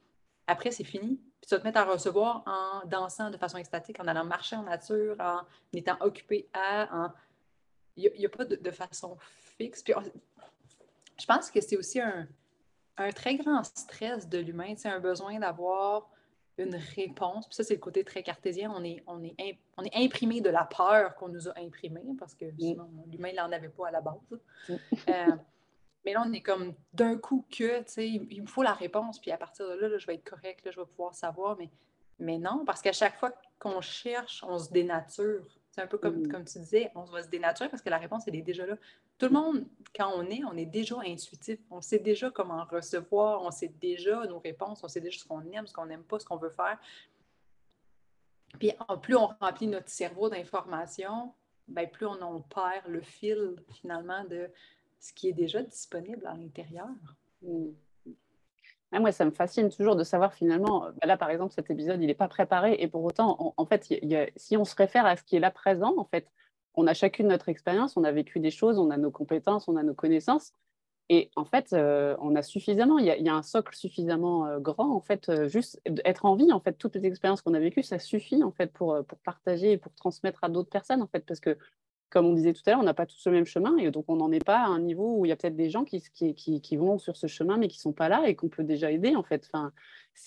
après, 0.46 0.70
c'est 0.70 0.84
fini. 0.84 1.20
Puis 1.40 1.48
tu 1.48 1.54
vas 1.54 1.60
te 1.60 1.64
mettre 1.64 1.78
à 1.78 1.84
recevoir 1.84 2.42
en 2.46 2.86
dansant 2.86 3.30
de 3.30 3.36
façon 3.36 3.56
extatique, 3.56 4.00
en 4.00 4.06
allant 4.06 4.24
marcher 4.24 4.56
en 4.56 4.62
nature, 4.62 5.16
en 5.20 5.42
étant 5.72 5.96
occupé 6.00 6.48
à. 6.52 7.12
Il 7.96 8.10
n'y 8.18 8.26
a, 8.26 8.28
pas 8.28 8.44
de, 8.44 8.70
façon 8.70 9.16
fixe. 9.58 9.82
Puis 9.82 9.94
je 11.18 11.26
pense 11.26 11.50
que 11.50 11.60
c'est 11.60 11.76
aussi 11.76 12.00
un, 12.00 12.26
un, 12.96 13.10
très 13.10 13.36
grand 13.36 13.62
stress 13.62 14.28
de 14.28 14.38
l'humain, 14.38 14.74
c'est 14.76 14.88
un 14.88 15.00
besoin 15.00 15.38
d'avoir 15.38 16.08
une 16.60 16.76
réponse. 16.96 17.46
Puis 17.46 17.56
ça, 17.56 17.64
c'est 17.64 17.74
le 17.74 17.80
côté 17.80 18.04
très 18.04 18.22
cartésien. 18.22 18.72
On 18.74 18.84
est, 18.84 19.02
on 19.06 19.22
est, 19.22 19.58
on 19.76 19.84
est 19.84 19.94
imprimé 19.94 20.40
de 20.40 20.50
la 20.50 20.64
peur 20.64 21.14
qu'on 21.16 21.28
nous 21.28 21.48
a 21.48 21.58
imprimé 21.58 22.00
parce 22.18 22.34
que 22.34 22.46
sinon, 22.58 22.88
l'humain, 23.10 23.28
il 23.28 23.36
n'en 23.36 23.52
avait 23.52 23.68
pas 23.68 23.88
à 23.88 23.90
la 23.90 24.00
base. 24.00 24.16
Euh, 25.08 25.36
mais 26.04 26.12
là, 26.12 26.22
on 26.26 26.32
est 26.32 26.40
comme 26.40 26.74
d'un 26.92 27.16
coup 27.16 27.44
que, 27.50 27.78
tu 27.80 27.84
sais, 27.86 28.08
il 28.08 28.42
me 28.42 28.46
faut 28.46 28.62
la 28.62 28.72
réponse, 28.72 29.18
puis 29.20 29.30
à 29.30 29.36
partir 29.36 29.68
de 29.68 29.74
là, 29.74 29.98
je 29.98 30.06
vais 30.06 30.14
être 30.14 30.28
correct, 30.28 30.64
là, 30.64 30.70
je 30.70 30.80
vais 30.80 30.86
pouvoir 30.86 31.14
savoir. 31.14 31.56
Mais, 31.58 31.70
mais 32.18 32.38
non, 32.38 32.64
parce 32.64 32.80
qu'à 32.80 32.92
chaque 32.92 33.18
fois 33.18 33.32
qu'on 33.58 33.80
cherche, 33.80 34.44
on 34.46 34.58
se 34.58 34.70
dénature. 34.70 35.44
C'est 35.70 35.82
un 35.82 35.86
peu 35.86 35.98
comme, 35.98 36.22
mm. 36.22 36.28
comme 36.28 36.44
tu 36.44 36.58
disais, 36.58 36.90
on 36.94 37.04
va 37.04 37.22
se 37.22 37.28
dénaturer 37.28 37.68
parce 37.68 37.82
que 37.82 37.90
la 37.90 37.98
réponse, 37.98 38.26
elle 38.26 38.36
est 38.36 38.42
déjà 38.42 38.66
là. 38.66 38.76
Tout 39.20 39.26
le 39.26 39.32
monde, 39.32 39.66
quand 39.94 40.10
on 40.16 40.24
est, 40.30 40.42
on 40.44 40.56
est 40.56 40.64
déjà 40.64 40.96
intuitif. 41.04 41.58
On 41.70 41.82
sait 41.82 41.98
déjà 41.98 42.30
comment 42.30 42.64
recevoir, 42.64 43.42
on 43.42 43.50
sait 43.50 43.68
déjà 43.78 44.24
nos 44.24 44.38
réponses, 44.38 44.82
on 44.82 44.88
sait 44.88 45.02
déjà 45.02 45.18
ce 45.18 45.28
qu'on 45.28 45.42
aime, 45.52 45.66
ce 45.66 45.74
qu'on 45.74 45.84
n'aime 45.84 46.04
pas, 46.04 46.18
ce 46.18 46.24
qu'on 46.24 46.38
veut 46.38 46.48
faire. 46.48 46.78
Puis 48.58 48.72
en 48.88 48.96
plus 48.96 49.16
on 49.16 49.26
remplit 49.38 49.66
notre 49.66 49.90
cerveau 49.90 50.30
d'informations, 50.30 51.34
ben, 51.68 51.86
plus 51.86 52.06
on, 52.06 52.16
on, 52.22 52.40
perd 52.40 52.88
le 52.88 53.02
fil 53.02 53.56
finalement 53.68 54.24
de 54.24 54.48
ce 54.98 55.12
qui 55.12 55.28
est 55.28 55.34
déjà 55.34 55.62
disponible 55.62 56.26
à 56.26 56.32
l'intérieur. 56.32 56.88
Mm. 57.42 57.72
moi, 58.92 59.12
ça 59.12 59.26
me 59.26 59.32
fascine 59.32 59.68
toujours 59.68 59.96
de 59.96 60.02
savoir 60.02 60.32
finalement, 60.32 60.88
bah 60.98 61.06
là 61.06 61.18
par 61.18 61.28
exemple, 61.28 61.52
cet 61.52 61.70
épisode, 61.70 62.00
il 62.00 62.06
n'est 62.06 62.14
pas 62.14 62.28
préparé 62.28 62.76
et 62.78 62.88
pour 62.88 63.04
autant, 63.04 63.52
en 63.54 63.66
fait, 63.66 63.86
si 64.36 64.56
on 64.56 64.64
se 64.64 64.74
réfère 64.74 65.04
à 65.04 65.16
ce 65.16 65.22
qui 65.24 65.36
est 65.36 65.40
là 65.40 65.50
présent, 65.50 65.94
en 65.98 66.04
fait, 66.06 66.26
on 66.74 66.86
a 66.86 66.94
chacune 66.94 67.28
notre 67.28 67.48
expérience, 67.48 67.96
on 67.96 68.04
a 68.04 68.12
vécu 68.12 68.40
des 68.40 68.50
choses, 68.50 68.78
on 68.78 68.90
a 68.90 68.96
nos 68.96 69.10
compétences, 69.10 69.68
on 69.68 69.76
a 69.76 69.82
nos 69.82 69.94
connaissances. 69.94 70.52
Et 71.08 71.30
en 71.34 71.44
fait, 71.44 71.72
euh, 71.72 72.16
on 72.20 72.36
a 72.36 72.42
suffisamment, 72.42 72.98
il 72.98 73.06
y 73.06 73.28
a, 73.28 73.34
un 73.34 73.42
socle 73.42 73.74
suffisamment 73.74 74.46
euh, 74.46 74.60
grand, 74.60 74.94
en 74.94 75.00
fait, 75.00 75.28
euh, 75.28 75.48
juste 75.48 75.80
être 76.04 76.24
en 76.24 76.36
vie, 76.36 76.52
en 76.52 76.60
fait, 76.60 76.74
toutes 76.74 76.94
les 76.94 77.04
expériences 77.04 77.42
qu'on 77.42 77.54
a 77.54 77.58
vécues, 77.58 77.82
ça 77.82 77.98
suffit, 77.98 78.44
en 78.44 78.52
fait, 78.52 78.72
pour, 78.72 79.04
pour 79.04 79.18
partager 79.18 79.72
et 79.72 79.78
pour 79.78 79.92
transmettre 79.94 80.44
à 80.44 80.48
d'autres 80.48 80.70
personnes, 80.70 81.02
en 81.02 81.08
fait, 81.08 81.26
parce 81.26 81.40
que 81.40 81.58
comme 82.10 82.26
on 82.26 82.34
disait 82.34 82.52
tout 82.52 82.62
à 82.66 82.70
l'heure, 82.70 82.80
on 82.80 82.84
n'a 82.84 82.94
pas 82.94 83.06
tous 83.06 83.24
le 83.26 83.32
même 83.32 83.46
chemin 83.46 83.76
et 83.78 83.90
donc 83.90 84.04
on 84.08 84.16
n'en 84.16 84.30
est 84.32 84.44
pas 84.44 84.58
à 84.58 84.66
un 84.66 84.80
niveau 84.80 85.16
où 85.18 85.24
il 85.24 85.28
y 85.28 85.32
a 85.32 85.36
peut-être 85.36 85.56
des 85.56 85.70
gens 85.70 85.84
qui, 85.84 86.02
qui, 86.12 86.60
qui, 86.60 86.76
vont 86.76 86.98
sur 86.98 87.16
ce 87.16 87.28
chemin 87.28 87.56
mais 87.56 87.68
qui 87.68 87.78
ne 87.78 87.82
sont 87.82 87.92
pas 87.92 88.08
là 88.08 88.28
et 88.28 88.34
qu'on 88.34 88.48
peut 88.48 88.64
déjà 88.64 88.90
aider 88.90 89.14
en 89.14 89.22
fait. 89.22 89.48
Enfin, 89.52 89.72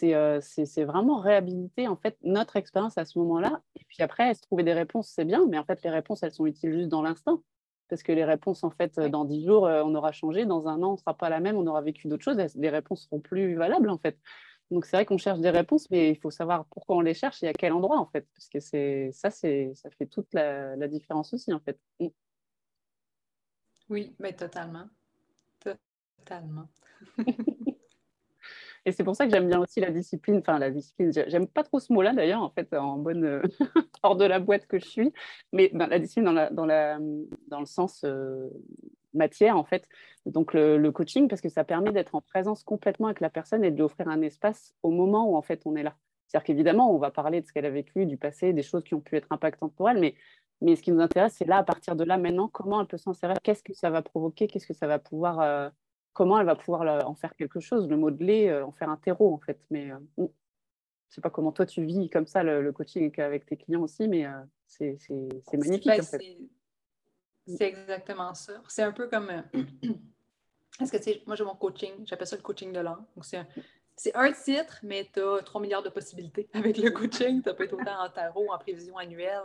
euh, 0.04 0.40
c'est 0.42 0.84
vraiment 0.86 1.20
réhabiliter 1.20 1.88
en 1.88 1.98
fait 1.98 2.18
notre 2.24 2.56
expérience 2.56 2.98
à 2.98 3.06
ce 3.06 3.20
moment-là 3.20 3.62
et 3.80 3.84
puis 3.88 4.02
après, 4.02 4.34
se 4.34 4.42
trouver 4.42 4.64
des 4.64 4.74
réponses, 4.74 5.10
c'est 5.10 5.26
bien, 5.26 5.46
mais 5.48 5.58
en 5.58 5.66
fait 5.66 5.84
les 5.84 5.90
réponses, 5.90 6.24
elles 6.24 6.32
sont 6.34 6.46
utiles 6.46 6.74
juste 6.74 6.90
dans 6.90 7.02
l'instant 7.02 7.44
parce 7.90 8.02
que 8.02 8.14
les 8.14 8.26
réponses 8.26 8.64
en 8.64 8.72
fait 8.72 9.00
dans 9.00 9.26
dix 9.26 9.46
jours, 9.46 9.68
euh, 9.68 9.84
on 9.86 9.94
aura 9.94 10.12
changé, 10.12 10.46
dans 10.46 10.68
un 10.68 10.82
an, 10.82 10.90
on 10.90 10.94
ne 10.94 10.98
sera 10.98 11.16
pas 11.16 11.30
la 11.30 11.40
même, 11.40 11.58
on 11.58 11.68
aura 11.68 11.82
vécu 11.82 12.08
d'autres 12.08 12.24
choses, 12.24 12.38
les 12.56 12.70
réponses 12.70 13.04
seront 13.04 13.20
plus 13.20 13.56
valables 13.56 13.90
en 13.90 13.98
fait. 13.98 14.18
Donc 14.72 14.86
c'est 14.86 14.98
vrai 14.98 15.06
qu'on 15.06 15.18
cherche 15.18 15.40
des 15.40 15.50
réponses, 15.50 15.90
mais 15.92 16.10
il 16.10 16.18
faut 16.18 16.32
savoir 16.32 16.66
pourquoi 16.66 16.96
on 16.96 17.02
les 17.02 17.14
cherche 17.14 17.44
et 17.44 17.48
à 17.48 17.54
quel 17.54 17.74
endroit 17.74 18.00
en 18.00 18.08
fait, 18.08 18.28
parce 18.34 18.50
que 18.50 18.60
c'est 18.60 19.12
ça, 19.12 19.30
c'est 19.30 19.74
ça 19.76 19.90
fait 19.92 20.08
toute 20.08 20.34
la, 20.34 20.76
différence 20.88 21.34
aussi 21.34 21.54
en 21.54 21.60
fait. 21.60 21.80
Mm. 22.00 22.08
Oui, 23.90 24.16
mais 24.20 24.34
totalement, 24.34 24.88
totalement. 25.60 26.68
et 28.86 28.92
c'est 28.92 29.04
pour 29.04 29.16
ça 29.16 29.26
que 29.26 29.32
j'aime 29.32 29.48
bien 29.48 29.60
aussi 29.60 29.82
la 29.82 29.92
discipline. 29.92 30.38
Enfin, 30.38 30.58
la 30.58 30.72
discipline, 30.72 31.12
j'aime 31.12 31.48
pas 31.48 31.64
trop 31.64 31.80
ce 31.80 31.92
mot-là 31.92 32.14
d'ailleurs, 32.14 32.42
en 32.42 32.50
fait, 32.50 32.74
en 32.74 32.98
bonne 32.98 33.44
hors 34.04 34.16
de 34.16 34.26
la 34.26 34.40
boîte 34.40 34.66
que 34.68 34.80
je 34.80 34.86
suis, 34.86 35.14
mais 35.52 35.70
la 35.74 36.00
discipline 36.00 36.26
dans, 36.26 36.32
la, 36.32 36.50
dans, 36.50 36.66
la, 36.66 36.98
dans 37.48 37.60
le 37.60 37.66
sens 37.66 38.04
euh, 38.06 38.50
matière, 39.14 39.58
en 39.58 39.64
fait. 39.64 39.88
Donc, 40.26 40.54
le, 40.54 40.90
coaching, 40.92 41.28
parce 41.28 41.42
que 41.42 41.50
ça 41.50 41.64
permet 41.64 41.92
d'être 41.92 42.16
en 42.16 42.22
présence 42.22 42.64
complètement 42.64 43.08
avec 43.08 43.20
la 43.20 43.30
personne 43.30 43.64
et 43.64 43.72
de 43.72 43.76
lui 43.76 43.84
offrir 43.84 44.08
un 44.08 44.22
espace 44.22 44.74
au 44.84 44.92
moment 44.92 45.30
où, 45.30 45.36
en 45.36 45.42
fait, 45.42 45.62
on 45.66 45.76
est 45.76 45.84
là. 45.84 45.96
C'est-à-dire 46.28 46.46
qu'évidemment, 46.46 46.94
on 46.94 46.98
va 46.98 47.12
parler 47.12 47.42
de 47.42 47.48
ce 47.48 47.54
qu'elle 47.54 47.66
a 47.66 47.70
vécu, 47.70 48.06
du 48.06 48.18
passé, 48.18 48.54
des 48.54 48.64
choses 48.64 48.84
qui 48.84 48.96
ont 48.96 49.02
pu 49.02 49.16
être 49.16 49.28
impactantes 49.30 49.76
pour 49.76 49.90
elle, 49.90 50.00
mais, 50.00 50.16
mais 50.62 50.76
ce 50.76 50.82
qui 50.82 50.92
nous 50.92 51.02
intéresse, 51.02 51.36
c'est 51.38 51.46
là, 51.46 51.58
à 51.58 51.64
partir 51.64 51.96
de 51.96 52.04
là, 52.04 52.18
maintenant, 52.18 52.48
comment 52.48 52.82
elle 52.82 52.88
peut 52.88 52.98
s'en 52.98 53.14
servir, 53.14 53.38
qu'est-ce 53.44 53.64
que 53.64 53.74
ça 53.74 53.90
va 53.90 54.02
provoquer, 54.02 54.48
qu'est-ce 54.48 54.66
que 54.66 54.74
ça 54.74 54.88
va 54.88 54.98
pouvoir, 54.98 55.42
euh, 55.42 55.70
comment 56.14 56.40
elle 56.40 56.46
va 56.46 56.56
pouvoir 56.56 57.08
en 57.08 57.16
faire 57.16 57.36
quelque 57.36 57.60
chose, 57.60 57.88
le 57.88 57.98
modeler, 57.98 58.48
euh, 58.48 58.66
en 58.66 58.72
faire 58.72 58.90
un 58.90 58.98
terreau, 58.98 59.34
en 59.34 59.40
fait. 59.40 59.60
Mais 59.70 59.92
euh, 59.92 59.98
je 60.18 60.24
ne 60.24 60.28
sais 61.10 61.22
pas 61.22 61.30
comment 61.30 61.52
toi, 61.52 61.66
tu 61.66 61.86
vis 61.86 62.10
comme 62.10 62.26
ça 62.26 62.44
le, 62.44 62.72
coaching 62.72 63.12
avec 63.20 63.46
tes 63.46 63.58
clients 63.58 63.82
aussi, 63.82 64.08
mais 64.08 64.26
c'est 64.66 64.98
magnifique, 65.54 65.88
en 65.88 66.04
fait. 66.04 66.38
C'est 67.48 67.68
exactement 67.68 68.34
ça. 68.34 68.54
C'est 68.68 68.84
un 68.84 68.92
peu 68.92 69.08
comme. 69.08 69.30
Euh, 69.30 69.42
est-ce 70.80 70.92
que 70.92 70.98
tu 70.98 71.04
sais, 71.04 71.24
moi 71.26 71.36
j'ai 71.36 71.44
mon 71.44 71.56
coaching, 71.56 72.06
j'appelle 72.06 72.28
ça 72.28 72.36
le 72.36 72.42
coaching 72.42 72.72
de 72.72 72.80
langue. 72.80 73.04
Donc 73.16 73.26
c'est 73.26 73.38
un, 73.38 73.48
c'est 73.96 74.16
un 74.16 74.32
titre, 74.32 74.80
mais 74.84 75.10
tu 75.14 75.22
as 75.22 75.44
3 75.44 75.62
milliards 75.62 75.84
de 75.84 75.90
possibilités 75.90 76.50
avec 76.54 76.78
le 76.78 76.92
coaching. 76.92 77.42
Tu 77.44 77.54
peux 77.54 77.64
être 77.66 77.74
autant 77.74 78.04
en 78.04 78.10
tarot, 78.10 78.52
en 78.52 78.58
prévision 78.58 78.98
annuelle, 78.98 79.42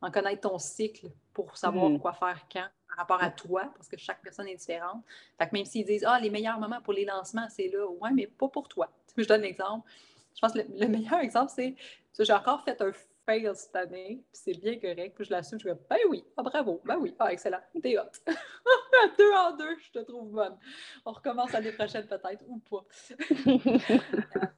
en, 0.00 0.10
connaître 0.10 0.48
ton 0.48 0.58
cycle 0.58 1.10
pour 1.32 1.56
savoir 1.56 1.90
mm. 1.90 2.00
quoi 2.00 2.12
faire 2.12 2.40
quand 2.50 2.66
par 2.88 2.98
rapport 2.98 3.22
à 3.22 3.30
toi, 3.30 3.70
parce 3.74 3.88
que 3.88 3.98
chaque 3.98 4.22
personne 4.22 4.48
est 4.48 4.56
différente. 4.56 5.04
Fait 5.38 5.46
que 5.46 5.54
même 5.54 5.66
s'ils 5.66 5.84
disent 5.84 6.04
Ah, 6.06 6.18
les 6.18 6.30
meilleurs 6.30 6.58
moments 6.58 6.80
pour 6.80 6.94
les 6.94 7.04
lancements, 7.04 7.46
c'est 7.50 7.68
là, 7.68 7.86
ouais, 7.86 8.10
mais 8.12 8.26
pas 8.26 8.48
pour 8.48 8.68
toi. 8.68 8.90
Je 9.16 9.24
donne 9.24 9.42
l'exemple? 9.42 9.86
Je 10.34 10.40
pense 10.40 10.52
que 10.52 10.58
le, 10.58 10.66
le 10.78 10.88
meilleur 10.88 11.20
exemple, 11.20 11.52
c'est 11.54 11.74
j'ai 12.18 12.32
encore 12.32 12.62
fait 12.62 12.80
un 12.80 12.92
fail 13.26 13.50
cette 13.54 13.76
année, 13.76 14.24
puis 14.32 14.40
c'est 14.44 14.54
bien 14.58 14.78
correct. 14.78 15.14
Puis 15.14 15.24
je 15.26 15.30
l'assume, 15.30 15.58
je 15.58 15.68
dis 15.68 15.78
ben 15.90 15.98
oui, 16.08 16.24
ah, 16.36 16.42
bravo, 16.42 16.80
ben 16.84 16.96
oui, 16.96 17.14
ah, 17.18 17.32
excellent, 17.32 17.60
t'es 17.82 17.98
hot. 17.98 18.04
deux 19.18 19.32
en 19.32 19.56
deux, 19.56 19.76
je 19.78 19.90
te 19.90 19.98
trouve 19.98 20.30
bonne. 20.30 20.56
On 21.04 21.12
recommence 21.12 21.52
l'année 21.52 21.72
prochaine 21.72 22.06
peut-être, 22.06 22.42
ou 22.46 22.58
pas. 22.58 22.84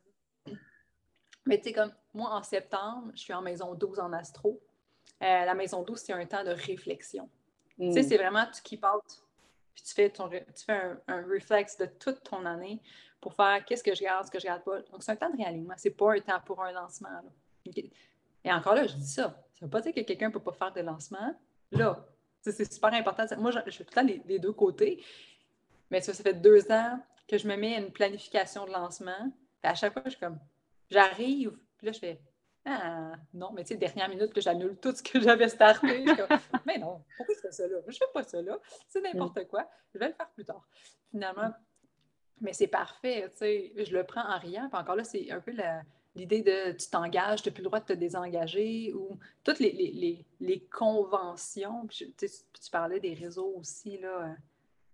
Mais 1.47 1.59
tu 1.59 1.65
sais, 1.65 1.73
comme 1.73 1.93
moi, 2.13 2.31
en 2.31 2.43
septembre, 2.43 3.11
je 3.15 3.21
suis 3.21 3.33
en 3.33 3.41
maison 3.41 3.75
12 3.75 4.01
en 4.01 4.13
astro. 4.13 4.61
Euh, 5.23 5.45
la 5.45 5.55
maison 5.55 5.83
12, 5.83 5.99
c'est 5.99 6.13
un 6.13 6.27
temps 6.27 6.45
de 6.45 6.51
réflexion. 6.51 7.29
Tu 7.81 7.93
sais, 7.93 8.03
mm. 8.03 8.09
c'est 8.09 8.19
vraiment 8.19 8.47
tu 8.55 8.61
keep 8.63 8.85
out, 8.85 9.03
puis 9.75 9.83
tu 9.83 9.95
fais, 9.95 10.11
ton, 10.11 10.29
tu 10.29 10.65
fais 10.67 10.73
un, 10.73 11.01
un 11.09 11.27
réflexe 11.27 11.79
de 11.79 11.87
toute 11.87 12.23
ton 12.23 12.45
année 12.45 12.83
pour 13.21 13.35
faire 13.35 13.65
qu'est-ce 13.65 13.83
que 13.83 13.95
je 13.95 14.03
garde, 14.03 14.27
ce 14.27 14.31
que 14.31 14.39
je 14.39 14.45
garde 14.45 14.63
pas. 14.63 14.83
Donc, 14.83 15.03
c'est 15.03 15.13
un 15.13 15.17
temps 15.17 15.31
de 15.31 15.37
réalignement. 15.39 15.75
C'est 15.77 15.91
pas 15.91 16.13
un 16.13 16.21
temps 16.21 16.41
pour 16.45 16.63
un 16.63 16.71
lancement. 16.73 17.09
Là. 17.09 17.23
Et 18.49 18.53
encore 18.53 18.75
là, 18.75 18.87
je 18.87 18.95
dis 18.95 19.07
ça. 19.07 19.45
Ça 19.55 19.61
ne 19.61 19.67
veut 19.67 19.71
pas 19.71 19.83
dire 19.83 19.93
que 19.93 20.01
quelqu'un 20.01 20.29
ne 20.29 20.33
peut 20.33 20.41
pas 20.41 20.53
faire 20.53 20.73
de 20.73 20.81
lancement. 20.81 21.39
Là, 21.71 22.07
c'est 22.41 22.73
super 22.73 22.95
important. 22.95 23.27
Moi, 23.37 23.51
je, 23.51 23.59
fais 23.71 23.85
tout 23.85 23.91
le 23.91 23.95
temps 23.95 24.23
les, 24.27 24.39
deux 24.39 24.53
côtés. 24.53 25.05
Mais 25.91 26.01
ça, 26.01 26.15
ça 26.15 26.23
fait 26.23 26.33
deux 26.33 26.73
ans 26.73 26.99
que 27.27 27.37
je 27.37 27.47
me 27.47 27.57
mets 27.57 27.75
à 27.75 27.79
une 27.79 27.93
planification 27.93 28.65
de 28.65 28.73
lancement. 28.73 29.33
à 29.63 29.75
chaque 29.75 29.93
fois, 29.93 30.03
je 30.07 30.11
suis 30.11 30.21
comme, 30.21 30.39
j'arrive, 30.91 31.59
puis 31.77 31.89
là, 31.89 31.93
je 31.93 31.99
fais, 31.99 32.23
ah, 32.65 33.13
non, 33.35 33.53
mais 33.53 33.65
tu 33.65 33.69
sais, 33.69 33.77
dernière 33.77 34.09
minute, 34.09 34.33
que 34.33 34.41
j'annule 34.41 34.79
tout 34.79 34.95
ce 34.95 35.03
que 35.03 35.21
j'avais 35.21 35.49
starté. 35.49 36.05
mais 36.67 36.79
non, 36.79 37.05
pourquoi 37.19 37.35
je 37.35 37.41
fais 37.41 37.53
ça 37.53 37.67
là? 37.67 37.77
Je 37.87 37.93
ne 37.93 37.93
fais 37.93 38.13
pas 38.15 38.23
ça 38.23 38.41
là. 38.41 38.59
C'est 38.89 39.03
n'importe 39.03 39.47
quoi. 39.49 39.69
Je 39.93 39.99
vais 39.99 40.09
le 40.09 40.15
faire 40.15 40.31
plus 40.31 40.45
tard. 40.45 40.67
Finalement, 41.11 41.53
mais 42.41 42.55
c'est 42.55 42.67
parfait, 42.67 43.29
tu 43.33 43.39
sais, 43.39 43.73
je 43.77 43.93
le 43.95 44.05
prends 44.05 44.27
en 44.27 44.39
riant. 44.39 44.69
Puis 44.71 44.81
encore 44.81 44.97
là, 44.97 45.05
c'est 45.05 45.31
un 45.31 45.41
peu 45.41 45.53
la, 45.53 45.83
l'idée 46.19 46.43
de 46.43 46.73
tu 46.73 46.91
t'engages, 46.91 47.43
tu 47.43 47.49
n'as 47.49 47.55
plus 47.55 47.63
le 47.63 47.69
droit 47.69 47.81
de 47.81 47.87
te 47.87 47.93
désengager, 47.93 48.93
ou 48.93 49.19
toutes 49.45 49.61
les, 49.61 50.67
conventions. 50.71 51.87
tu, 51.87 52.11
parlais 52.71 53.01
des 53.01 53.15
réseaux 53.15 53.55
aussi, 53.57 53.99
là, 53.99 54.23
euh, 54.23 54.35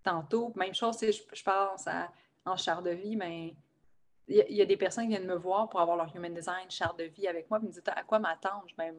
tantôt. 0.03 0.53
Même 0.55 0.73
chose, 0.73 0.97
je, 1.01 1.11
je 1.11 1.43
pense 1.43 1.87
à, 1.87 2.11
en 2.45 2.55
charte 2.55 2.85
de 2.85 2.91
vie, 2.91 3.15
mais 3.15 3.55
il 4.27 4.55
y, 4.55 4.61
a 4.61 4.65
des 4.65 4.77
personnes 4.77 5.05
qui 5.05 5.09
viennent 5.09 5.27
me 5.27 5.35
voir 5.35 5.69
pour 5.69 5.79
avoir 5.79 5.97
leur 5.97 6.15
human 6.15 6.33
design, 6.33 6.69
charte 6.69 6.97
de 6.97 7.05
vie 7.05 7.27
avec 7.27 7.49
moi, 7.49 7.59
puis 7.59 7.67
me 7.67 7.73
disent 7.73 7.83
à 7.87 8.03
quoi 8.03 8.17
m'attendre? 8.19 8.65
Ben, 8.77 8.95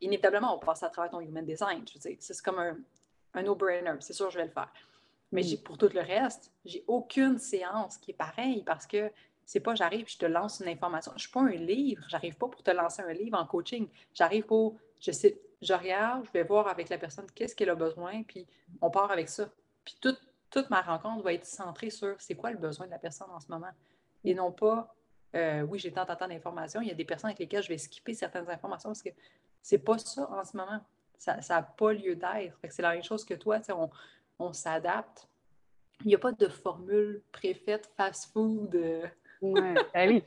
inévitablement, 0.00 0.56
on 0.56 0.58
passe 0.58 0.82
à 0.82 0.88
travers 0.88 1.10
ton 1.10 1.20
human 1.20 1.44
design. 1.44 1.84
C'est 1.86 2.42
comme 2.42 2.58
un, 2.58 2.78
un 3.34 3.42
no-brainer. 3.42 3.96
C'est 4.00 4.14
sûr, 4.14 4.30
je 4.30 4.38
vais 4.38 4.46
le 4.46 4.50
faire. 4.50 4.72
Mais 5.32 5.42
pour 5.62 5.78
tout 5.78 5.90
le 5.92 6.00
reste, 6.00 6.52
j'ai 6.64 6.84
aucune 6.86 7.38
séance 7.38 7.98
qui 7.98 8.10
est 8.12 8.14
pareille 8.14 8.64
parce 8.64 8.86
que 8.86 9.10
c'est 9.50 9.58
pas 9.58 9.74
j'arrive 9.74 10.08
je 10.08 10.16
te 10.16 10.26
lance 10.26 10.60
une 10.60 10.68
information. 10.68 11.10
Je 11.16 11.22
suis 11.22 11.32
pas 11.32 11.40
un 11.40 11.50
livre. 11.50 12.04
J'arrive 12.06 12.36
pas 12.36 12.46
pour 12.46 12.62
te 12.62 12.70
lancer 12.70 13.02
un 13.02 13.12
livre 13.12 13.36
en 13.36 13.44
coaching. 13.44 13.88
J'arrive 14.14 14.44
pour, 14.44 14.76
je 15.00 15.10
sais, 15.10 15.40
je 15.60 15.74
regarde, 15.74 16.24
je 16.26 16.30
vais 16.30 16.44
voir 16.44 16.68
avec 16.68 16.88
la 16.88 16.98
personne 16.98 17.26
qu'est-ce 17.34 17.56
qu'elle 17.56 17.70
a 17.70 17.74
besoin, 17.74 18.22
puis 18.22 18.46
on 18.80 18.92
part 18.92 19.10
avec 19.10 19.28
ça. 19.28 19.50
Puis 19.84 19.96
toute, 20.00 20.70
ma 20.70 20.80
rencontre 20.82 21.24
va 21.24 21.32
être 21.32 21.44
centrée 21.44 21.90
sur 21.90 22.14
c'est 22.20 22.36
quoi 22.36 22.52
le 22.52 22.58
besoin 22.58 22.86
de 22.86 22.92
la 22.92 23.00
personne 23.00 23.28
en 23.32 23.40
ce 23.40 23.48
moment. 23.48 23.72
Et 24.22 24.34
non 24.34 24.52
pas, 24.52 24.94
euh, 25.34 25.62
oui, 25.62 25.80
j'ai 25.80 25.90
tant, 25.90 26.06
tant, 26.06 26.14
tant 26.14 26.28
d'informations. 26.28 26.80
Il 26.80 26.86
y 26.86 26.92
a 26.92 26.94
des 26.94 27.04
personnes 27.04 27.30
avec 27.30 27.40
lesquelles 27.40 27.64
je 27.64 27.70
vais 27.70 27.78
skipper 27.78 28.14
certaines 28.14 28.48
informations 28.48 28.90
parce 28.90 29.02
que 29.02 29.10
c'est 29.62 29.78
pas 29.78 29.98
ça 29.98 30.30
en 30.30 30.44
ce 30.44 30.56
moment. 30.56 30.80
Ça 31.18 31.40
n'a 31.48 31.62
pas 31.62 31.92
lieu 31.92 32.14
d'être. 32.14 32.56
C'est 32.68 32.82
la 32.82 32.92
même 32.92 33.02
chose 33.02 33.24
que 33.24 33.34
toi, 33.34 33.58
on, 33.70 33.90
on 34.38 34.52
s'adapte. 34.52 35.26
Il 36.02 36.06
n'y 36.06 36.14
a 36.14 36.18
pas 36.18 36.30
de 36.30 36.48
formule 36.48 37.20
préfaite 37.32 37.90
fast-food. 37.96 38.76
Euh. 38.76 39.08
Ouais, 39.40 39.74
ah 39.94 40.06
oui 40.06 40.22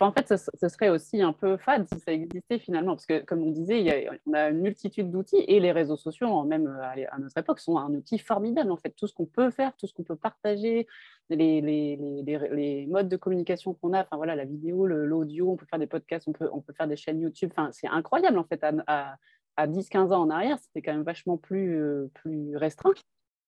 en 0.00 0.12
fait, 0.12 0.36
ce, 0.36 0.68
serait 0.68 0.90
aussi 0.90 1.22
un 1.22 1.32
peu 1.32 1.56
fade 1.56 1.86
si 1.88 1.98
ça 2.00 2.12
existait 2.12 2.58
finalement, 2.58 2.94
parce 2.94 3.06
que 3.06 3.24
comme 3.24 3.42
on 3.42 3.50
disait, 3.50 4.08
on 4.26 4.34
a 4.34 4.50
une 4.50 4.60
multitude 4.60 5.10
d'outils 5.10 5.42
et 5.48 5.58
les 5.58 5.72
réseaux 5.72 5.96
sociaux, 5.96 6.42
même 6.44 6.66
à, 6.82 7.18
notre 7.18 7.38
époque, 7.38 7.60
sont 7.60 7.78
un 7.78 7.92
outil 7.94 8.18
formidable 8.18 8.70
en 8.70 8.76
fait. 8.76 8.90
Tout 8.90 9.06
ce 9.06 9.14
qu'on 9.14 9.26
peut 9.26 9.50
faire, 9.50 9.74
tout 9.76 9.86
ce 9.86 9.94
qu'on 9.94 10.02
peut 10.02 10.16
partager, 10.16 10.86
les, 11.30 12.86
modes 12.88 13.08
de 13.08 13.16
communication 13.16 13.74
qu'on 13.74 13.94
a, 13.94 14.02
enfin 14.02 14.16
voilà, 14.16 14.36
la 14.36 14.44
vidéo, 14.44 14.86
l'audio, 14.86 15.50
on 15.50 15.56
peut 15.56 15.66
faire 15.66 15.78
des 15.78 15.86
podcasts, 15.86 16.28
on 16.28 16.32
peut, 16.32 16.50
on 16.52 16.60
peut 16.60 16.74
faire 16.74 16.88
des 16.88 16.96
chaînes 16.96 17.20
YouTube. 17.20 17.50
Enfin, 17.56 17.70
c'est 17.72 17.88
incroyable 17.88 18.38
en 18.38 18.44
fait. 18.44 18.62
À, 18.86 19.16
à 19.56 19.68
10-15 19.68 20.12
ans 20.12 20.22
en 20.22 20.30
arrière, 20.30 20.58
c'était 20.58 20.82
quand 20.82 20.92
même 20.92 21.04
vachement 21.04 21.38
plus, 21.38 21.80
euh, 21.80 22.10
plus 22.14 22.56
restreint. 22.56 22.92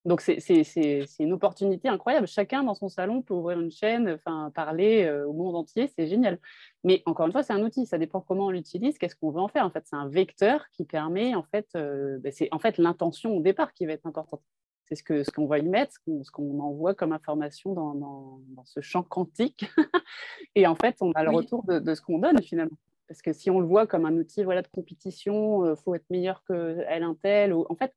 Donc, 0.06 0.20
c'est 0.20 1.16
une 1.18 1.32
opportunité 1.32 1.88
incroyable. 1.88 2.28
Chacun 2.28 2.62
dans 2.62 2.74
son 2.74 2.88
salon 2.88 3.22
peut 3.22 3.34
ouvrir 3.34 3.60
une 3.60 3.72
chaîne, 3.72 4.08
enfin, 4.10 4.52
parler 4.54 5.04
euh, 5.04 5.26
au 5.26 5.32
monde 5.32 5.56
entier, 5.56 5.88
c'est 5.88 6.06
génial. 6.06 6.38
Mais 6.84 7.02
encore 7.06 7.26
une 7.26 7.32
fois, 7.32 7.42
c'est 7.42 7.52
un 7.52 7.62
outil, 7.62 7.86
ça 7.86 7.98
dépend 7.98 8.20
comment 8.20 8.46
on 8.46 8.50
l'utilise, 8.50 8.98
qu'est-ce 8.98 9.16
qu'on 9.16 9.32
veut 9.32 9.40
en 9.40 9.48
faire. 9.48 9.66
En 9.66 9.70
fait, 9.70 9.82
c'est 9.84 9.96
un 9.96 10.08
vecteur 10.08 10.64
qui 10.70 10.84
permet, 10.84 11.34
en 11.34 11.42
fait, 11.42 11.66
euh, 11.74 12.18
ben, 12.20 12.30
c'est 12.30 12.48
en 12.52 12.60
fait 12.60 12.78
l'intention 12.78 13.36
au 13.36 13.40
départ 13.40 13.72
qui 13.72 13.84
va 13.84 13.94
être 13.94 14.06
importante. 14.06 14.42
C'est 14.84 14.94
ce 14.94 15.02
qu'on 15.02 15.24
ce 15.24 15.30
qu'on 15.32 15.46
va 15.46 15.58
y 15.58 15.66
mettre, 15.66 15.94
ce 16.22 16.30
qu'on 16.30 16.60
envoie 16.60 16.94
comme 16.94 17.10
information 17.10 17.72
dans, 17.72 17.94
dans, 17.94 18.64
ce 18.64 18.80
champ 18.80 19.02
quantique. 19.02 19.66
Et 20.54 20.68
en 20.68 20.76
fait, 20.76 20.98
on 21.00 21.10
a 21.12 21.24
le 21.24 21.30
retour 21.30 21.64
de, 21.64 21.80
de 21.80 21.94
ce 21.96 22.00
qu'on 22.00 22.20
donne 22.20 22.40
finalement. 22.40 22.78
Parce 23.08 23.22
que 23.22 23.32
si 23.32 23.50
on 23.50 23.58
le 23.58 23.66
voit 23.66 23.86
comme 23.88 24.06
un 24.06 24.16
outil 24.16 24.44
voilà, 24.44 24.62
de 24.62 24.68
compétition, 24.68 25.64
il 25.64 25.70
euh, 25.70 25.76
faut 25.76 25.96
être 25.96 26.08
meilleur 26.10 26.44
qu'elle, 26.44 27.02
un 27.02 27.14
tel, 27.20 27.52
ou... 27.52 27.66
en 27.68 27.74
fait, 27.74 27.92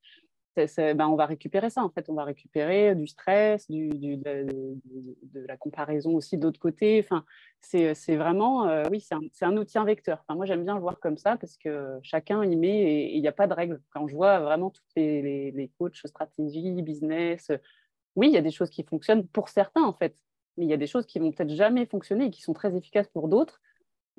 ben, 0.77 1.07
on 1.07 1.15
va 1.15 1.25
récupérer 1.25 1.69
ça, 1.69 1.83
en 1.83 1.89
fait. 1.89 2.09
On 2.09 2.13
va 2.13 2.23
récupérer 2.23 2.95
du 2.95 3.07
stress, 3.07 3.69
du, 3.69 3.89
de, 4.17 4.75
la 5.33 5.57
comparaison 5.57 6.15
aussi 6.15 6.37
de 6.37 6.43
l'autre 6.43 6.59
côté. 6.59 6.99
Enfin, 7.03 7.25
c'est 7.61 8.15
vraiment, 8.15 8.67
euh, 8.67 8.83
oui, 8.91 9.01
c'est 9.01 9.45
un, 9.45 9.57
outil, 9.57 9.77
un 9.77 9.85
vecteur. 9.85 10.19
Enfin, 10.21 10.35
moi, 10.35 10.45
j'aime 10.45 10.63
bien 10.63 10.75
le 10.75 10.81
voir 10.81 10.99
comme 10.99 11.17
ça 11.17 11.37
parce 11.37 11.57
que 11.57 11.99
chacun 12.03 12.43
y 12.43 12.55
met 12.55 12.81
et 12.81 13.15
il 13.15 13.21
n'y 13.21 13.27
a 13.27 13.31
pas 13.31 13.47
de 13.47 13.53
règle. 13.53 13.81
Quand 13.91 14.07
je 14.07 14.15
vois 14.15 14.39
vraiment 14.39 14.69
tous 14.69 14.83
les, 14.95 15.51
les, 15.51 15.71
coachs, 15.77 15.95
stratégie, 16.05 16.81
business, 16.81 17.51
oui, 18.15 18.27
il 18.27 18.33
y 18.33 18.37
a 18.37 18.41
des 18.41 18.51
choses 18.51 18.69
qui 18.69 18.83
fonctionnent 18.83 19.27
pour 19.27 19.49
certains, 19.49 19.83
en 19.83 19.93
fait. 19.93 20.15
Mais 20.57 20.65
il 20.65 20.69
y 20.69 20.73
a 20.73 20.77
des 20.77 20.87
choses 20.87 21.05
qui 21.05 21.19
vont 21.19 21.31
peut-être 21.31 21.55
jamais 21.55 21.85
fonctionner 21.85 22.25
et 22.25 22.31
qui 22.31 22.41
sont 22.41 22.53
très 22.53 22.75
efficaces 22.75 23.07
pour 23.07 23.27
d'autres. 23.27 23.61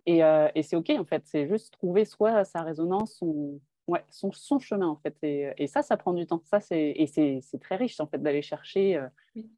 Et, 0.07 0.25
euh, 0.25 0.49
et 0.55 0.63
c'est 0.63 0.77
OK, 0.77 0.91
en 0.91 1.05
fait. 1.05 1.23
C'est 1.27 1.49
juste 1.49 1.73
trouver 1.75 2.05
soit 2.05 2.45
sa 2.45 2.63
résonance, 2.63 3.17
son, 3.17 3.61
ouais, 3.91 4.05
son, 4.11 4.33
son, 4.33 4.59
chemin 4.59 4.87
en 4.87 4.97
fait. 4.97 5.17
Et, 5.23 5.53
et, 5.59 5.67
ça, 5.67 5.83
ça 5.83 5.97
prend 5.97 6.13
du 6.13 6.27
temps. 6.27 6.43
Ça, 6.45 6.61
c'est, 6.61 6.93
et 6.97 7.07
c'est, 7.07 7.59
très 7.61 7.77
riche 7.77 8.01
en 8.01 8.07
fait 8.07 8.19
d'aller 8.19 8.43
chercher 8.43 8.97
euh, 8.97 9.09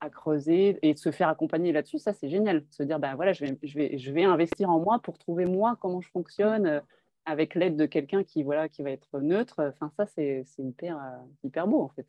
à 0.01 0.11
creuser 0.11 0.79
et 0.83 0.95
de 0.95 0.99
se 0.99 1.11
faire 1.11 1.29
accompagner 1.29 1.73
là-dessus. 1.73 1.99
Ça, 1.99 2.13
c'est 2.13 2.29
génial. 2.29 2.65
Se 2.71 2.83
dire, 2.83 2.99
ben 2.99 3.15
voilà, 3.15 3.33
je 3.33 3.45
vais, 3.45 3.59
je, 3.63 3.75
vais, 3.79 3.99
je 3.99 4.13
vais 4.13 4.25
investir 4.25 4.71
en 4.71 4.81
moi 4.81 4.99
pour 4.99 5.19
trouver 5.19 5.45
moi 5.45 5.77
comment 5.81 6.01
je 6.01 6.11
fonctionne 6.11 6.67
euh, 6.67 6.81
avec 7.25 7.55
l'aide 7.55 7.77
de 7.77 7.87
quelqu'un 7.87 8.25
qui, 8.25 8.43
voilà, 8.43 8.69
qui 8.69 8.83
va 8.83 8.91
être 8.91 9.21
neutre. 9.21 9.73
Enfin, 9.75 9.93
ça, 9.97 10.07
c'est, 10.07 10.45
hyper, 10.59 10.97
euh, 10.97 11.19
hyper 11.45 11.67
beau 11.67 11.83
en 11.83 11.89
fait. 11.89 12.07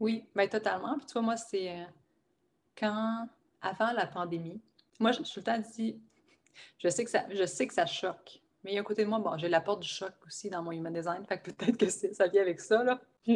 Oui, 0.00 0.24
ben, 0.34 0.48
totalement. 0.48 0.98
Puis 0.98 1.06
tu 1.06 1.12
vois, 1.14 1.22
moi, 1.22 1.36
c'est 1.36 1.86
quand, 2.76 3.28
avant 3.62 3.92
la 3.92 4.06
pandémie, 4.06 4.60
moi, 5.00 5.12
je, 5.12 5.22
suis 5.22 5.34
tout 5.34 5.40
le 5.40 5.44
temps 5.44 5.70
dit, 5.74 6.00
je 6.78 6.88
sais 6.88 7.04
que 7.04 7.10
ça, 7.10 7.24
je 7.30 7.44
sais 7.44 7.66
que 7.66 7.74
ça 7.74 7.86
choque 7.86 8.43
mais 8.64 8.72
il 8.72 8.74
y 8.74 8.78
a 8.78 8.80
un 8.80 8.84
côté 8.84 9.04
de 9.04 9.08
moi, 9.10 9.18
bon, 9.18 9.36
j'ai 9.36 9.48
la 9.48 9.60
porte 9.60 9.82
du 9.82 9.88
choc 9.88 10.12
aussi 10.26 10.48
dans 10.48 10.62
mon 10.62 10.72
human 10.72 10.92
design, 10.92 11.24
fait 11.26 11.38
que 11.38 11.50
peut-être 11.50 11.76
que 11.76 11.88
ça 11.90 12.26
vient 12.26 12.40
avec 12.40 12.60
ça. 12.60 12.82
Là. 12.82 13.00
Euh, 13.28 13.34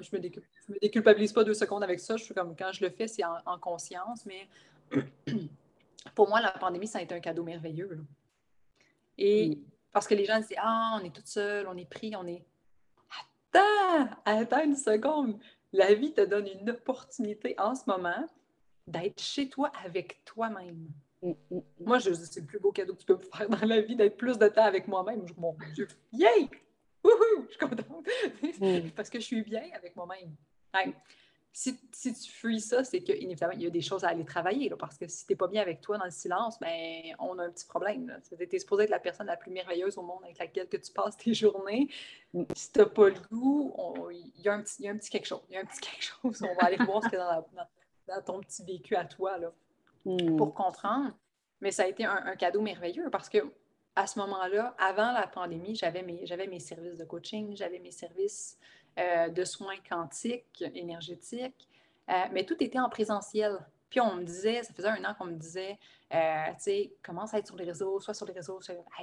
je 0.00 0.16
ne 0.16 0.22
me, 0.22 0.78
déculpabilise 0.80 1.32
pas 1.32 1.44
deux 1.44 1.54
secondes 1.54 1.82
avec 1.82 2.00
ça. 2.00 2.16
Je 2.16 2.24
suis 2.24 2.34
comme 2.34 2.54
quand 2.56 2.72
je 2.72 2.84
le 2.84 2.90
fais, 2.90 3.08
c'est 3.08 3.24
en, 3.24 3.58
conscience, 3.58 4.26
mais 4.26 4.48
pour 6.14 6.28
moi, 6.28 6.40
la 6.40 6.50
pandémie, 6.50 6.86
ça 6.86 6.98
a 6.98 7.02
été 7.02 7.14
un 7.14 7.20
cadeau 7.20 7.44
merveilleux. 7.44 8.04
Et 9.16 9.50
mm. 9.50 9.58
parce 9.92 10.06
que 10.06 10.14
les 10.14 10.24
gens 10.24 10.38
disent 10.38 10.54
Ah, 10.58 10.98
on 11.00 11.04
est 11.04 11.14
toute 11.14 11.26
seule, 11.26 11.66
on 11.68 11.76
est 11.76 11.88
pris, 11.88 12.14
on 12.16 12.26
est. 12.26 12.44
Attends, 13.52 14.10
attends 14.24 14.64
une 14.64 14.76
seconde. 14.76 15.38
La 15.72 15.94
vie 15.94 16.12
te 16.12 16.22
donne 16.22 16.46
une 16.46 16.70
opportunité 16.70 17.54
en 17.58 17.74
ce 17.74 17.82
moment 17.86 18.26
d'être 18.86 19.20
chez 19.20 19.48
toi 19.48 19.70
avec 19.84 20.24
toi-même. 20.24 20.88
Mm, 21.22 21.30
mm, 21.30 21.56
mm. 21.56 21.62
Moi, 21.80 21.98
je 21.98 22.12
c'est 22.12 22.40
le 22.40 22.46
plus 22.46 22.60
beau 22.60 22.72
cadeau 22.72 22.94
que 22.94 23.00
tu 23.00 23.06
peux 23.06 23.16
me 23.16 23.22
faire 23.22 23.48
dans 23.48 23.66
la 23.66 23.80
vie, 23.80 23.96
d'être 23.96 24.16
plus 24.16 24.38
de 24.38 24.48
temps 24.48 24.64
avec 24.64 24.86
moi-même. 24.88 25.24
Mon 25.36 25.56
Dieu, 25.74 25.88
yay! 26.12 26.48
Wouhou! 27.02 27.46
Je 27.46 27.50
suis 27.50 27.58
contente. 27.58 28.92
Parce 28.96 29.10
que 29.10 29.18
je 29.20 29.24
suis 29.24 29.42
bien 29.42 29.64
avec 29.74 29.96
moi-même. 29.96 30.34
si, 31.52 31.78
si, 31.92 32.12
tu 32.14 32.30
fuis 32.30 32.60
ça, 32.60 32.84
c'est 32.84 33.02
qu'inévitablement, 33.02 33.58
il 33.58 33.64
y 33.64 33.66
a 33.66 33.70
des 33.70 33.80
choses 33.80 34.04
à 34.04 34.08
aller 34.08 34.24
travailler. 34.24 34.68
Là, 34.68 34.76
parce 34.76 34.96
que 34.96 35.08
si 35.08 35.26
tu 35.26 35.32
n'es 35.32 35.36
pas 35.36 35.48
bien 35.48 35.62
avec 35.62 35.80
toi 35.80 35.98
dans 35.98 36.04
le 36.04 36.10
silence, 36.10 36.58
ben, 36.60 37.02
on 37.18 37.38
a 37.38 37.44
un 37.44 37.50
petit 37.50 37.66
problème. 37.66 38.20
Tu 38.28 38.56
es 38.56 38.58
supposé 38.58 38.84
être 38.84 38.90
la 38.90 39.00
personne 39.00 39.26
la 39.26 39.36
plus 39.36 39.50
merveilleuse 39.50 39.98
au 39.98 40.02
monde 40.02 40.22
avec 40.24 40.38
laquelle 40.38 40.68
que 40.68 40.76
tu 40.76 40.92
passes 40.92 41.16
tes 41.16 41.34
journées. 41.34 41.88
Si 42.54 42.72
tu 42.72 42.78
n'as 42.78 42.86
pas 42.86 43.08
le 43.08 43.20
goût, 43.30 43.74
il 44.10 44.42
y, 44.42 44.48
a 44.48 44.54
un 44.54 44.62
petit, 44.62 44.84
y 44.84 44.88
a 44.88 44.92
un 44.92 44.96
petit 44.96 45.10
quelque 45.10 45.26
chose. 45.26 45.42
Il 45.48 45.54
y 45.54 45.56
a 45.56 45.60
un 45.60 45.64
petit 45.64 45.80
quelque 45.80 46.04
chose. 46.04 46.42
On 46.42 46.54
va 46.54 46.66
aller 46.66 46.76
voir 46.76 47.02
ce 47.02 47.08
qu'il 47.08 47.18
y 47.18 47.22
a 47.22 47.44
dans, 47.56 48.14
dans 48.14 48.22
ton 48.22 48.40
petit 48.40 48.64
vécu 48.64 48.94
à 48.94 49.04
toi. 49.04 49.38
Là 49.38 49.52
pour 50.04 50.48
hmm. 50.48 50.54
comprendre. 50.54 51.12
Mais 51.60 51.70
ça 51.70 51.84
a 51.84 51.86
été 51.86 52.04
un, 52.04 52.36
cadeau 52.36 52.60
merveilleux 52.60 53.10
parce 53.10 53.28
que 53.28 53.38
à 53.96 54.06
ce 54.06 54.18
moment-là, 54.20 54.76
avant 54.78 55.10
la 55.10 55.26
pandémie, 55.26 55.74
j'avais 55.74 56.02
mes, 56.02 56.60
services 56.60 56.96
de 56.96 57.04
coaching, 57.04 57.56
j'avais 57.56 57.80
mes 57.80 57.90
services 57.90 58.56
euh, 58.96 59.28
de 59.28 59.44
soins 59.44 59.78
quantiques, 59.88 60.62
énergétiques, 60.72 61.68
euh, 62.08 62.12
mais 62.30 62.44
tout 62.44 62.62
était 62.62 62.78
en 62.78 62.88
présentiel. 62.88 63.58
Puis 63.90 64.00
on 64.00 64.14
me 64.14 64.22
disait, 64.22 64.62
ça 64.62 64.72
faisait 64.72 64.88
un 64.88 65.04
an 65.04 65.14
qu'on 65.18 65.24
me 65.24 65.36
disait, 65.36 65.78
euh, 66.14 66.46
tu 66.50 66.54
sais, 66.58 66.92
commence 67.02 67.34
à 67.34 67.38
être 67.38 67.48
sur 67.48 67.56
les 67.56 67.64
réseaux, 67.64 67.98
soit 68.00 68.14
sur 68.14 68.26
les 68.26 68.34
réseaux. 68.34 68.60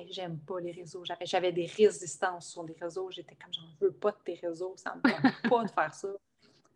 j'aime 0.10 0.40
pas 0.40 0.60
les 0.60 0.72
réseaux. 0.72 1.04
J'avais, 1.04 1.26
j'avais 1.26 1.52
des 1.52 1.66
résistances 1.66 2.50
sur 2.50 2.64
les 2.64 2.76
réseaux. 2.80 3.12
J'étais 3.12 3.36
comme, 3.36 3.54
j'en 3.54 3.68
veux 3.82 3.92
pas 3.92 4.12
de 4.12 4.18
tes 4.24 4.36
réseaux, 4.36 4.76
ça 4.78 4.96
me 4.96 5.02
tente 5.02 5.50
pas 5.50 5.64
de 5.64 5.72
faire 5.72 5.94
ça. 5.94 6.08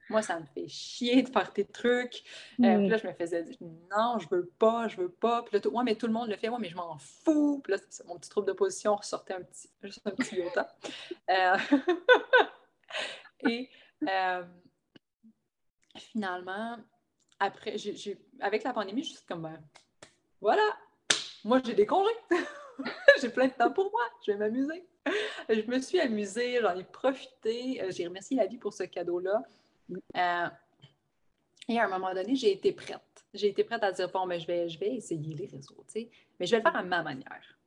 Moi, 0.09 0.23
ça 0.23 0.39
me 0.39 0.45
fait 0.45 0.67
chier 0.67 1.21
de 1.21 1.29
faire 1.29 1.53
tes 1.53 1.65
trucs. 1.65 2.23
Euh, 2.59 2.77
puis 2.77 2.89
là, 2.89 2.97
je 2.97 3.07
me 3.07 3.13
faisais 3.13 3.43
dire, 3.43 3.55
non, 3.91 4.17
je 4.17 4.27
veux 4.29 4.47
pas, 4.57 4.87
je 4.87 4.97
veux 4.97 5.11
pas. 5.11 5.43
Puis 5.43 5.53
là, 5.53 5.59
tout, 5.59 5.69
ouais, 5.69 5.83
mais 5.83 5.95
tout 5.95 6.07
le 6.07 6.13
monde 6.13 6.29
le 6.29 6.35
fait, 6.35 6.49
ouais, 6.49 6.57
mais 6.59 6.69
je 6.69 6.75
m'en 6.75 6.97
fous. 6.97 7.61
Puis 7.63 7.73
là, 7.73 7.79
mon 8.07 8.17
petit 8.17 8.29
trouble 8.29 8.47
d'opposition 8.47 8.95
ressortait 8.95 9.35
un 9.35 9.41
petit, 9.41 9.69
juste 9.83 10.01
un 10.05 10.11
petit 10.11 10.37
yoga. 10.37 10.75
Euh, 11.29 11.57
et 13.47 13.69
euh, 14.07 14.43
finalement, 15.95 16.77
après, 17.39 17.75
avec 18.39 18.63
la 18.63 18.73
pandémie, 18.73 19.03
je 19.03 19.09
suis 19.09 19.25
comme, 19.27 19.43
ben, 19.43 19.61
voilà, 20.41 20.65
moi, 21.43 21.61
j'ai 21.63 21.75
des 21.75 21.85
congés. 21.85 22.09
j'ai 23.21 23.29
plein 23.29 23.47
de 23.47 23.53
temps 23.53 23.71
pour 23.71 23.91
moi, 23.91 24.01
je 24.25 24.31
vais 24.31 24.37
m'amuser. 24.39 24.87
Je 25.49 25.61
me 25.69 25.79
suis 25.79 25.99
amusée, 25.99 26.59
j'en 26.61 26.75
ai 26.75 26.83
profité. 26.83 27.81
J'ai 27.89 28.07
remercié 28.07 28.37
la 28.37 28.47
vie 28.47 28.57
pour 28.57 28.73
ce 28.73 28.83
cadeau-là. 28.83 29.43
Euh, 30.17 30.47
et 31.67 31.79
à 31.79 31.85
un 31.85 31.87
moment 31.87 32.13
donné, 32.13 32.35
j'ai 32.35 32.51
été 32.51 32.71
prête. 32.71 32.99
J'ai 33.33 33.47
été 33.49 33.63
prête 33.63 33.83
à 33.83 33.91
dire, 33.91 34.09
bon, 34.11 34.25
mais 34.25 34.39
je, 34.39 34.47
vais, 34.47 34.69
je 34.69 34.79
vais 34.79 34.95
essayer 34.95 35.35
les 35.35 35.45
réseaux, 35.45 35.83
tu 35.87 36.01
sais, 36.01 36.09
mais 36.39 36.45
je 36.45 36.51
vais 36.51 36.57
le 36.57 36.63
faire 36.63 36.75
à 36.75 36.83
ma 36.83 37.03
manière. 37.03 37.57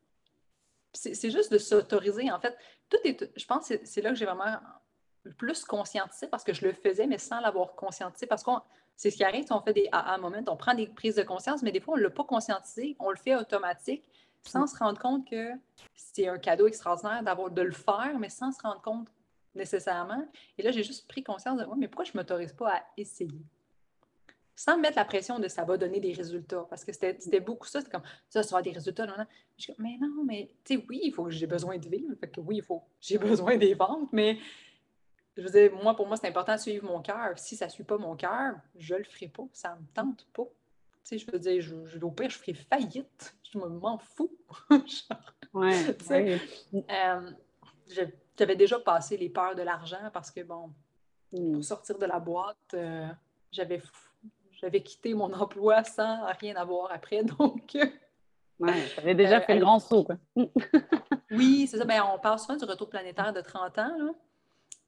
C'est 0.93 1.31
juste 1.31 1.51
de 1.51 1.59
s'autoriser. 1.59 2.31
En 2.31 2.39
fait, 2.39 2.55
tout 2.91 2.99
est. 3.05 3.33
Je 3.35 3.47
pense 3.47 3.69
que 3.69 3.75
c'est 3.85 4.03
là 4.03 4.11
que 4.11 4.17
j'ai 4.17 4.27
vraiment 4.27 4.59
plus 5.39 5.65
conscientisé 5.65 6.27
parce 6.27 6.45
que 6.45 6.53
je 6.53 6.67
le 6.67 6.73
faisais, 6.75 7.07
mais 7.07 7.17
sans 7.17 7.41
l'avoir 7.41 7.75
conscientisé. 7.75 8.27
Parce 8.27 8.43
que 8.43 8.51
c'est 8.97 9.11
ce 9.11 9.17
qui 9.17 9.25
arrive, 9.25 9.47
on 9.51 9.61
fait 9.61 9.73
des 9.73 9.89
moments, 10.21 10.39
on 10.49 10.57
prend 10.57 10.75
des 10.75 10.87
prises 10.87 11.15
de 11.15 11.23
conscience, 11.23 11.63
mais 11.63 11.73
des 11.73 11.81
fois, 11.81 11.95
on 11.95 11.97
ne 11.97 12.03
l'a 12.03 12.11
pas 12.11 12.25
conscientisé, 12.25 12.95
on 12.99 13.11
le 13.11 13.17
fait 13.17 13.35
automatique 13.37 14.05
sans 14.45 14.67
se 14.67 14.77
rendre 14.77 15.01
compte 15.01 15.29
que 15.29 15.53
c'est 15.95 16.29
un 16.29 16.39
cadeau 16.39 16.67
extraordinaire 16.67 17.23
d'avoir 17.23 17.51
de 17.51 17.63
le 17.63 17.73
faire, 17.73 18.19
mais 18.19 18.29
sans 18.29 18.53
se 18.53 18.61
rendre 18.61 18.83
compte 18.83 19.09
nécessairement. 19.55 20.27
Et 20.59 20.63
là, 20.63 20.71
j'ai 20.71 20.83
juste 20.83 21.09
pris 21.09 21.23
conscience 21.23 21.59
de, 21.59 21.67
mais 21.77 21.89
pourquoi 21.89 22.05
je 22.05 22.13
ne 22.15 22.19
m'autorise 22.19 22.53
pas 22.53 22.77
à 22.77 22.83
essayer? 22.97 23.43
Sans 24.55 24.79
mettre 24.79 24.97
la 24.97 25.05
pression 25.05 25.39
de 25.39 25.49
ça 25.49 25.65
va 25.65 25.77
donner 25.77 25.99
des 25.99 26.13
résultats. 26.13 26.67
Parce 26.69 26.85
que 26.85 26.93
c'était 26.93 27.41
beaucoup 27.41 27.67
ça, 27.67 27.81
c'était 27.81 27.93
comme 27.93 28.03
ça, 28.29 28.43
ça 28.43 28.57
va 28.57 28.63
des 28.63 28.71
résultats. 28.71 29.07
Non, 29.07 29.15
non. 29.17 29.27
Je 29.57 29.73
mais 29.79 29.97
non, 30.01 30.25
mais 30.25 30.51
tu 30.65 30.77
sais, 30.77 30.85
oui, 30.89 31.01
il 31.05 31.13
faut 31.13 31.31
j'ai 31.31 31.47
besoin 31.47 31.79
de 31.79 31.89
vivre. 31.89 32.15
Fait 32.21 32.29
que 32.29 32.41
oui, 32.41 32.57
il 32.57 32.63
faut 32.63 32.83
j'ai 33.01 33.19
besoin 33.19 33.57
des 33.57 33.75
ventes, 33.75 34.13
mais 34.13 34.39
je 35.37 35.43
veux 35.43 35.51
dire, 35.51 35.73
moi, 35.83 35.97
pour 35.97 36.07
moi, 36.07 36.17
c'est 36.17 36.29
important 36.29 36.55
de 36.55 36.61
suivre 36.61 36.85
mon 36.85 37.01
cœur. 37.01 37.39
Si 37.39 37.57
ça 37.57 37.67
ne 37.67 37.71
suit 37.71 37.85
pas 37.85 37.97
mon 37.97 38.15
cœur, 38.17 38.55
je 38.77 38.95
ne 38.95 38.99
le 38.99 39.05
ferai 39.05 39.29
pas. 39.29 39.45
Ça 39.53 39.75
ne 39.75 39.81
me 39.81 39.87
tente 39.95 40.27
pas. 40.33 40.45
Tu 40.45 40.49
sais, 41.05 41.19
je 41.19 41.31
veux 41.31 41.39
dire, 41.39 41.61
je, 41.61 41.99
au 42.01 42.11
pire, 42.11 42.31
je 42.31 42.39
ferai 42.39 42.55
faillite. 42.55 43.35
Je 43.51 43.59
m'en 43.59 43.99
fous. 43.99 44.37
ouais, 45.55 45.97
euh, 46.11 47.31
je, 47.89 48.03
j'avais 48.43 48.57
déjà 48.57 48.81
passé 48.81 49.17
les 49.17 49.29
peurs 49.29 49.55
de 49.55 49.63
l'argent 49.63 50.11
parce 50.13 50.33
que, 50.33 50.41
bon, 50.41 50.73
pour 51.31 51.41
hmm. 51.41 51.63
sortir 51.63 51.97
de 51.97 52.07
la 52.07 52.19
boîte, 52.19 52.75
euh, 52.75 53.07
j'avais, 53.53 53.81
j'avais 54.51 54.83
quitté 54.83 55.15
mon 55.15 55.33
emploi 55.33 55.85
sans 55.85 56.27
rien 56.41 56.57
avoir 56.57 56.91
après. 56.91 57.23
Donc. 57.39 57.77
ouais, 58.59 58.87
j'avais 58.97 59.15
déjà 59.15 59.41
fait 59.41 59.55
le 59.55 59.61
grand 59.61 59.79
saut, 59.79 60.03
quoi. 60.03 60.17
Oui, 61.31 61.69
c'est 61.69 61.79
ça. 61.79 61.85
Ben, 61.85 62.03
on 62.13 62.19
parle 62.19 62.41
souvent 62.41 62.57
du 62.57 62.65
retour 62.65 62.91
planétaire 62.91 63.33
de 63.33 63.41
30 63.41 63.79
ans. 63.79 64.17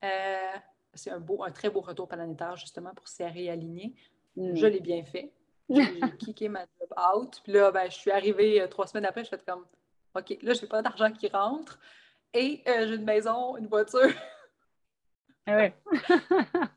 Euh, 0.03 0.53
c'est 0.95 1.11
un, 1.11 1.21
beau, 1.21 1.45
un 1.45 1.53
très 1.53 1.71
beau 1.71 1.81
retour 1.81 2.09
planétaire, 2.09 2.57
justement, 2.57 2.93
pour 2.93 3.07
s'y 3.07 3.23
réaligner. 3.23 3.95
Mm. 4.37 4.57
Je 4.57 4.67
l'ai 4.67 4.81
bien 4.81 5.05
fait. 5.05 5.33
J'ai 5.71 6.01
kické 6.19 6.49
ma 6.49 6.63
job 6.63 6.93
out. 7.15 7.41
Puis 7.45 7.53
là, 7.53 7.71
ben, 7.71 7.89
je 7.89 7.97
suis 7.97 8.11
arrivée 8.11 8.61
euh, 8.61 8.67
trois 8.67 8.89
semaines 8.89 9.07
après, 9.07 9.23
je 9.23 9.31
fais 9.31 9.39
comme 9.39 9.65
OK, 10.17 10.39
là, 10.43 10.55
je 10.55 10.63
n'ai 10.63 10.69
pas 10.69 10.83
d'argent 10.83 11.13
qui 11.13 11.29
rentre 11.29 11.79
et 12.35 12.63
euh, 12.67 12.89
j'ai 12.89 12.95
une 12.97 13.05
maison, 13.05 13.57
une 13.57 13.67
voiture. 13.67 14.01
Ah 15.47 15.69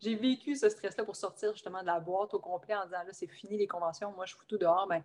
j'ai 0.00 0.14
vécu 0.14 0.56
ce 0.56 0.70
stress-là 0.70 1.04
pour 1.04 1.14
sortir 1.14 1.52
justement 1.52 1.82
de 1.82 1.86
la 1.86 2.00
boîte 2.00 2.32
au 2.32 2.38
complet 2.38 2.74
en 2.74 2.86
disant 2.86 3.02
là, 3.04 3.12
c'est 3.12 3.26
fini 3.26 3.58
les 3.58 3.66
conventions, 3.66 4.10
moi 4.12 4.24
je 4.24 4.34
fous 4.34 4.46
tout 4.48 4.56
dehors. 4.56 4.86
Ben, 4.86 5.02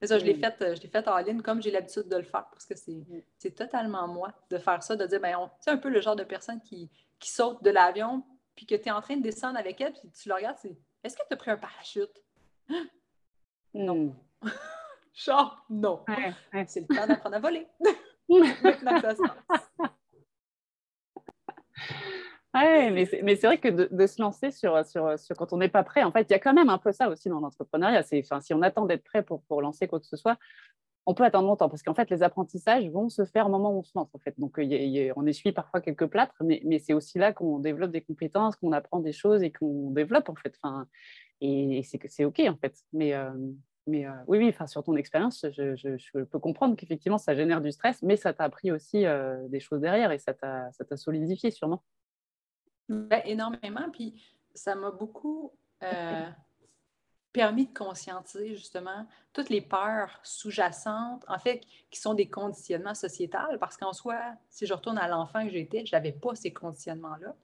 c'est 0.00 0.06
ça, 0.06 0.18
je 0.18 0.24
l'ai 0.24 0.32
mm. 0.32 0.40
fait, 0.40 0.62
euh, 0.62 0.74
je 0.74 0.88
fait 0.88 1.06
en 1.06 1.18
ligne 1.18 1.42
comme 1.42 1.60
j'ai 1.60 1.70
l'habitude 1.70 2.08
de 2.08 2.16
le 2.16 2.22
faire 2.22 2.48
parce 2.50 2.64
que 2.64 2.74
c'est, 2.74 2.92
mm. 2.92 3.50
totalement 3.50 4.08
moi 4.08 4.32
de 4.48 4.56
faire 4.56 4.82
ça, 4.82 4.96
de 4.96 5.04
dire, 5.04 5.20
ben, 5.20 5.50
c'est 5.60 5.70
un 5.70 5.76
peu 5.76 5.90
le 5.90 6.00
genre 6.00 6.16
de 6.16 6.24
personne 6.24 6.62
qui, 6.62 6.88
qui 7.18 7.30
saute 7.30 7.62
de 7.62 7.68
l'avion 7.68 8.24
puis 8.56 8.64
que 8.64 8.74
tu 8.74 8.88
es 8.88 8.90
en 8.90 9.02
train 9.02 9.18
de 9.18 9.22
descendre 9.22 9.58
avec 9.58 9.78
elle, 9.82 9.92
puis 9.92 10.10
tu 10.10 10.30
le 10.30 10.34
regardes, 10.34 10.56
c'est 10.62 10.74
est-ce 11.04 11.18
que 11.18 11.22
tu 11.28 11.34
as 11.34 11.36
pris 11.36 11.50
un 11.50 11.58
parachute? 11.58 12.22
Non. 13.74 14.16
Mm. 14.42 14.48
Genre, 15.14 15.64
non. 15.68 16.04
C'est 16.66 16.88
le 16.88 16.96
temps 16.96 17.06
d'apprendre 17.06 17.36
à 17.36 17.38
voler. 17.38 17.68
Maintenant 18.72 19.00
mais 22.52 23.06
c'est 23.06 23.46
vrai 23.46 23.58
que 23.58 23.68
de, 23.68 24.06
se 24.06 24.20
lancer 24.20 24.50
sur, 24.50 24.74
quand 25.36 25.52
on 25.52 25.58
n'est 25.58 25.68
pas 25.68 25.84
prêt, 25.84 26.02
en 26.02 26.12
fait, 26.12 26.22
il 26.22 26.32
y 26.32 26.34
a 26.34 26.38
quand 26.38 26.52
même 26.52 26.68
un 26.68 26.78
peu 26.78 26.92
ça 26.92 27.08
aussi 27.08 27.28
dans 27.28 27.40
l'entrepreneuriat. 27.40 28.02
Si 28.02 28.54
on 28.54 28.62
attend 28.62 28.86
d'être 28.86 29.04
prêt 29.04 29.22
pour, 29.22 29.62
lancer 29.62 29.86
quoi 29.86 30.00
que 30.00 30.06
ce 30.06 30.16
soit, 30.16 30.36
on 31.06 31.14
peut 31.14 31.24
attendre 31.24 31.48
longtemps 31.48 31.68
parce 31.68 31.82
qu'en 31.82 31.94
fait, 31.94 32.10
les 32.10 32.22
apprentissages 32.22 32.88
vont 32.90 33.08
se 33.08 33.24
faire 33.24 33.46
au 33.46 33.50
moment 33.50 33.72
où 33.72 33.78
on 33.78 33.82
se 33.82 33.92
lance. 33.94 34.10
En 34.14 34.18
fait. 34.18 34.38
Donc, 34.38 34.58
on 34.58 35.26
essuie 35.26 35.52
parfois 35.52 35.80
quelques 35.80 36.06
plâtres, 36.06 36.34
mais, 36.42 36.78
c'est 36.78 36.92
aussi 36.92 37.18
là 37.18 37.32
qu'on 37.32 37.58
développe 37.58 37.90
des 37.90 38.02
compétences, 38.02 38.56
qu'on 38.56 38.72
apprend 38.72 39.00
des 39.00 39.12
choses 39.12 39.42
et 39.42 39.50
qu'on 39.50 39.90
développe, 39.90 40.28
en 40.28 40.34
fait. 40.34 40.54
Et, 41.40 41.82
c'est 41.84 42.24
OK, 42.24 42.40
en 42.40 42.56
fait. 42.56 42.74
Euh, 42.94 43.30
mais 43.86 44.06
euh, 44.06 44.12
oui, 44.26 44.38
oui 44.38 44.48
enfin, 44.48 44.66
sur 44.66 44.82
ton 44.82 44.96
expérience, 44.96 45.46
je, 45.52 45.74
je, 45.76 46.20
peux 46.20 46.38
comprendre 46.38 46.76
qu'effectivement, 46.76 47.18
ça 47.18 47.34
génère 47.34 47.60
du 47.60 47.72
stress, 47.72 48.02
mais 48.02 48.16
ça 48.16 48.32
t'a 48.32 48.44
appris 48.44 48.70
aussi 48.70 49.06
euh, 49.06 49.48
des 49.48 49.60
choses 49.60 49.80
derrière 49.80 50.12
et 50.12 50.18
ça 50.18 50.34
t'a 50.34 50.96
solidifié 50.96 51.50
sûrement. 51.50 51.82
Ben, 52.88 53.22
énormément. 53.24 53.88
Puis 53.92 54.22
ça 54.54 54.74
m'a 54.74 54.90
beaucoup 54.90 55.52
euh, 55.82 56.28
permis 57.32 57.66
de 57.66 57.72
conscientiser 57.72 58.54
justement 58.54 59.06
toutes 59.32 59.48
les 59.48 59.60
peurs 59.60 60.20
sous-jacentes, 60.24 61.24
en 61.28 61.38
fait, 61.38 61.62
qui 61.90 62.00
sont 62.00 62.14
des 62.14 62.28
conditionnements 62.28 62.94
sociétals. 62.94 63.58
Parce 63.58 63.76
qu'en 63.76 63.92
soi, 63.92 64.20
si 64.50 64.66
je 64.66 64.74
retourne 64.74 64.98
à 64.98 65.08
l'enfant 65.08 65.44
que 65.44 65.52
j'étais, 65.52 65.86
je 65.86 65.94
n'avais 65.94 66.12
pas 66.12 66.34
ces 66.34 66.52
conditionnements-là. 66.52 67.34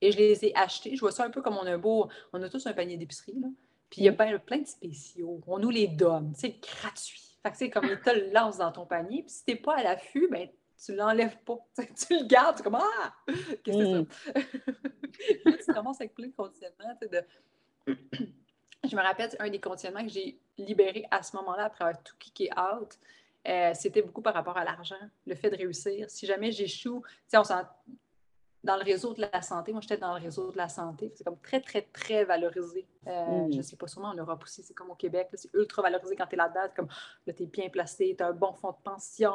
Et 0.00 0.12
je 0.12 0.18
les 0.18 0.44
ai 0.44 0.56
achetés. 0.56 0.94
Je 0.94 1.00
vois 1.00 1.12
ça 1.12 1.24
un 1.24 1.30
peu 1.30 1.40
comme 1.40 1.56
on 1.56 1.66
a 1.66 1.78
beau, 1.78 2.08
on 2.32 2.42
a 2.42 2.48
tous 2.48 2.66
un 2.66 2.74
panier 2.74 2.96
d'épicerie, 2.96 3.40
là. 3.40 3.48
Puis 3.90 4.02
il 4.02 4.04
y 4.04 4.08
a 4.08 4.12
plein, 4.12 4.38
plein 4.38 4.58
de 4.58 4.66
spéciaux. 4.66 5.40
On 5.46 5.58
nous 5.58 5.70
les 5.70 5.88
donne. 5.88 6.32
C'est 6.34 6.60
gratuit. 6.60 7.38
Fait 7.42 7.50
que 7.50 7.56
c'est 7.56 7.70
comme 7.70 7.84
ils 7.84 8.00
te 8.00 8.10
le 8.10 8.32
lancent 8.32 8.58
dans 8.58 8.72
ton 8.72 8.86
panier. 8.86 9.22
Puis 9.22 9.32
si 9.32 9.44
t'es 9.44 9.56
pas 9.56 9.76
à 9.76 9.82
l'affût, 9.82 10.28
ben 10.30 10.48
tu 10.84 10.94
l'enlèves 10.94 11.38
pas. 11.44 11.58
tu 11.76 12.18
le 12.18 12.26
gardes, 12.26 12.56
tu 12.56 12.62
es 12.62 12.64
comme 12.64 12.76
Ah! 12.76 13.14
Qu'est-ce 13.62 13.78
que 13.78 13.84
c'est 13.84 13.92
ça? 13.92 14.40
Mm. 15.50 15.56
tu 15.66 15.72
commences 15.72 16.00
avec 16.00 16.14
plein 16.14 16.28
de 16.28 16.32
conditionnements. 16.32 16.98
De... 17.00 17.24
Je 18.88 18.96
me 18.96 19.00
rappelle, 19.02 19.30
un 19.38 19.48
des 19.48 19.60
conditionnements 19.60 20.02
que 20.02 20.10
j'ai 20.10 20.38
libéré 20.58 21.06
à 21.10 21.22
ce 21.22 21.36
moment-là, 21.36 21.64
après 21.64 21.84
avoir 21.84 22.02
tout 22.02 22.14
kické 22.18 22.50
out, 22.52 22.98
euh, 23.48 23.72
c'était 23.74 24.02
beaucoup 24.02 24.20
par 24.20 24.34
rapport 24.34 24.56
à 24.56 24.64
l'argent, 24.64 25.00
le 25.26 25.34
fait 25.34 25.50
de 25.50 25.56
réussir. 25.56 26.10
Si 26.10 26.26
jamais 26.26 26.52
j'échoue, 26.52 27.02
on 27.32 27.44
s'en 27.44 27.62
dans 28.64 28.76
le 28.76 28.82
réseau 28.82 29.12
de 29.12 29.20
la 29.20 29.42
santé. 29.42 29.72
Moi, 29.72 29.82
j'étais 29.82 29.98
dans 29.98 30.16
le 30.16 30.22
réseau 30.22 30.50
de 30.50 30.56
la 30.56 30.68
santé. 30.68 31.12
C'est 31.14 31.22
comme 31.22 31.38
très, 31.38 31.60
très, 31.60 31.82
très 31.82 32.24
valorisé. 32.24 32.86
Euh, 33.06 33.46
mm. 33.46 33.52
Je 33.52 33.56
ne 33.58 33.62
sais 33.62 33.76
pas, 33.76 33.86
sûrement 33.86 34.08
en 34.08 34.14
Europe 34.14 34.42
aussi, 34.42 34.62
c'est 34.62 34.72
comme 34.72 34.90
au 34.90 34.94
Québec. 34.94 35.28
C'est 35.34 35.52
ultra 35.52 35.82
valorisé 35.82 36.16
quand 36.16 36.26
tu 36.26 36.34
es 36.34 36.38
là-dedans. 36.38 36.72
Comme 36.74 36.88
là, 37.26 37.32
tu 37.34 37.42
es 37.42 37.46
bien 37.46 37.68
placé, 37.68 38.14
tu 38.16 38.24
as 38.24 38.28
un 38.28 38.32
bon 38.32 38.54
fonds 38.54 38.70
de 38.70 38.82
pension. 38.82 39.34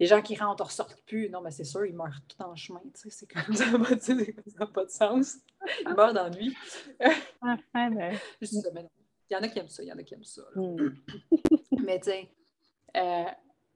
Les 0.00 0.06
gens 0.06 0.22
qui 0.22 0.34
rentrent 0.36 0.64
ne 0.64 0.68
ressortent 0.68 1.02
plus. 1.02 1.28
Non, 1.28 1.42
mais 1.42 1.50
c'est 1.50 1.64
sûr, 1.64 1.84
ils 1.84 1.94
meurent 1.94 2.20
tout 2.26 2.42
en 2.42 2.56
chemin. 2.56 2.80
Tu 2.94 3.10
sais, 3.10 3.10
c'est 3.10 3.30
comme 3.30 3.54
ça 3.54 3.66
n'a 3.70 4.66
pas, 4.66 4.84
de 4.84 4.90
sens. 4.90 5.36
Ils 5.82 5.94
meurent 5.94 6.14
d'ennui. 6.14 6.56
Ah, 7.42 7.56
ben. 7.74 8.18
il 8.40 8.48
y 9.30 9.36
en 9.36 9.42
a 9.42 9.48
qui 9.48 9.58
aiment 9.58 9.68
ça, 9.68 9.82
il 9.82 9.88
y 9.88 9.92
en 9.92 9.98
a 9.98 10.02
qui 10.02 10.14
aiment 10.14 10.24
ça. 10.24 10.42
Hmm. 10.54 10.94
mais 11.84 12.00
tu 12.00 12.10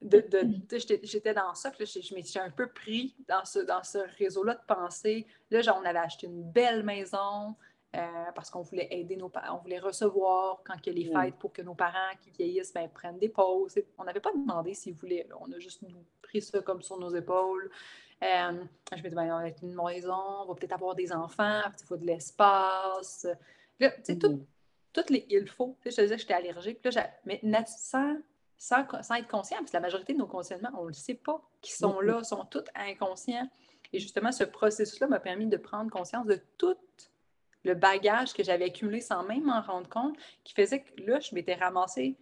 sais, 0.01 0.99
j'étais 1.03 1.33
dans 1.33 1.55
ça, 1.55 1.71
je, 1.79 1.85
je 1.85 2.13
m'étais 2.13 2.39
un 2.39 2.51
peu 2.51 2.67
pris 2.67 3.15
dans 3.27 3.45
ce, 3.45 3.59
dans 3.59 3.83
ce 3.83 3.99
réseau-là 4.17 4.55
de 4.55 4.65
pensée. 4.67 5.25
Là, 5.51 5.61
genre, 5.61 5.79
on 5.81 5.85
avait 5.85 5.99
acheté 5.99 6.27
une 6.27 6.43
belle 6.43 6.83
maison, 6.83 7.55
euh, 7.95 8.31
parce 8.35 8.49
qu'on 8.49 8.61
voulait 8.61 8.87
aider 8.91 9.15
nos 9.15 9.29
parents, 9.29 9.57
on 9.57 9.61
voulait 9.61 9.79
recevoir 9.79 10.61
quand 10.65 10.75
il 10.85 10.87
y 10.87 10.89
a 10.89 10.93
les 10.93 11.11
fêtes 11.11 11.39
pour 11.39 11.53
que 11.53 11.61
nos 11.61 11.73
parents 11.73 12.15
qui 12.21 12.31
vieillissent 12.31 12.73
ben, 12.73 12.87
prennent 12.89 13.17
des 13.17 13.29
pauses. 13.29 13.79
On 13.97 14.03
n'avait 14.03 14.19
pas 14.19 14.33
demandé 14.33 14.73
s'ils 14.73 14.93
voulaient, 14.93 15.27
on 15.39 15.51
a 15.51 15.57
juste 15.57 15.81
pris 16.21 16.41
ça 16.41 16.61
comme 16.61 16.81
sur 16.81 16.99
nos 16.99 17.15
épaules. 17.15 17.71
Euh, 18.23 18.63
je 18.91 19.01
me 19.01 19.09
dis, 19.09 19.15
ben, 19.15 19.33
on 19.33 19.39
va 19.39 19.47
être 19.47 19.63
une 19.63 19.73
maison, 19.73 20.13
on 20.41 20.45
va 20.45 20.55
peut-être 20.55 20.73
avoir 20.73 20.95
des 20.95 21.13
enfants, 21.13 21.61
il 21.79 21.85
faut 21.85 21.97
de 21.97 22.05
l'espace. 22.05 23.25
tu 23.79 23.87
sais, 24.03 24.17
tout, 24.19 24.45
toutes 24.91 25.09
les 25.09 25.25
il 25.29 25.47
faut. 25.47 25.77
je 25.85 25.89
te 25.91 26.01
disais 26.01 26.15
que 26.15 26.21
j'étais 26.21 26.33
allergique, 26.33 26.83
là, 26.83 27.09
mais 27.25 27.41
sans, 27.65 28.17
sans, 28.57 28.85
sans, 29.01 29.15
être 29.15 29.27
conscient, 29.27 29.57
parce 29.57 29.71
que 29.71 29.77
la 29.77 29.81
majorité 29.81 30.13
de 30.13 30.19
nos 30.19 30.27
conditionnements, 30.27 30.71
on 30.77 30.83
ne 30.83 30.87
le 30.87 30.93
sait 30.93 31.15
pas, 31.15 31.41
qui 31.61 31.73
sont 31.73 31.99
là, 31.99 32.23
sont 32.23 32.45
tous 32.45 32.63
inconscients. 32.75 33.47
Et 33.93 33.99
justement, 33.99 34.31
ce 34.31 34.43
processus-là 34.43 35.07
m'a 35.07 35.19
permis 35.19 35.47
de 35.47 35.57
prendre 35.57 35.91
conscience 35.91 36.25
de 36.25 36.41
toutes 36.57 37.11
le 37.63 37.73
bagage 37.73 38.33
que 38.33 38.43
j'avais 38.43 38.65
accumulé 38.65 39.01
sans 39.01 39.23
même 39.23 39.43
m'en 39.43 39.61
rendre 39.61 39.89
compte, 39.89 40.15
qui 40.43 40.53
faisait 40.53 40.81
que 40.83 41.01
là, 41.03 41.19
je 41.19 41.35
m'étais 41.35 41.55
ramassée 41.55 42.17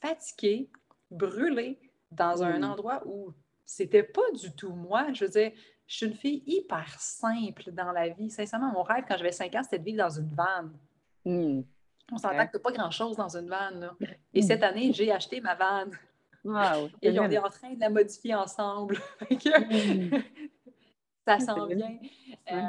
fatiguée, 0.00 0.70
brûlée, 1.10 1.78
dans 2.10 2.42
un 2.42 2.60
hmm. 2.60 2.64
endroit 2.64 3.02
où 3.06 3.32
c'était 3.64 4.02
pas 4.02 4.30
du 4.32 4.54
tout 4.54 4.72
moi. 4.72 5.12
Je 5.12 5.24
veux 5.24 5.30
dire, 5.30 5.52
je 5.86 5.96
suis 5.96 6.06
une 6.06 6.14
fille 6.14 6.42
hyper 6.46 6.88
simple 7.00 7.70
dans 7.72 7.92
la 7.92 8.08
vie. 8.08 8.30
Sincèrement, 8.30 8.72
mon 8.72 8.82
rêve 8.82 9.04
quand 9.06 9.16
j'avais 9.16 9.32
5 9.32 9.54
ans, 9.56 9.62
c'était 9.62 9.78
de 9.78 9.84
vivre 9.84 9.98
dans 9.98 10.18
une 10.18 10.34
vanne. 10.34 10.72
Hmm. 11.24 11.62
On 12.10 12.16
s'entend 12.16 12.46
que 12.46 12.56
tu 12.56 12.62
pas 12.62 12.72
grand-chose 12.72 13.16
dans 13.16 13.36
une 13.36 13.48
vanne. 13.48 13.90
Et 14.32 14.42
cette 14.42 14.62
année, 14.62 14.92
j'ai 14.92 15.12
acheté 15.12 15.40
ma 15.40 15.54
vanne. 15.54 15.90
Et 17.02 17.18
on 17.18 17.30
est 17.30 17.38
en 17.38 17.50
train 17.50 17.74
de 17.74 17.80
la 17.80 17.90
modifier 17.90 18.34
ensemble. 18.34 18.98
Hmm. 21.28 21.36
ça 21.36 21.38
s'en 21.40 21.66
vient. 21.66 21.98
Euh, 22.50 22.62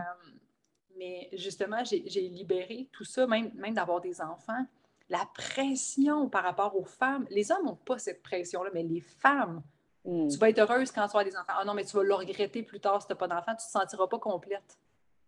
mais 0.98 1.30
justement, 1.32 1.82
j'ai 1.86 2.28
libéré 2.28 2.90
tout 2.92 3.06
ça, 3.06 3.26
même, 3.26 3.52
même 3.56 3.74
d'avoir 3.74 4.02
des 4.02 4.20
enfants. 4.20 4.66
La 5.08 5.26
pression 5.34 6.28
par 6.28 6.44
rapport 6.44 6.76
aux 6.76 6.84
femmes, 6.84 7.26
les 7.30 7.52
hommes 7.52 7.66
n'ont 7.66 7.76
pas 7.76 7.98
cette 7.98 8.22
pression-là, 8.22 8.70
mais 8.74 8.84
les 8.84 9.00
femmes, 9.00 9.64
tu 10.04 10.38
vas 10.38 10.50
être 10.50 10.60
heureuse 10.60 10.92
quand 10.92 11.08
tu 11.08 11.18
as 11.18 11.24
des 11.24 11.38
enfants. 11.38 11.54
Ah 11.58 11.64
non, 11.64 11.74
mais 11.74 11.86
tu 11.86 11.96
vas 11.96 12.04
le 12.04 12.14
regretter 12.14 12.64
plus 12.64 12.82
tard 12.82 13.02
si 13.02 13.08
tu 13.08 13.14
n'as 13.14 13.18
pas 13.18 13.28
d'enfants, 13.28 13.56
tu 13.56 13.64
ne 13.64 13.68
te 13.68 13.72
sentiras 13.72 14.08
pas 14.08 14.20
complète. 14.20 14.78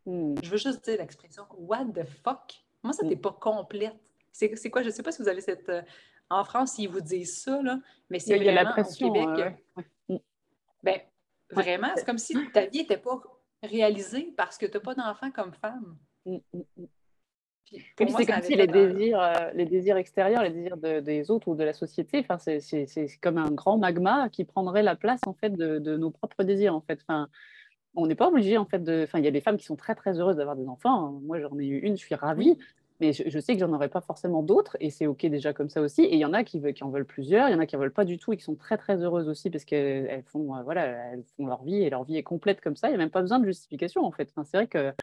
Je 0.05 0.49
veux 0.49 0.57
juste 0.57 0.83
dire 0.83 0.97
l'expression 0.97 1.45
What 1.57 1.85
the 1.85 2.03
fuck? 2.03 2.61
Moi, 2.83 2.93
ça, 2.93 3.05
hmm. 3.05 3.15
pas 3.17 3.37
complète? 3.39 3.95
C'est 4.31 4.69
quoi? 4.69 4.81
Je 4.81 4.87
ne 4.87 4.91
sais 4.91 5.03
pas 5.03 5.11
si 5.11 5.21
vous 5.21 5.27
avez 5.27 5.41
cette. 5.41 5.69
Euh, 5.69 5.81
en 6.29 6.43
France, 6.45 6.77
ils 6.79 6.87
vous 6.87 7.01
disent 7.01 7.41
ça, 7.41 7.61
là, 7.61 7.79
mais 8.09 8.19
c'est 8.19 8.37
vraiment 8.37 8.63
la 8.63 8.71
pression, 8.71 9.09
au 9.09 9.13
Québec. 9.13 9.55
Euh, 10.09 10.17
ben, 10.81 10.99
vraiment, 11.51 11.89
c'est 11.95 12.05
comme 12.05 12.17
si 12.17 12.35
ta 12.53 12.65
vie 12.65 12.79
n'était 12.79 12.97
pas 12.97 13.21
réaliser 13.61 14.33
parce 14.37 14.57
que 14.57 14.65
tu 14.65 14.73
n'as 14.73 14.79
pas 14.79 14.95
d'enfant 14.95 15.29
comme 15.31 15.53
femme. 15.53 15.97
Mm, 16.25 16.37
mm, 16.53 16.61
mm. 16.77 18.07
c'est 18.17 18.25
comme 18.25 18.41
si 18.41 18.55
les 18.55 18.67
désirs, 18.67 19.21
euh, 19.21 19.51
les 19.53 19.65
désirs 19.65 19.97
extérieurs, 19.97 20.43
les 20.43 20.51
désirs 20.51 20.77
des 20.77 21.29
autres 21.29 21.49
ou 21.49 21.55
de 21.55 21.65
la 21.65 21.73
société, 21.73 22.25
c'est 22.39 23.07
comme 23.21 23.37
un 23.37 23.51
grand 23.51 23.77
magma 23.77 24.29
qui 24.29 24.45
prendrait 24.45 24.83
la 24.83 24.95
place 24.95 25.21
en 25.27 25.33
fait 25.33 25.49
de, 25.49 25.97
nos 25.97 26.11
propres 26.11 26.43
désirs. 26.43 26.73
En 26.73 26.81
fait. 26.81 26.99
Enfin, 27.01 27.27
on 27.95 28.07
n'est 28.07 28.15
pas 28.15 28.27
obligé 28.27 28.57
en 28.57 28.65
fait 28.65 28.83
de. 28.83 29.03
Enfin, 29.03 29.19
il 29.19 29.25
y 29.25 29.27
a 29.27 29.31
des 29.31 29.41
femmes 29.41 29.57
qui 29.57 29.65
sont 29.65 29.75
très 29.75 29.95
très 29.95 30.19
heureuses 30.19 30.37
d'avoir 30.37 30.55
des 30.55 30.67
enfants. 30.67 31.19
Moi, 31.23 31.39
j'en 31.39 31.57
ai 31.59 31.65
eu 31.65 31.79
une, 31.79 31.97
je 31.97 32.01
suis 32.01 32.15
ravie 32.15 32.57
mais 33.01 33.13
je, 33.13 33.39
sais 33.39 33.55
que 33.55 33.59
j'en 33.59 33.73
aurais 33.73 33.89
pas 33.89 33.99
forcément 33.99 34.43
d'autres 34.43 34.77
et 34.79 34.91
c'est 34.91 35.07
ok 35.07 35.25
déjà 35.25 35.53
comme 35.53 35.69
ça 35.69 35.81
aussi. 35.81 36.03
Et 36.03 36.13
il 36.13 36.19
y 36.19 36.25
en 36.25 36.33
a 36.33 36.43
qui, 36.43 36.61
qui, 36.73 36.83
en 36.83 36.89
veulent 36.91 37.05
plusieurs, 37.05 37.49
il 37.49 37.51
y 37.51 37.55
en 37.55 37.59
a 37.59 37.65
qui 37.65 37.75
en 37.75 37.79
veulent 37.79 37.91
pas 37.91 38.05
du 38.05 38.19
tout 38.19 38.31
et 38.31 38.37
qui 38.37 38.43
sont 38.43 38.55
très 38.55 38.77
très 38.77 39.01
heureuses 39.01 39.27
aussi 39.27 39.49
parce 39.49 39.65
qu'elles 39.65 40.23
font 40.27 40.55
euh, 40.55 40.61
voilà, 40.61 40.85
elles 40.85 41.23
font 41.35 41.47
leur 41.47 41.63
vie 41.63 41.81
et 41.81 41.89
leur 41.89 42.03
vie 42.03 42.17
est 42.17 42.23
complète 42.23 42.61
comme 42.61 42.75
ça. 42.75 42.87
Il 42.87 42.91
n'y 42.91 42.95
a 42.95 42.99
même 42.99 43.09
pas 43.09 43.21
besoin 43.21 43.39
de 43.39 43.45
justification 43.45 44.05
en 44.05 44.11
fait. 44.11 44.29
Enfin, 44.29 44.43
c'est 44.43 44.55
vrai 44.55 44.67
que 44.67 44.93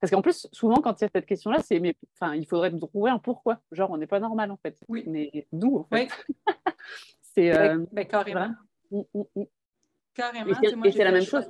parce 0.00 0.10
qu'en 0.10 0.22
plus 0.22 0.48
souvent 0.50 0.76
quand 0.76 0.98
il 1.00 1.04
y 1.04 1.06
a 1.06 1.10
cette 1.14 1.26
question 1.26 1.50
là, 1.50 1.58
c'est 1.62 1.78
mais 1.78 1.94
enfin 2.18 2.34
il 2.34 2.46
faudrait 2.46 2.70
trouver 2.70 3.10
un 3.10 3.18
pourquoi. 3.18 3.60
Genre 3.70 3.90
on 3.90 3.98
n'est 3.98 4.06
pas 4.06 4.18
normal 4.20 4.50
en 4.50 4.56
fait. 4.56 4.78
Oui. 4.88 5.04
Mais 5.06 5.46
d'où 5.52 5.76
en 5.76 5.84
fait. 5.84 6.08
c'est 7.20 7.54
euh, 7.54 7.84
ben, 7.92 8.06
carrément. 8.06 8.48
Mm, 8.90 9.02
mm, 9.14 9.22
mm. 9.36 9.42
Carrément. 10.14 10.84
Et 10.84 10.92
c'est 10.92 11.04
la 11.04 11.12
même 11.12 11.22
chose. 11.22 11.44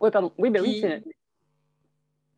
Oui, 0.00 0.10
pardon. 0.10 0.32
Oui, 0.38 0.50
ben 0.50 0.62
oui, 0.62 0.84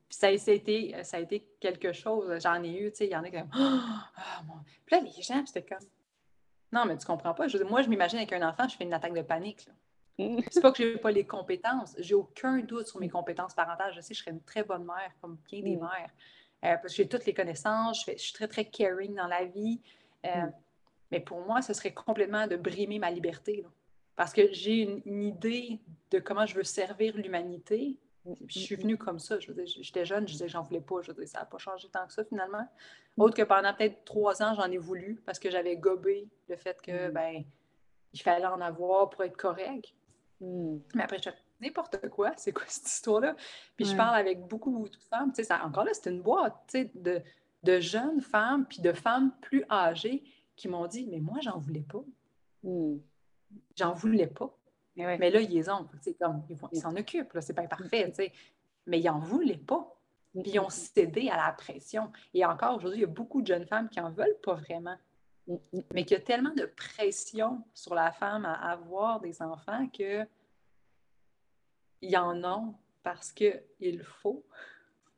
ça, 0.08 0.28
a 0.28 0.30
été, 0.30 0.94
ça 1.02 1.16
a 1.16 1.20
été 1.20 1.46
quelque 1.60 1.92
chose. 1.92 2.40
J'en 2.42 2.62
ai 2.62 2.70
eu, 2.70 2.90
tu 2.90 2.98
sais, 2.98 3.06
il 3.06 3.12
y 3.12 3.16
en 3.16 3.22
a 3.22 3.30
qui 3.30 3.36
comme 3.36 3.50
oh, 3.58 4.42
mon... 4.46 4.54
Puis 4.84 4.96
là, 4.96 5.02
les 5.02 5.22
gens, 5.22 5.44
c'était 5.46 5.62
comme 5.62 5.86
Non, 6.72 6.84
mais 6.86 6.96
tu 6.96 7.06
comprends 7.06 7.34
pas. 7.34 7.48
Je 7.48 7.58
moi, 7.58 7.82
je 7.82 7.88
m'imagine 7.88 8.18
avec 8.18 8.32
un 8.32 8.48
enfant, 8.48 8.68
je 8.68 8.76
fais 8.76 8.84
une 8.84 8.94
attaque 8.94 9.14
de 9.14 9.22
panique. 9.22 9.68
C'est 10.50 10.62
pas 10.62 10.72
que 10.72 10.82
j'ai 10.82 10.96
pas 10.96 11.10
les 11.10 11.26
compétences. 11.26 11.94
J'ai 11.98 12.14
aucun 12.14 12.58
doute 12.58 12.86
sur 12.86 13.00
mes 13.00 13.08
compétences 13.08 13.54
parentales. 13.54 13.92
Je 13.94 14.00
sais 14.00 14.14
que 14.14 14.18
je 14.18 14.22
serais 14.22 14.30
une 14.30 14.42
très 14.42 14.62
bonne 14.62 14.84
mère, 14.84 15.12
comme 15.20 15.36
bien 15.50 15.62
des 15.62 15.76
mm. 15.76 15.80
mères. 15.80 16.10
Euh, 16.64 16.76
parce 16.78 16.84
que 16.84 17.02
j'ai 17.02 17.08
toutes 17.08 17.26
les 17.26 17.34
connaissances, 17.34 18.06
je, 18.06 18.16
suis 18.16 18.32
très, 18.32 18.48
très 18.48 18.64
caring 18.64 19.14
dans 19.14 19.26
la 19.26 19.44
vie. 19.44 19.80
Euh, 20.24 20.46
mm. 20.46 20.52
Mais 21.10 21.20
pour 21.20 21.40
moi, 21.40 21.62
ce 21.62 21.74
serait 21.74 21.92
complètement 21.92 22.46
de 22.46 22.56
brimer 22.56 22.98
ma 22.98 23.10
liberté. 23.10 23.64
Parce 24.16 24.32
que 24.32 24.52
j'ai 24.52 25.00
une, 25.04 25.22
idée 25.22 25.80
de 26.10 26.18
comment 26.18 26.46
je 26.46 26.54
veux 26.54 26.64
servir 26.64 27.16
l'humanité. 27.16 27.98
je 28.46 28.58
suis 28.58 28.76
venue 28.76 28.96
comme 28.96 29.18
ça. 29.18 29.38
Je 29.38 29.52
j'étais 29.64 30.04
jeune, 30.04 30.26
je 30.26 30.32
disais 30.32 30.46
que 30.46 30.52
j'en 30.52 30.62
voulais 30.62 30.80
pas. 30.80 31.02
Je 31.02 31.12
ça 31.26 31.40
n'a 31.40 31.44
pas 31.44 31.58
changé 31.58 31.88
tant 31.88 32.06
que 32.06 32.12
ça 32.12 32.24
finalement. 32.24 32.66
Autre 33.18 33.36
que 33.36 33.42
pendant 33.42 33.72
peut-être 33.74 34.04
trois 34.04 34.42
ans, 34.42 34.54
j'en 34.54 34.70
ai 34.70 34.78
voulu 34.78 35.22
parce 35.26 35.38
que 35.38 35.50
j'avais 35.50 35.76
gobé 35.76 36.28
le 36.48 36.56
fait 36.56 36.80
que 36.80 37.10
ben, 37.10 37.44
il 38.12 38.20
fallait 38.20 38.46
en 38.46 38.60
avoir 38.60 39.10
pour 39.10 39.22
être 39.22 39.36
correct. 39.36 39.94
Hmm. 40.40 40.78
Mais 40.94 41.02
après, 41.02 41.18
je 41.22 41.30
n'importe 41.60 42.08
quoi, 42.08 42.32
c'est 42.36 42.52
quoi 42.52 42.64
cette 42.66 42.86
histoire-là? 42.86 43.34
Puis 43.76 43.86
je 43.86 43.96
parle 43.96 44.16
avec 44.16 44.46
beaucoup 44.46 44.88
de 44.88 44.96
femmes, 44.96 45.30
tu 45.30 45.36
sais, 45.36 45.44
ça, 45.44 45.64
encore 45.64 45.84
là, 45.84 45.92
c'est 45.94 46.10
une 46.10 46.22
boîte, 46.22 46.76
de, 46.94 47.22
de, 47.62 47.80
jeunes 47.80 48.20
femmes, 48.20 48.66
puis 48.66 48.80
de 48.80 48.92
femmes 48.92 49.32
plus 49.40 49.64
âgées 49.70 50.22
qui 50.56 50.68
m'ont 50.68 50.86
dit, 50.86 51.06
mais 51.06 51.20
moi, 51.20 51.38
j'en 51.40 51.58
voulais 51.58 51.84
pas. 51.88 52.04
J'en 53.76 53.92
voulais 53.92 54.26
pas. 54.26 54.56
Mais, 54.96 55.30
là, 55.30 55.40
ils 55.40 55.70
ont, 55.70 55.86
comme, 56.18 56.42
ils 56.72 56.80
s'en 56.80 56.96
occupent, 56.96 57.36
c'est 57.40 57.52
pas 57.52 57.66
parfait, 57.66 58.10
sais. 58.14 58.32
Mais 58.86 58.98
ils 58.98 59.06
n'en 59.06 59.18
voulaient 59.18 59.58
pas. 59.58 59.92
Puis 60.42 60.52
ils 60.52 60.60
ont 60.60 60.70
cédé 60.70 61.28
à 61.28 61.36
la 61.36 61.52
pression. 61.52 62.10
Et 62.34 62.44
encore 62.44 62.76
aujourd'hui, 62.76 63.00
il 63.00 63.02
y 63.02 63.04
a 63.04 63.08
beaucoup 63.08 63.42
de 63.42 63.46
jeunes 63.46 63.66
femmes 63.66 63.88
qui 63.88 64.00
n'en 64.00 64.10
veulent 64.10 64.38
pas 64.42 64.54
vraiment. 64.54 64.96
Mais 65.94 66.04
qu'il 66.04 66.16
y 66.16 66.20
a 66.20 66.24
tellement 66.24 66.54
de 66.54 66.64
pression 66.64 67.62
sur 67.72 67.94
la 67.94 68.10
femme 68.10 68.44
à 68.44 68.54
avoir 68.70 69.20
des 69.20 69.42
enfants 69.42 69.86
que 69.88 70.26
y 72.02 72.16
en 72.16 72.42
ont 72.44 72.74
parce 73.02 73.32
qu'il 73.32 74.02
faut. 74.02 74.44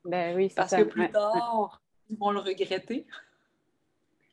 Ben 0.05 0.35
oui, 0.35 0.51
parce 0.55 0.75
que 0.75 0.83
plus 0.83 1.11
tard, 1.11 1.81
ils 2.09 2.17
vont 2.17 2.31
le 2.31 2.39
regretter. 2.39 3.07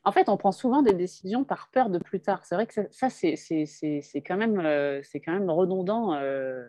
En 0.07 0.13
fait, 0.13 0.29
on 0.29 0.37
prend 0.37 0.53
souvent 0.53 0.83
des 0.83 0.93
décisions 0.93 1.43
par 1.43 1.67
peur 1.69 1.89
de 1.89 1.99
plus 1.99 2.21
tard. 2.21 2.45
C'est 2.45 2.55
vrai 2.55 2.65
que 2.65 2.73
ça, 2.91 3.09
c'est 3.09 3.35
quand, 4.25 4.37
même, 4.37 4.57
euh, 4.57 5.01
redondant 5.49 6.13
euh, 6.13 6.65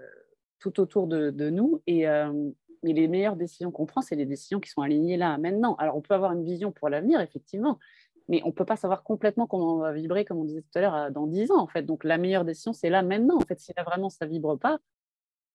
tout 0.58 0.80
autour 0.80 1.06
de, 1.06 1.48
nous. 1.48 1.80
Et, 1.86 2.08
euh, 2.08 2.50
et, 2.82 2.92
les 2.92 3.06
meilleures 3.06 3.36
décisions 3.36 3.70
qu'on 3.70 3.86
prend, 3.86 4.02
c'est 4.02 4.16
les 4.16 4.26
décisions 4.26 4.58
qui 4.58 4.68
sont 4.70 4.82
alignées 4.82 5.16
là, 5.16 5.38
maintenant. 5.38 5.76
Alors, 5.76 5.96
on 5.96 6.00
peut 6.00 6.14
avoir 6.14 6.32
une 6.32 6.42
vision 6.42 6.72
pour 6.72 6.88
l'avenir, 6.88 7.20
effectivement, 7.20 7.78
mais 8.26 8.42
on 8.42 8.48
ne 8.48 8.52
peut 8.52 8.64
pas 8.64 8.74
savoir 8.74 9.04
complètement 9.04 9.46
comment 9.46 9.76
on 9.76 9.78
va 9.78 9.92
vibrer, 9.92 10.24
comme 10.24 10.38
on 10.38 10.44
disait 10.44 10.62
tout 10.62 10.76
à 10.76 10.80
l'heure, 10.80 11.12
dans 11.12 11.28
10 11.28 11.52
ans, 11.52 11.60
en 11.60 11.68
fait. 11.68 11.82
Donc, 11.82 12.02
la 12.02 12.18
meilleure 12.18 12.44
décision, 12.44 12.72
c'est 12.72 12.90
là, 12.90 13.04
maintenant. 13.04 13.36
En 13.36 13.46
fait, 13.46 13.60
si 13.60 13.72
là, 13.76 13.84
vraiment, 13.84 14.10
ça 14.10 14.26
ne 14.26 14.30
vibre 14.30 14.58
pas, 14.58 14.80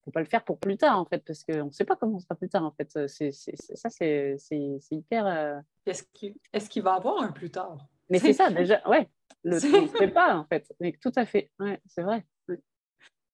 faut 0.03 0.11
pas 0.11 0.19
le 0.19 0.25
faire 0.25 0.43
pour 0.43 0.59
plus 0.59 0.77
tard, 0.77 0.99
en 0.99 1.05
fait, 1.05 1.23
parce 1.25 1.43
qu'on 1.43 1.65
ne 1.65 1.71
sait 1.71 1.85
pas 1.85 1.95
comment 1.95 2.19
ça 2.19 2.25
sera 2.25 2.35
plus 2.35 2.49
tard, 2.49 2.63
en 2.63 2.71
fait. 2.71 3.07
C'est, 3.07 3.31
ça, 3.31 3.89
c'est, 3.89 4.37
hyper... 4.91 5.25
Euh, 5.25 5.59
est-ce 5.85 6.03
qu'il, 6.13 6.35
est 6.51 6.67
qu'il 6.67 6.83
va 6.83 6.95
avoir 6.95 7.21
un 7.21 7.31
plus 7.31 7.49
tard? 7.49 7.77
Mais 8.09 8.19
c'est 8.19 8.33
ça, 8.33 8.49
déjà, 8.49 8.87
ouais. 8.87 9.09
Le, 9.43 9.57
on 9.75 9.81
ne 9.81 9.87
sait 9.97 10.07
pas, 10.09 10.35
en 10.35 10.45
fait. 10.45 10.71
Mais 10.79 10.93
tout 11.01 11.11
à 11.15 11.25
fait, 11.25 11.51
ouais, 11.59 11.81
c'est 11.87 12.03
vrai. 12.03 12.25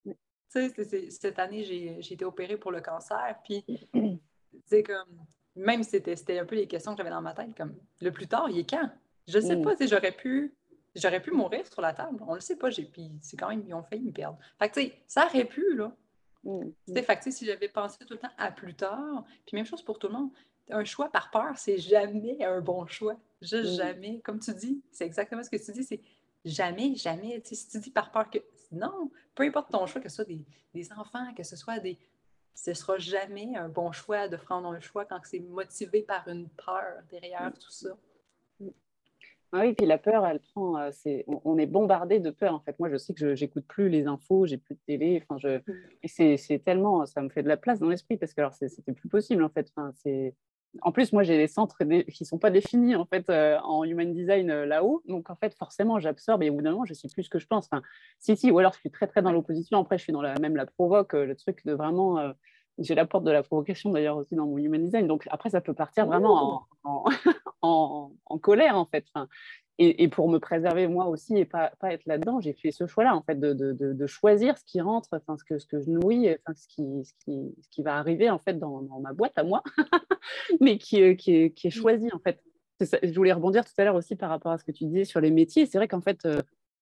Tu 0.04 0.16
sais, 0.50 1.10
cette 1.12 1.38
année, 1.38 1.64
j'ai, 1.64 2.00
été 2.14 2.26
opérée 2.26 2.58
pour 2.58 2.72
le 2.72 2.82
cancer, 2.82 3.40
puis, 3.44 3.64
c'est 4.66 4.84
comme... 4.84 5.26
Même 5.56 5.84
si 5.84 5.92
c'était, 5.92 6.16
c'était 6.16 6.40
un 6.40 6.46
peu 6.46 6.56
les 6.56 6.68
questions 6.68 6.94
que 6.94 6.98
j'avais 6.98 7.10
dans 7.10 7.22
ma 7.22 7.34
tête, 7.34 7.56
comme, 7.56 7.76
le 8.00 8.12
plus 8.12 8.28
tard, 8.28 8.50
il 8.50 8.60
est 8.60 8.70
quand? 8.70 8.90
Je 9.28 9.40
sais 9.40 9.58
mm. 9.58 9.62
pas, 9.62 9.76
j'aurais 9.86 10.12
pu, 10.12 10.56
j'aurais 10.96 11.22
pu 11.22 11.32
mourir 11.32 11.66
sur 11.68 11.82
la 11.82 11.94
table. 11.94 12.18
On 12.28 12.34
le 12.34 12.40
sait 12.40 12.56
pas. 12.56 12.70
J'ai, 12.70 12.86
puis 12.86 13.12
c'est 13.22 13.38
quand 13.38 13.50
même, 13.50 13.64
ils 13.68 13.74
ont 13.74 13.84
failli 13.84 14.04
me 14.04 14.12
perdre. 14.12 14.38
Fait 14.58 14.70
que, 14.70 14.80
tu 14.80 14.88
sais, 14.88 15.04
ça 15.08 15.26
aurait 15.26 15.46
pu, 15.46 15.76
là. 15.76 15.96
Mm. 16.44 16.72
Fait 17.04 17.32
si 17.32 17.46
j'avais 17.46 17.70
pensé 17.70 17.98
tout 18.06 18.14
le 18.14 18.20
temps 18.20 18.32
à 18.38 18.52
plus 18.52 18.76
tard, 18.76 19.26
puis 19.46 19.56
même 19.56 19.66
chose 19.66 19.82
pour 19.82 20.00
tout 20.00 20.08
le 20.08 20.14
monde, 20.14 20.32
un 20.70 20.84
choix 20.86 21.12
par 21.12 21.32
peur, 21.32 21.58
c'est 21.58 21.78
jamais 21.78 22.44
un 22.44 22.62
bon 22.62 22.86
choix. 22.88 23.18
Juste 23.42 23.74
mm. 23.74 23.78
jamais. 23.78 24.20
Comme 24.22 24.40
tu 24.40 24.54
dis, 24.54 24.82
c'est 24.92 25.06
exactement 25.06 25.44
ce 25.44 25.50
que 25.50 25.58
tu 25.58 25.72
dis, 25.72 25.84
c'est 25.84 26.02
jamais, 26.46 26.96
jamais. 26.96 27.42
si 27.44 27.68
tu 27.68 27.80
dis 27.80 27.92
par 27.92 28.12
peur 28.12 28.30
que. 28.30 28.40
Non, 28.72 29.10
peu 29.34 29.44
importe 29.44 29.72
ton 29.72 29.86
choix, 29.88 30.00
que 30.00 30.10
ce 30.10 30.18
soit 30.18 30.26
des, 30.26 30.46
des 30.74 30.92
enfants, 30.94 31.34
que 31.34 31.44
ce 31.44 31.56
soit 31.56 31.80
des. 31.80 31.98
Ce 32.54 32.74
sera 32.74 32.98
jamais 32.98 33.56
un 33.56 33.70
bon 33.70 33.92
choix 33.92 34.28
de 34.28 34.36
prendre 34.36 34.68
un 34.70 34.80
choix 34.80 35.06
quand 35.06 35.20
c'est 35.24 35.40
motivé 35.40 36.02
par 36.02 36.28
une 36.28 36.50
peur 36.50 37.02
derrière 37.10 37.54
tout 37.54 37.72
ça. 37.72 37.98
Ah 39.52 39.62
oui, 39.62 39.74
puis 39.74 39.88
la 39.88 39.98
peur, 39.98 40.26
elle 40.26 40.40
prend. 40.40 40.78
Euh, 40.78 40.90
c'est, 40.92 41.26
on 41.28 41.58
est 41.58 41.66
bombardé 41.66 42.20
de 42.20 42.30
peur 42.30 42.54
en 42.54 42.60
fait. 42.60 42.78
Moi, 42.80 42.90
je 42.90 42.98
sais 42.98 43.14
que 43.14 43.36
je 43.36 43.44
n'écoute 43.44 43.66
plus 43.68 43.90
les 43.90 44.06
infos, 44.06 44.46
j'ai 44.46 44.58
plus 44.58 44.76
de 44.76 44.80
télé. 44.86 45.24
Enfin, 45.24 45.40
je, 45.40 45.58
mmh. 45.58 45.64
et 46.04 46.38
c'est, 46.38 46.60
tellement, 46.60 47.06
ça 47.06 47.22
me 47.22 47.30
fait 47.30 47.42
de 47.42 47.48
la 47.48 47.58
place 47.58 47.80
dans 47.80 47.90
l'esprit 47.90 48.18
parce 48.18 48.34
que 48.34 48.42
alors 48.42 48.54
c'était 48.54 48.94
plus 48.94 49.10
possible 49.10 49.44
en 49.44 49.50
fait. 49.50 49.72
Enfin, 49.76 49.92
c'est. 49.96 50.36
En 50.84 50.92
plus, 50.92 51.14
moi, 51.14 51.24
j'ai 51.24 51.36
des 51.36 51.48
centres 51.48 51.84
qui 51.84 52.24
ne 52.24 52.26
sont 52.26 52.38
pas 52.38 52.52
définis 52.52 52.96
en 52.96 53.06
fait 53.06 53.28
euh, 53.32 53.58
en 53.64 53.84
human 53.84 54.14
design 54.14 54.52
euh, 54.52 54.66
là-haut. 54.68 55.02
Donc, 55.08 55.32
en 55.32 55.36
fait, 55.36 55.56
forcément, 55.56 56.00
j'absorbe 56.00 56.44
et 56.44 56.52
au 56.52 56.54
bout 56.54 56.62
d'un 56.62 56.72
moment, 56.72 56.86
je 56.86 56.94
sais 56.94 57.08
plus 57.08 57.24
ce 57.24 57.30
que 57.30 57.40
je 57.40 57.48
pense. 57.48 57.68
Enfin, 57.72 57.82
si, 58.20 58.38
si, 58.38 58.52
ou 58.52 58.60
alors 58.60 58.74
je 58.74 58.80
suis 58.80 58.92
très, 58.92 59.08
très 59.08 59.24
dans 59.24 59.32
l'opposition. 59.32 59.80
Après, 59.80 59.98
je 59.98 60.04
suis 60.04 60.14
dans 60.14 60.22
la 60.22 60.38
même 60.40 60.56
la 60.56 60.68
provoque, 60.68 61.14
le 61.14 61.36
truc 61.36 61.66
de 61.66 61.74
vraiment 61.74 62.34
j'ai 62.80 62.96
la 62.96 63.06
porte 63.06 63.24
de 63.24 63.32
la 63.32 63.44
provocation 63.44 63.92
d'ailleurs 63.92 64.18
aussi 64.18 64.36
dans 64.36 64.46
mon 64.46 64.58
human 64.58 64.84
design. 64.84 65.08
Donc 65.08 65.28
après, 65.30 65.50
ça 65.50 65.62
peut 65.62 65.74
partir 65.74 66.06
vraiment 66.06 66.66
en, 66.84 67.06
en, 67.62 68.12
en, 68.26 68.38
colère 68.38 68.78
en 68.78 68.86
fait. 68.86 69.06
Enfin, 69.14 69.28
et, 69.78 70.04
et, 70.04 70.08
pour 70.10 70.30
me 70.30 70.40
préserver 70.40 70.88
moi 70.88 71.08
aussi 71.08 71.38
et 71.38 71.46
pas, 71.46 71.72
pas 71.80 71.94
être 71.94 72.06
là-dedans, 72.06 72.42
j'ai 72.42 72.54
fait 72.54 72.72
ce 72.72 72.86
choix-là 72.86 73.16
en 73.16 73.22
fait 73.22 73.40
de, 73.40 73.54
de, 73.54 73.74
de, 73.74 74.08
choisir 74.08 74.58
ce 74.58 74.66
qui 74.66 74.82
rentre, 74.82 75.10
enfin, 75.14 75.38
ce, 75.38 75.44
que, 75.44 75.58
ce 75.58 75.66
que 75.66 75.80
je 75.80 75.90
nourris, 75.90 76.30
enfin, 76.30 76.54
ce, 76.54 76.68
qui, 76.68 76.84
ce, 77.06 77.14
qui, 77.24 77.56
ce 77.62 77.70
qui 77.70 77.82
va 77.82 77.96
arriver 77.98 78.30
en 78.30 78.40
fait 78.40 78.60
dans, 78.60 78.82
dans 78.82 79.00
ma 79.00 79.14
boîte 79.14 79.38
à 79.38 79.44
moi, 79.44 79.64
mais 80.60 80.78
qui, 80.78 81.02
euh, 81.02 81.16
qui, 81.16 81.36
est, 81.36 81.52
qui 81.52 81.68
est 81.68 81.72
choisi 81.72 82.10
en 82.14 82.20
fait. 82.20 82.42
je 82.82 83.16
voulais 83.16 83.32
rebondir 83.32 83.64
tout 83.64 83.72
à 83.78 83.86
l'heure 83.86 83.96
aussi 83.96 84.16
par 84.16 84.30
rapport 84.30 84.52
à 84.52 84.58
ce 84.58 84.66
que 84.66 84.72
tu 84.72 84.86
disais 84.86 85.06
sur 85.06 85.22
les 85.22 85.32
métiers. 85.32 85.66
C'est 85.66 85.78
vrai 85.78 85.88
qu'en 85.88 86.02
fait, 86.02 86.26
euh, 86.26 86.42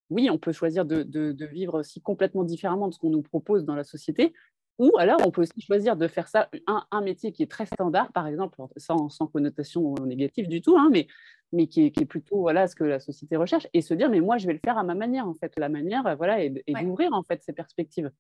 oui, 0.09 0.29
on 0.31 0.37
peut 0.37 0.51
choisir 0.51 0.85
de, 0.85 1.03
de, 1.03 1.45
vivre 1.45 1.79
aussi 1.79 2.01
complètement 2.01 2.43
différemment 2.43 2.87
de 2.87 2.93
ce 2.93 2.99
qu'on 2.99 3.09
nous 3.09 3.21
propose 3.21 3.65
dans 3.65 3.75
la 3.75 3.83
société, 3.83 4.33
ou 4.79 4.91
alors, 4.97 5.19
on 5.25 5.31
peut 5.31 5.41
aussi 5.41 5.59
choisir 5.61 5.97
de 5.97 6.07
faire 6.07 6.27
ça, 6.27 6.49
un, 6.67 7.01
métier 7.01 7.31
qui 7.31 7.43
est 7.43 7.51
très 7.51 7.65
standard, 7.65 8.11
par 8.11 8.27
exemple, 8.27 8.61
sans, 8.77 9.09
sans 9.09 9.27
connotation 9.27 9.95
négative 10.05 10.47
du 10.47 10.61
tout, 10.61 10.77
hein, 10.77 10.89
mais, 10.91 11.07
mais 11.51 11.67
qui, 11.67 11.85
est, 11.85 12.05
plutôt 12.05 12.41
voilà, 12.41 12.67
ce 12.67 12.75
que 12.75 12.83
la 12.83 12.99
société 12.99 13.37
recherche, 13.37 13.67
et 13.73 13.81
se 13.81 13.93
dire, 13.93 14.09
mais 14.09 14.19
moi, 14.19 14.37
je 14.37 14.45
vais 14.45 14.53
le 14.53 14.59
faire 14.63 14.77
à 14.77 14.83
ma 14.83 14.93
manière, 14.93 15.27
en 15.27 15.33
fait. 15.33 15.53
La 15.57 15.69
manière, 15.69 16.15
voilà, 16.17 16.43
et, 16.43 16.63
d'ouvrir, 16.81 17.13
en 17.13 17.23
fait, 17.23 17.41
ces 17.43 17.53
perspectives. 17.53 18.11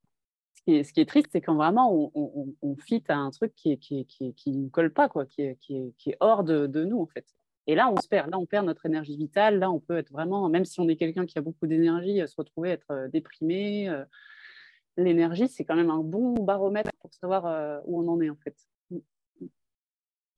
Ce 0.55 0.61
qui 0.63 0.75
est, 0.77 0.83
ce 0.83 0.93
qui 0.93 1.01
est 1.01 1.05
triste, 1.05 1.27
c'est 1.31 1.41
quand 1.41 1.55
vraiment 1.55 1.93
on, 1.93 2.11
on, 2.15 2.55
on, 2.63 2.75
fit 2.75 3.03
à 3.09 3.17
un 3.17 3.29
truc 3.29 3.53
qui 3.53 3.69
ne 3.69 3.75
qui, 3.75 4.05
qui, 4.07 4.33
qui 4.33 4.69
colle 4.71 4.91
pas, 4.91 5.07
quoi, 5.07 5.27
qui, 5.27 5.43
est, 5.43 5.57
qui, 5.59 5.93
est, 6.07 6.17
hors 6.19 6.43
de, 6.43 6.65
de 6.65 6.83
nous, 6.83 6.99
en 6.99 7.05
fait. 7.05 7.25
Et 7.67 7.75
là, 7.75 7.91
on 7.91 7.97
se 8.01 8.07
perd. 8.07 8.31
Là, 8.31 8.39
on 8.39 8.45
perd 8.45 8.65
notre 8.65 8.85
énergie 8.85 9.17
vitale. 9.17 9.59
Là, 9.59 9.69
on 9.69 9.79
peut 9.79 9.97
être 9.97 10.11
vraiment, 10.11 10.49
même 10.49 10.65
si 10.65 10.79
on 10.79 10.87
est 10.87 10.95
quelqu'un 10.95 11.25
qui 11.25 11.37
a 11.37 11.41
beaucoup 11.41 11.67
d'énergie, 11.67 12.25
se 12.25 12.35
retrouver 12.35 12.71
être 12.71 12.91
euh, 12.91 13.07
déprimé, 13.09 13.89
euh, 13.89 14.05
l'énergie, 14.97 15.47
c'est 15.47 15.63
quand 15.63 15.75
même 15.75 15.89
un 15.89 15.99
bon 15.99 16.33
baromètre 16.33 16.91
pour 16.99 17.13
savoir 17.13 17.45
euh, 17.45 17.79
où 17.85 18.01
on 18.01 18.07
en 18.07 18.19
est 18.21 18.29
en 18.29 18.35
fait. 18.35 18.55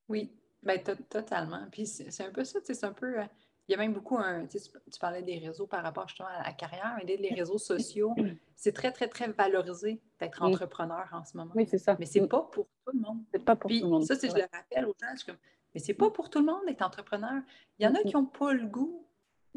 Oui, 0.08 0.32
ben, 0.64 0.82
totalement. 0.82 1.66
Puis 1.72 1.86
c'est 1.88 2.24
un 2.24 2.32
peu 2.32 2.44
ça, 2.44 2.60
c'est 2.64 2.84
un 2.84 2.94
peu. 2.94 3.20
Euh, 3.20 3.26
il 3.68 3.74
y 3.74 3.76
a 3.76 3.78
même 3.78 3.94
beaucoup 3.94 4.18
un. 4.18 4.48
Tu, 4.48 4.60
parlais 5.00 5.22
des 5.22 5.38
réseaux 5.38 5.68
par 5.68 5.84
rapport 5.84 6.08
justement 6.08 6.30
à 6.30 6.44
la 6.44 6.54
carrière, 6.54 6.96
mais 6.98 7.16
les 7.16 7.34
réseaux 7.36 7.60
sociaux, 7.60 8.16
c'est 8.56 8.74
très, 8.74 8.92
très, 8.92 9.08
très 9.08 9.28
valorisé 9.32 10.02
d'être 10.20 10.42
entrepreneur 10.42 11.08
en 11.12 11.24
ce 11.24 11.38
moment. 11.38 11.52
Oui, 11.56 11.68
c'est 11.70 11.78
ça. 11.78 11.96
Mais 12.00 12.08
c'est 12.08 12.28
pas 12.28 12.42
pour 12.52 12.66
tout 12.66 12.92
le 12.94 13.00
monde. 13.00 13.20
C'est 13.32 13.46
pas 13.46 13.56
pour 13.56 13.70
tout 13.70 13.80
le 13.80 13.88
monde. 13.88 14.04
Ça, 14.04 14.16
je 14.16 14.26
le 14.26 14.48
rappelle 14.52 14.86
aux 14.86 14.96
gens, 15.00 15.16
je 15.20 15.26
comme, 15.26 15.38
mais 15.74 15.80
c'est 15.80 15.94
pas 15.94 16.10
pour 16.10 16.32
tout 16.32 16.40
le 16.40 16.46
monde 16.46 16.66
d'être 16.66 16.82
entrepreneur. 16.82 17.42
Il 17.78 17.86
y 17.86 17.88
en 17.88 17.94
a 17.94 18.02
qui 18.02 18.16
n'ont 18.16 18.26
pas 18.26 18.54
le 18.54 18.66
goût. 18.66 19.06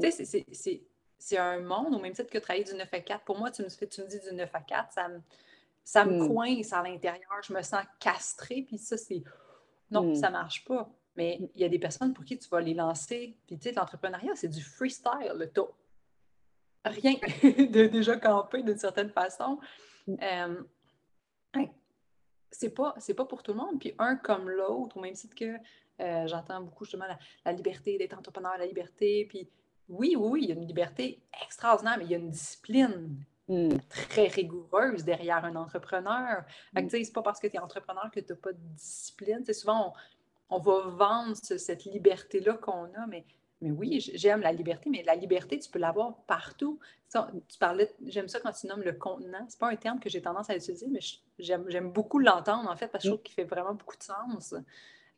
Tu 0.01 0.11
sais, 0.11 0.45
c'est 0.53 0.83
c'est 1.23 1.39
un 1.39 1.61
monde, 1.61 1.95
au 1.95 2.01
même 2.01 2.13
titre 2.13 2.31
que 2.31 2.39
travailler 2.39 2.65
du 2.65 2.75
9 2.75 2.89
à 2.93 3.01
4. 3.01 3.25
Pour 3.25 3.39
moi, 3.39 3.51
tu 3.51 3.63
me, 3.63 3.69
fais, 3.69 3.87
tu 3.87 4.03
me 4.03 4.09
dis 4.09 4.19
du 4.19 4.35
9 4.35 4.51
à 4.53 4.61
4, 4.61 4.93
ça 4.93 5.09
me, 5.09 5.21
ça 5.85 6.05
me 6.05 6.19
hmm. 6.19 6.29
coince 6.29 6.73
à 6.73 6.83
l'intérieur, 6.83 7.41
je 7.45 7.53
me 7.53 7.63
sens 7.63 7.85
castrée, 8.01 8.63
puis 8.67 8.77
ça, 8.77 8.97
c'est. 8.97 9.23
Non, 9.91 10.11
hmm. 10.11 10.15
ça 10.17 10.29
ne 10.29 10.33
marche 10.33 10.65
pas. 10.65 10.91
Mais 11.15 11.39
il 11.55 11.61
y 11.61 11.65
a 11.65 11.69
des 11.69 11.79
personnes 11.79 12.13
pour 12.13 12.25
qui 12.25 12.39
tu 12.39 12.49
vas 12.49 12.61
les 12.61 12.75
lancer. 12.75 13.37
Puis 13.47 13.57
tu 13.57 13.69
sais, 13.69 13.73
l'entrepreneuriat, 13.73 14.35
c'est 14.35 14.49
du 14.49 14.63
freestyle. 14.63 15.33
Le 15.37 15.49
taux. 15.49 15.71
Rien 16.85 17.13
de 17.43 17.87
déjà 17.87 18.17
campé 18.17 18.63
d'une 18.63 18.79
certaine 18.79 19.11
façon. 19.11 19.61
Hmm. 20.09 20.17
Euh, 20.23 20.63
c'est 22.51 22.75
pas, 22.75 22.95
pas 23.17 23.25
pour 23.25 23.43
tout 23.45 23.53
le 23.53 23.59
monde. 23.59 23.79
Puis 23.79 23.95
un 23.99 24.17
comme 24.17 24.51
l'autre, 24.51 24.97
au 24.97 25.01
même 25.01 25.15
titre 25.15 25.37
que 25.37 25.55
euh, 26.01 26.27
j'entends 26.27 26.63
beaucoup 26.63 26.85
justement 26.85 27.07
la, 27.07 27.19
la 27.45 27.53
liberté 27.53 27.97
d'être 27.97 28.19
entrepreneur, 28.19 28.59
la 28.59 28.67
liberté, 28.67 29.27
puis 29.29 29.49
oui, 29.93 30.17
oui, 30.17 30.41
il 30.45 30.49
y 30.49 30.53
a 30.53 30.55
une 30.55 30.67
liberté 30.67 31.23
extraordinaire, 31.45 31.97
mais 31.99 32.05
il 32.05 32.11
y 32.11 32.15
a 32.15 32.19
une 32.19 32.31
discipline 32.31 33.17
hmm. 33.49 33.77
très 33.89 34.27
rigoureuse 34.27 35.05
derrière 35.05 35.45
un 35.45 35.57
entrepreneur. 35.57 36.45
Mm. 36.75 36.89
C'est 36.89 37.13
pas 37.13 37.23
parce 37.23 37.41
que 37.41 37.47
tu 37.47 37.57
es 37.57 37.59
entrepreneur 37.59 38.11
que 38.11 38.21
tu 38.21 38.33
n'as 38.33 38.39
pas 38.39 38.53
de 38.53 38.59
discipline. 38.75 39.45
souvent, 39.53 39.93
on, 40.49 40.59
va 40.59 40.81
vendre 40.89 41.37
cette 41.37 41.85
liberté-là 41.85 42.55
qu'on 42.55 42.85
a, 42.95 43.07
mais 43.07 43.25
mais 43.63 43.71
oui, 43.71 44.01
j'aime 44.01 44.41
la 44.41 44.53
liberté, 44.53 44.91
mais 44.91 45.05
la 45.05 45.15
liberté, 45.15 45.57
tu 45.57 45.71
peux 45.71 45.79
l'avoir 45.79 46.17
partout. 46.27 46.81
tu 47.13 47.59
parlais, 47.61 47.95
j'aime 48.07 48.27
ça 48.27 48.41
quand 48.41 48.51
tu 48.51 48.67
nommes 48.67 48.83
le 48.83 48.93
contenant. 48.93 49.47
C'est 49.49 49.59
pas 49.59 49.71
un 49.71 49.77
terme 49.77 50.01
que 50.01 50.11
j'ai 50.11 50.21
tendance 50.21 50.51
à 50.51 50.57
utiliser, 50.57 50.89
mais 50.89 50.99
j'aime 51.39 51.93
beaucoup 51.93 52.19
l'entendre, 52.19 52.69
en 52.69 52.77
fait, 52.77 52.89
parce 52.89 53.05
que 53.05 53.09
je 53.09 53.15
trouve 53.15 53.23
qu'il 53.23 53.37
fait 53.37 53.45
vraiment 53.45 53.75
beaucoup 53.75 53.97
de 53.97 54.03
sens. 54.03 54.53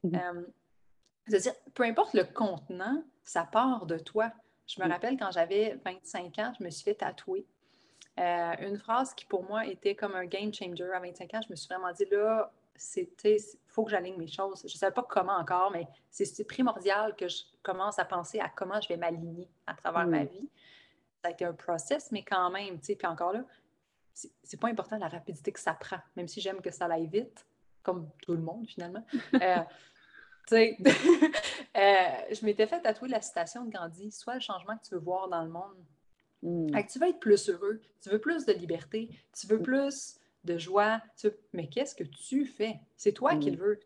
Mm-hmm. 0.05 0.37
Euh, 0.37 0.43
c'est-à-dire, 1.27 1.55
peu 1.73 1.85
importe 1.85 2.13
le 2.13 2.25
contenant, 2.25 3.03
ça 3.23 3.45
part 3.45 3.87
de 3.87 3.97
toi. 3.97 4.31
Je 4.67 4.81
me 4.81 4.87
mm. 4.87 4.91
rappelle 4.91 5.17
quand 5.19 5.31
j'avais 5.31 5.79
25 5.85 6.39
ans, 6.39 6.53
je 6.59 6.65
me 6.65 6.71
suis 6.71 6.85
fait 6.85 6.95
tatouer. 6.95 7.47
Euh, 8.19 8.53
une 8.61 8.79
phrase 8.79 9.13
qui 9.15 9.25
pour 9.25 9.43
moi 9.45 9.67
était 9.67 9.97
comme 9.97 10.15
un 10.15 10.27
game 10.27 10.55
changer 10.55 10.91
à 10.93 11.01
25 11.01 11.35
ans, 11.35 11.41
je 11.47 11.51
me 11.51 11.57
suis 11.57 11.69
vraiment 11.69 11.93
dit 11.93 12.07
là, 12.11 12.53
c'était, 12.77 13.37
il 13.37 13.59
faut 13.69 13.85
que 13.85 13.91
j'aligne 13.91 14.17
mes 14.17 14.29
choses. 14.29 14.61
Je 14.67 14.75
ne 14.75 14.79
savais 14.79 14.93
pas 14.93 15.03
comment 15.03 15.37
encore, 15.37 15.71
mais 15.71 15.87
c'est 16.11 16.45
primordial 16.47 17.15
que 17.17 17.29
je 17.29 17.43
commence 17.63 17.99
à 17.99 18.05
penser 18.05 18.41
à 18.41 18.49
comment 18.49 18.81
je 18.81 18.89
vais 18.89 18.97
m'aligner 18.97 19.49
à 19.67 19.75
travers 19.75 20.07
ma 20.07 20.25
vie. 20.25 20.49
Ça 21.23 21.29
a 21.29 21.31
été 21.31 21.45
un 21.45 21.53
process, 21.53 22.11
mais 22.13 22.23
quand 22.23 22.51
même, 22.51 22.79
tu 22.79 22.87
sais, 22.87 22.97
puis 22.97 23.07
encore 23.07 23.33
là, 23.33 23.45
c'est 24.13 24.61
pas 24.61 24.69
important 24.69 24.97
la 24.99 25.09
rapidité 25.09 25.53
que 25.53 25.61
ça 25.61 25.75
prend, 25.75 25.99
même 26.17 26.29
si 26.29 26.41
j'aime 26.41 26.61
que 26.61 26.71
ça 26.71 26.87
aille 26.87 27.09
vite, 27.09 27.47
comme 27.83 28.09
tout 28.23 28.35
le 28.35 28.43
monde 28.43 28.67
finalement. 28.67 29.05
Euh, 29.35 29.63
euh, 30.53 30.63
je 31.75 32.45
m'étais 32.45 32.67
fait 32.67 32.81
tatouer 32.81 33.09
la 33.09 33.21
citation 33.21 33.65
de 33.65 33.71
Gandhi 33.71 34.11
Sois 34.11 34.35
le 34.35 34.41
changement 34.41 34.77
que 34.77 34.85
tu 34.85 34.95
veux 34.95 35.01
voir 35.01 35.29
dans 35.29 35.43
le 35.43 35.51
monde. 35.51 35.77
Mm. 36.43 36.77
tu 36.87 36.99
veux 36.99 37.09
être 37.09 37.21
plus 37.21 37.49
heureux, 37.49 37.81
tu 38.03 38.11
veux 38.11 38.21
plus 38.21 38.45
de 38.45 38.53
liberté, 38.53 39.09
tu 39.39 39.47
veux 39.47 39.61
plus 39.61 40.17
de 40.45 40.59
joie. 40.59 41.01
Mais 41.53 41.69
qu'est-ce 41.69 41.95
que 41.95 42.05
tu 42.05 42.45
fais? 42.45 42.79
C'est 42.97 43.13
toi 43.13 43.37
qui 43.37 43.51
le 43.51 43.57
mm. 43.57 43.61
veux. 43.61 43.81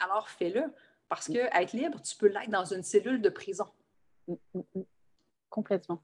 alors 0.00 0.28
fais-le. 0.28 0.62
Parce 1.08 1.28
que 1.28 1.38
être 1.38 1.72
libre, 1.72 2.00
tu 2.02 2.16
peux 2.16 2.26
l'être 2.26 2.50
dans 2.50 2.64
une 2.64 2.82
cellule 2.82 3.22
de 3.22 3.28
prison. 3.28 3.66
Complètement. 5.50 6.02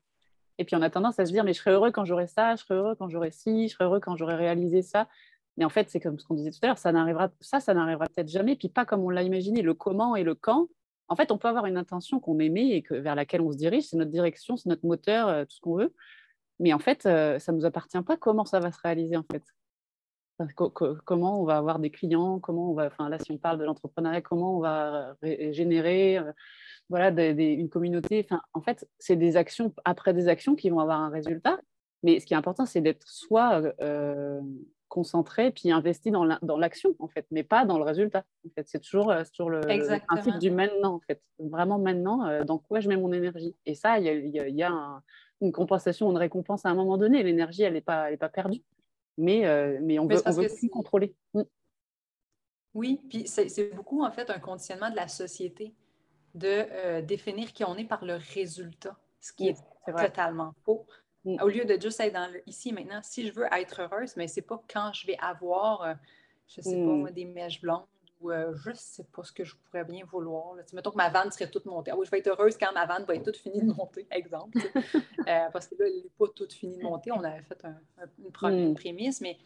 Et 0.58 0.64
puis 0.64 0.76
on 0.76 0.82
a 0.82 0.90
tendance 0.90 1.18
à 1.18 1.26
se 1.26 1.32
dire, 1.32 1.44
mais 1.44 1.52
je 1.52 1.58
serais 1.58 1.72
heureux 1.72 1.90
quand 1.90 2.04
j'aurai 2.04 2.26
ça, 2.26 2.54
je 2.54 2.62
serais 2.62 2.74
heureux 2.74 2.94
quand 2.94 3.08
j'aurai 3.08 3.30
ci, 3.32 3.68
je 3.68 3.74
serais 3.74 3.84
heureux 3.84 4.00
quand 4.00 4.16
j'aurai 4.16 4.36
réalisé 4.36 4.82
ça. 4.82 5.08
Mais 5.56 5.64
en 5.64 5.68
fait, 5.68 5.90
c'est 5.90 6.00
comme 6.00 6.18
ce 6.18 6.26
qu'on 6.26 6.34
disait 6.34 6.50
tout 6.50 6.58
à 6.62 6.68
l'heure, 6.68 6.78
ça 6.78 6.92
n'arrivera, 6.92 7.30
ça, 7.40 7.60
ça 7.60 7.74
n'arrivera 7.74 8.06
peut-être 8.06 8.28
jamais, 8.28 8.56
puis 8.56 8.68
pas 8.68 8.84
comme 8.84 9.02
on 9.02 9.10
l'a 9.10 9.22
imaginé. 9.22 9.62
Le 9.62 9.74
comment 9.74 10.16
et 10.16 10.24
le 10.24 10.34
quand, 10.34 10.68
en 11.08 11.16
fait, 11.16 11.30
on 11.30 11.38
peut 11.38 11.48
avoir 11.48 11.66
une 11.66 11.76
intention 11.76 12.20
qu'on 12.20 12.38
aimait 12.38 12.70
et 12.70 12.82
que, 12.82 12.94
vers 12.94 13.14
laquelle 13.14 13.42
on 13.42 13.52
se 13.52 13.58
dirige, 13.58 13.84
c'est 13.84 13.96
notre 13.96 14.10
direction, 14.10 14.56
c'est 14.56 14.68
notre 14.68 14.86
moteur, 14.86 15.28
euh, 15.28 15.44
tout 15.44 15.56
ce 15.56 15.60
qu'on 15.60 15.76
veut. 15.76 15.92
Mais 16.58 16.72
en 16.72 16.78
fait, 16.78 17.06
euh, 17.06 17.38
ça 17.38 17.52
ne 17.52 17.58
nous 17.58 17.66
appartient 17.66 18.00
pas 18.02 18.16
comment 18.16 18.44
ça 18.44 18.60
va 18.60 18.72
se 18.72 18.80
réaliser, 18.80 19.16
en 19.16 19.24
fait? 19.30 19.42
Comment 21.04 21.40
on 21.40 21.44
va 21.44 21.58
avoir 21.58 21.78
des 21.78 21.90
clients, 21.90 22.40
comment 22.40 22.70
on 22.70 22.74
va, 22.74 22.86
enfin 22.86 23.08
là 23.08 23.18
si 23.18 23.30
on 23.30 23.38
parle 23.38 23.58
de 23.58 23.64
l'entrepreneuriat, 23.64 24.22
comment 24.22 24.56
on 24.56 24.60
va 24.60 25.14
générer 25.22 26.18
euh, 26.18 26.32
voilà, 26.88 27.10
une 27.10 27.68
communauté? 27.68 28.26
En 28.52 28.60
fait, 28.60 28.88
c'est 28.98 29.14
des 29.14 29.36
actions 29.36 29.72
après 29.84 30.12
des 30.14 30.26
actions 30.28 30.56
qui 30.56 30.70
vont 30.70 30.80
avoir 30.80 31.00
un 31.00 31.10
résultat. 31.10 31.60
Mais 32.02 32.18
ce 32.18 32.26
qui 32.26 32.34
est 32.34 32.36
important, 32.36 32.66
c'est 32.66 32.80
d'être 32.80 33.06
euh, 33.80 34.40
concentré 34.92 35.50
puis 35.50 35.70
investi 35.70 36.10
dans 36.10 36.56
l'action, 36.58 36.94
en 36.98 37.08
fait, 37.08 37.26
mais 37.30 37.42
pas 37.42 37.64
dans 37.64 37.78
le 37.78 37.84
résultat. 37.84 38.24
En 38.46 38.50
fait, 38.54 38.68
c'est 38.68 38.80
toujours, 38.80 39.10
euh, 39.10 39.22
toujours 39.34 39.50
le, 39.50 39.60
principe 40.06 40.38
du 40.38 40.50
maintenant, 40.50 40.94
en 40.94 41.00
fait. 41.00 41.22
Vraiment 41.38 41.78
maintenant, 41.78 42.44
dans 42.44 42.58
quoi 42.58 42.80
je 42.80 42.88
mets 42.88 42.96
mon 42.96 43.12
énergie. 43.12 43.56
Et 43.64 43.74
ça, 43.74 43.98
il 43.98 44.28
y 44.28 44.62
a, 44.62 45.02
une 45.40 45.52
compensation, 45.52 46.10
une 46.10 46.18
récompense 46.18 46.66
à 46.66 46.68
un 46.68 46.74
moment 46.74 46.98
donné. 46.98 47.22
L'énergie, 47.22 47.62
elle 47.62 47.72
n'est 47.72 47.80
pas, 47.80 48.16
pas 48.16 48.28
perdue 48.28 48.62
mais, 49.18 49.46
euh, 49.46 49.78
mais 49.82 49.98
on 49.98 50.06
veut, 50.06 50.22
on 50.24 50.30
veut 50.30 50.48
plus 50.48 50.68
contrôler. 50.68 51.14
Mm. 51.34 51.42
Oui, 52.74 53.00
puis 53.08 53.26
c'est 53.26 53.74
beaucoup 53.74 54.02
en 54.02 54.10
fait 54.10 54.30
un 54.30 54.38
conditionnement 54.38 54.90
de 54.90 54.96
la 54.96 55.08
société 55.08 55.74
de 56.34 56.48
euh, 56.48 57.02
définir 57.02 57.52
qui 57.52 57.64
on 57.64 57.76
est 57.76 57.84
par 57.84 58.04
le 58.04 58.14
résultat, 58.34 58.96
ce 59.20 59.32
qui 59.34 59.48
est, 59.48 59.58
totalement 59.86 60.54
faux. 60.64 60.86
Au 61.24 61.48
lieu 61.48 61.64
de 61.64 61.80
juste 61.80 62.00
être 62.00 62.14
dans 62.14 62.30
le 62.32 62.42
ici 62.48 62.70
et 62.70 62.72
maintenant, 62.72 63.00
si 63.02 63.26
je 63.26 63.32
veux 63.32 63.46
être 63.52 63.82
heureuse, 63.82 64.16
mais 64.16 64.26
c'est 64.26 64.42
pas 64.42 64.60
quand 64.72 64.92
je 64.92 65.06
vais 65.06 65.16
avoir, 65.20 65.82
euh, 65.82 65.94
je 66.48 66.60
sais 66.60 66.76
pas, 66.76 66.92
mm. 66.92 67.10
des 67.12 67.24
mèches 67.24 67.60
blondes 67.60 67.86
ou 68.22 68.30
euh, 68.30 68.54
ne 68.66 68.74
sais 68.74 69.04
pas 69.04 69.22
ce 69.24 69.32
que 69.32 69.44
je 69.44 69.54
pourrais 69.56 69.84
bien 69.84 70.04
vouloir. 70.04 70.54
Là. 70.54 70.62
Mettons 70.72 70.90
que 70.90 70.96
ma 70.96 71.10
vanne 71.10 71.30
serait 71.30 71.50
toute 71.50 71.66
montée. 71.66 71.90
Ah 71.90 71.96
oui, 71.96 72.06
je 72.06 72.10
vais 72.10 72.18
être 72.18 72.28
heureuse 72.28 72.56
quand 72.56 72.72
ma 72.72 72.86
vanne 72.86 73.04
va 73.04 73.14
être 73.14 73.24
toute 73.24 73.36
finie 73.36 73.60
de 73.60 73.72
monter, 73.72 74.06
exemple. 74.10 74.58
Euh, 75.28 75.48
parce 75.52 75.66
que 75.66 75.74
là, 75.76 75.86
elle 75.86 76.02
n'est 76.02 76.10
pas 76.18 76.26
toute 76.34 76.52
finie 76.52 76.78
de 76.78 76.82
monter. 76.82 77.12
On 77.12 77.22
avait 77.22 77.42
fait 77.42 77.64
une 78.18 78.32
première 78.32 78.70
hmm. 78.70 78.74
prémisse, 78.74 79.20
mais 79.20 79.38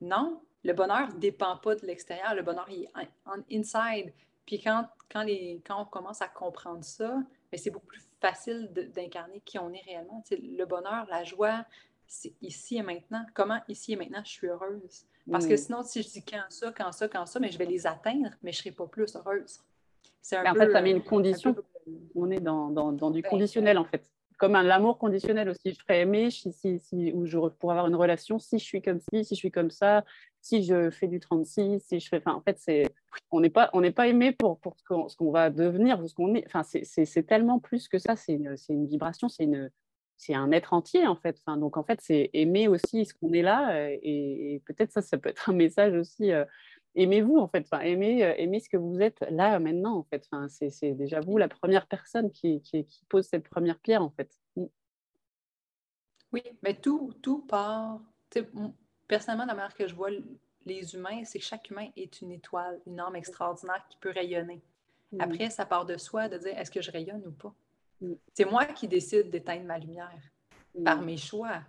non, 0.00 0.40
le 0.62 0.72
bonheur 0.72 1.08
ne 1.14 1.18
dépend 1.18 1.56
pas 1.56 1.74
de 1.74 1.86
l'extérieur. 1.86 2.34
Le 2.34 2.42
bonheur 2.42 2.66
il 2.70 2.84
est 2.84 2.90
en, 3.26 3.42
inside. 3.50 4.12
Puis 4.46 4.60
quand, 4.60 4.86
quand, 5.10 5.22
les, 5.22 5.62
quand 5.66 5.82
on 5.82 5.84
commence 5.84 6.22
à 6.22 6.28
comprendre 6.28 6.84
ça, 6.84 7.18
ben, 7.50 7.58
c'est 7.58 7.70
beaucoup 7.70 7.86
plus 7.86 8.09
facile 8.20 8.70
d'incarner 8.94 9.40
qui 9.44 9.58
on 9.58 9.72
est 9.72 9.82
réellement. 9.82 10.22
le 10.30 10.64
bonheur, 10.64 11.06
la 11.10 11.24
joie, 11.24 11.64
c'est 12.06 12.34
ici 12.42 12.76
et 12.76 12.82
maintenant. 12.82 13.24
Comment 13.34 13.60
ici 13.68 13.92
et 13.92 13.96
maintenant 13.96 14.22
je 14.24 14.30
suis 14.30 14.48
heureuse? 14.48 15.06
Parce 15.30 15.46
que 15.46 15.56
sinon, 15.56 15.82
si 15.82 16.02
je 16.02 16.08
dis 16.08 16.24
quand 16.24 16.42
ça, 16.48 16.72
quand 16.72 16.92
ça, 16.92 17.08
quand 17.08 17.26
ça, 17.26 17.38
mais 17.38 17.50
je 17.50 17.58
vais 17.58 17.66
les 17.66 17.86
atteindre, 17.86 18.30
mais 18.42 18.52
je 18.52 18.58
ne 18.58 18.62
serai 18.62 18.72
pas 18.72 18.86
plus 18.86 19.14
heureuse. 19.14 19.60
Un 20.32 20.50
en 20.50 20.54
fait, 20.54 20.72
ça 20.72 20.82
met 20.82 20.90
une 20.90 21.02
condition. 21.02 21.54
On 22.14 22.30
est 22.30 22.40
dans, 22.40 22.68
dans, 22.70 22.92
dans 22.92 23.10
du 23.10 23.22
ben, 23.22 23.30
conditionnel, 23.30 23.78
en 23.78 23.84
fait. 23.84 24.04
Comme 24.40 24.54
un 24.56 24.62
l'amour 24.62 24.98
conditionnel 24.98 25.50
aussi. 25.50 25.70
Je 25.70 25.74
serais 25.74 26.00
aimée 26.00 26.30
si, 26.30 26.50
si, 26.52 26.78
si, 26.78 27.12
ou 27.12 27.26
avoir 27.70 27.86
une 27.86 27.94
relation 27.94 28.38
si 28.38 28.58
je 28.58 28.64
suis 28.64 28.80
comme 28.80 28.98
ci, 28.98 29.24
si 29.24 29.34
je 29.34 29.38
suis 29.38 29.50
comme 29.50 29.70
ça, 29.70 30.02
si 30.40 30.64
je 30.64 30.88
fais 30.90 31.08
du 31.08 31.20
36, 31.20 31.80
si 31.80 32.00
je 32.00 32.08
fais. 32.08 32.22
En 32.26 32.40
fait, 32.40 32.58
on 33.30 33.40
n'est 33.40 33.50
pas, 33.50 33.70
pas 33.94 34.08
aimé 34.08 34.32
pour, 34.32 34.58
pour 34.58 34.76
ce 34.78 35.16
qu'on 35.16 35.30
va 35.30 35.50
devenir, 35.50 36.02
ce 36.08 36.14
qu'on 36.14 36.34
est. 36.34 36.44
Enfin, 36.46 36.62
c'est 36.62 37.26
tellement 37.26 37.58
plus 37.58 37.86
que 37.86 37.98
ça. 37.98 38.16
C'est 38.16 38.32
une, 38.32 38.56
une 38.70 38.86
vibration, 38.86 39.28
c'est 39.28 39.46
c'est 40.20 40.34
un 40.34 40.52
être 40.52 40.74
entier 40.74 41.06
en 41.06 41.16
fait. 41.16 41.40
Donc 41.46 41.78
en 41.78 41.82
fait, 41.82 41.98
c'est 42.02 42.28
aimer 42.34 42.68
aussi 42.68 43.06
ce 43.06 43.14
qu'on 43.14 43.32
est 43.32 43.42
là 43.42 43.74
euh, 43.74 43.96
et, 44.02 44.62
peut-être 44.66 44.92
ça, 44.92 45.00
ça 45.00 45.16
peut 45.16 45.30
être 45.30 45.48
un 45.48 45.54
message 45.54 45.94
aussi. 45.94 46.30
Euh, 46.30 46.44
aimez-vous 46.94 47.38
en 47.38 47.48
fait, 47.48 47.66
enfin, 47.70 47.80
aimez, 47.80 48.24
euh, 48.24 48.34
aimez 48.36 48.60
ce 48.60 48.68
que 48.68 48.76
vous 48.76 49.00
êtes 49.00 49.24
là 49.30 49.58
maintenant 49.58 49.96
en 49.96 50.02
fait. 50.04 50.26
Enfin, 50.30 50.48
c'est 50.48 50.92
déjà 50.94 51.20
vous 51.20 51.38
la 51.38 51.48
première 51.48 51.86
personne 51.86 52.30
qui, 52.30 52.60
qui, 52.62 52.86
pose 53.08 53.26
cette 53.26 53.48
première 53.48 53.78
pierre 53.78 54.02
en 54.02 54.10
fait. 54.10 54.30
Mm. 54.56 54.66
Oui, 56.32 56.42
mais 56.62 56.74
tout, 56.74 57.12
tout 57.22 57.42
part. 57.42 58.00
Personnellement, 59.08 59.46
la 59.46 59.54
manière 59.54 59.74
que 59.74 59.88
je 59.88 59.94
vois 59.94 60.10
les 60.64 60.94
humains, 60.94 61.24
c'est 61.24 61.40
que 61.40 61.44
chaque 61.44 61.68
humain 61.70 61.88
est 61.96 62.20
une 62.20 62.30
étoile, 62.30 62.80
une 62.86 63.00
âme 63.00 63.16
extraordinaire 63.16 63.84
qui 63.88 63.96
peut 63.98 64.10
rayonner. 64.10 64.62
Mm. 65.12 65.20
Après, 65.20 65.50
ça 65.50 65.66
part 65.66 65.86
de 65.86 65.96
soi 65.96 66.28
de 66.28 66.38
dire 66.38 66.56
est-ce 66.56 66.70
que 66.70 66.82
je 66.82 66.90
rayonne 66.90 67.26
ou 67.26 67.32
pas? 67.32 67.54
Mm. 68.00 68.14
C'est 68.34 68.44
moi 68.44 68.66
qui 68.66 68.88
décide 68.88 69.30
d'éteindre 69.30 69.64
ma 69.64 69.78
lumière 69.78 70.20
par 70.84 71.02
mes 71.02 71.16
choix. 71.16 71.62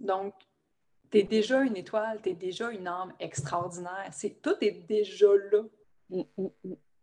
Donc, 0.00 0.34
tu 1.14 1.20
es 1.20 1.22
déjà 1.22 1.60
une 1.60 1.76
étoile, 1.76 2.20
tu 2.22 2.30
es 2.30 2.34
déjà 2.34 2.70
une 2.70 2.86
âme 2.86 3.12
extraordinaire. 3.20 4.08
C'est, 4.12 4.42
tout 4.42 4.56
est 4.60 4.84
déjà 4.88 5.28
là. 5.52 5.62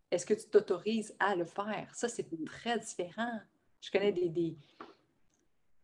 Est-ce 0.10 0.26
que 0.26 0.34
tu 0.34 0.48
t'autorises 0.50 1.16
à 1.20 1.36
le 1.36 1.46
faire? 1.46 1.90
Ça, 1.94 2.10
c'est 2.10 2.28
très 2.46 2.78
différent. 2.80 3.40
Je 3.80 3.90
connais 3.90 4.12
des, 4.12 4.30
des, 4.30 4.56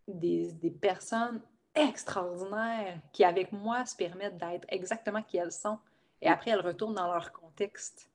des, 0.07 0.51
des, 0.53 0.71
personnes 0.71 1.41
extraordinaires 1.73 2.99
qui, 3.13 3.23
avec 3.23 3.51
moi, 3.51 3.85
se 3.85 3.95
permettent 3.95 4.37
d'être 4.37 4.65
exactement 4.69 5.23
qui 5.23 5.37
elles 5.37 5.51
sont. 5.51 5.79
Et 6.21 6.27
après, 6.27 6.51
elles 6.51 6.61
retournent 6.61 6.95
dans 6.95 7.11
leur 7.11 7.31
contexte, 7.31 8.09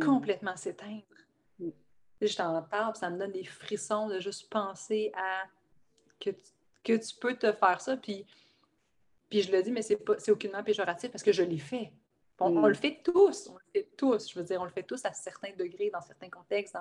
complètement 0.00 0.56
s'éteindre 0.56 1.02
je 2.26 2.36
t'en 2.36 2.62
parle, 2.62 2.94
ça 2.96 3.10
me 3.10 3.18
donne 3.18 3.32
des 3.32 3.44
frissons 3.44 4.08
de 4.08 4.20
juste 4.20 4.48
penser 4.48 5.12
à 5.14 5.44
que 6.20 6.30
tu, 6.30 6.42
que 6.84 6.96
tu 6.96 7.14
peux 7.16 7.36
te 7.36 7.52
faire 7.52 7.80
ça. 7.80 7.96
Puis, 7.96 8.24
puis 9.32 9.40
je 9.40 9.50
le 9.50 9.62
dis, 9.62 9.70
mais 9.70 9.80
c'est, 9.80 9.96
pas, 9.96 10.18
c'est 10.18 10.30
aucunement 10.30 10.62
péjoratif 10.62 11.10
parce 11.10 11.22
que 11.22 11.32
je 11.32 11.42
l'ai 11.42 11.56
fait. 11.56 11.90
On, 12.38 12.50
mm. 12.50 12.66
le 12.66 12.74
fait 12.74 13.00
tous, 13.02 13.48
on 13.48 13.54
le 13.54 13.64
fait 13.72 13.88
tous. 13.96 14.30
Je 14.30 14.38
veux 14.38 14.44
dire, 14.44 14.60
on 14.60 14.64
le 14.64 14.70
fait 14.70 14.82
tous 14.82 15.02
à 15.06 15.12
certains 15.14 15.52
degrés, 15.56 15.88
dans 15.88 16.02
certains 16.02 16.28
contextes. 16.28 16.76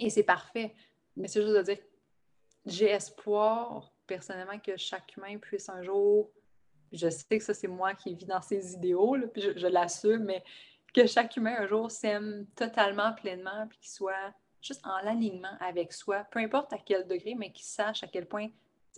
Et 0.00 0.08
c'est 0.08 0.22
parfait. 0.22 0.74
Mais 1.14 1.28
c'est 1.28 1.42
juste 1.42 1.54
de 1.54 1.60
dire, 1.60 1.76
j'ai 2.64 2.86
espoir, 2.86 3.92
personnellement, 4.06 4.58
que 4.58 4.78
chaque 4.78 5.14
humain 5.14 5.36
puisse 5.36 5.68
un 5.68 5.82
jour. 5.82 6.30
Je 6.90 7.10
sais 7.10 7.36
que 7.36 7.44
ça, 7.44 7.52
c'est 7.52 7.68
moi 7.68 7.92
qui 7.92 8.14
vis 8.14 8.24
dans 8.24 8.40
ces 8.40 8.72
idéaux, 8.72 9.14
puis 9.30 9.42
je, 9.42 9.58
je 9.58 9.66
l'assume, 9.66 10.24
mais 10.24 10.42
que 10.94 11.06
chaque 11.06 11.36
humain 11.36 11.56
un 11.58 11.66
jour 11.66 11.90
s'aime 11.90 12.46
totalement, 12.56 13.12
pleinement, 13.12 13.66
puis 13.68 13.78
qu'il 13.78 13.90
soit 13.90 14.32
juste 14.62 14.86
en 14.86 15.06
alignement 15.06 15.54
avec 15.60 15.92
soi, 15.92 16.24
peu 16.30 16.38
importe 16.38 16.72
à 16.72 16.78
quel 16.78 17.06
degré, 17.06 17.34
mais 17.34 17.52
qu'il 17.52 17.66
sache 17.66 18.02
à 18.02 18.06
quel 18.06 18.26
point 18.26 18.48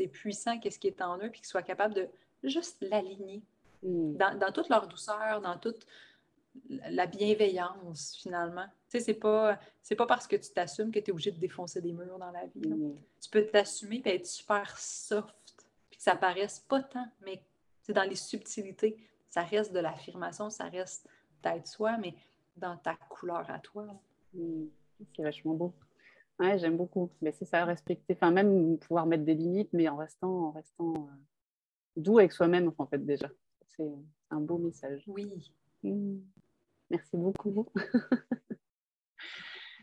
c'est 0.00 0.08
puissant, 0.08 0.58
qu'est-ce 0.58 0.78
qui 0.78 0.86
est 0.86 1.02
en 1.02 1.18
eux, 1.18 1.28
puis 1.30 1.40
qu'il 1.40 1.46
soit 1.46 1.62
capable 1.62 1.92
de 1.94 2.08
juste 2.42 2.78
l'aligner 2.80 3.42
mm. 3.82 4.16
dans, 4.16 4.52
toute 4.52 4.70
leur 4.70 4.88
douceur, 4.88 5.42
dans 5.42 5.58
toute 5.58 5.86
la 6.68 7.06
bienveillance, 7.06 8.16
finalement. 8.16 8.64
Tu 8.88 8.98
sais, 8.98 9.00
c'est 9.00 9.14
pas, 9.14 9.58
pas 9.96 10.06
parce 10.06 10.26
que 10.26 10.36
tu 10.36 10.50
t'assumes 10.52 10.90
que 10.90 10.98
tu 10.98 11.10
es 11.10 11.12
obligé 11.12 11.32
de 11.32 11.38
défoncer 11.38 11.82
des 11.82 11.92
murs 11.92 12.18
dans 12.18 12.30
la 12.30 12.46
vie. 12.46 12.66
Mm. 12.66 12.96
Tu 13.20 13.30
peux 13.30 13.44
t'assumer 13.44 14.00
et 14.06 14.14
être 14.14 14.26
super 14.26 14.78
soft, 14.78 15.36
puis 15.90 15.98
que 15.98 16.02
ça 16.02 16.16
paraisse 16.16 16.60
pas 16.60 16.82
tant, 16.82 17.06
mais 17.20 17.42
c'est 17.82 17.92
dans 17.92 18.08
les 18.08 18.16
subtilités. 18.16 18.96
Ça 19.28 19.42
reste 19.42 19.72
de 19.72 19.80
l'affirmation, 19.80 20.48
ça 20.48 20.64
reste 20.64 21.06
d'être 21.42 21.66
soi, 21.66 21.98
mais 21.98 22.14
dans 22.56 22.76
ta 22.78 22.94
couleur 22.94 23.48
à 23.50 23.58
toi. 23.58 23.86
Hmm. 24.32 24.64
C'est 25.14 25.22
vachement 25.22 25.54
beau. 25.54 25.74
Ouais, 26.40 26.58
j'aime 26.58 26.78
beaucoup. 26.78 27.10
Mais 27.20 27.32
c'est 27.32 27.44
ça, 27.44 27.66
respecter, 27.66 28.14
enfin 28.14 28.30
même 28.30 28.78
pouvoir 28.78 29.04
mettre 29.04 29.24
des 29.24 29.34
limites, 29.34 29.68
mais 29.74 29.88
en 29.88 29.96
restant, 29.96 30.46
en 30.46 30.50
restant 30.52 30.94
euh, 30.94 31.12
doux 31.96 32.18
avec 32.18 32.32
soi-même, 32.32 32.72
en 32.78 32.86
fait, 32.86 33.04
déjà. 33.04 33.28
C'est 33.68 33.92
un 34.30 34.40
beau 34.40 34.56
message. 34.56 35.04
Oui. 35.06 35.52
Mmh. 35.82 36.16
Merci 36.88 37.18
beaucoup. 37.18 37.66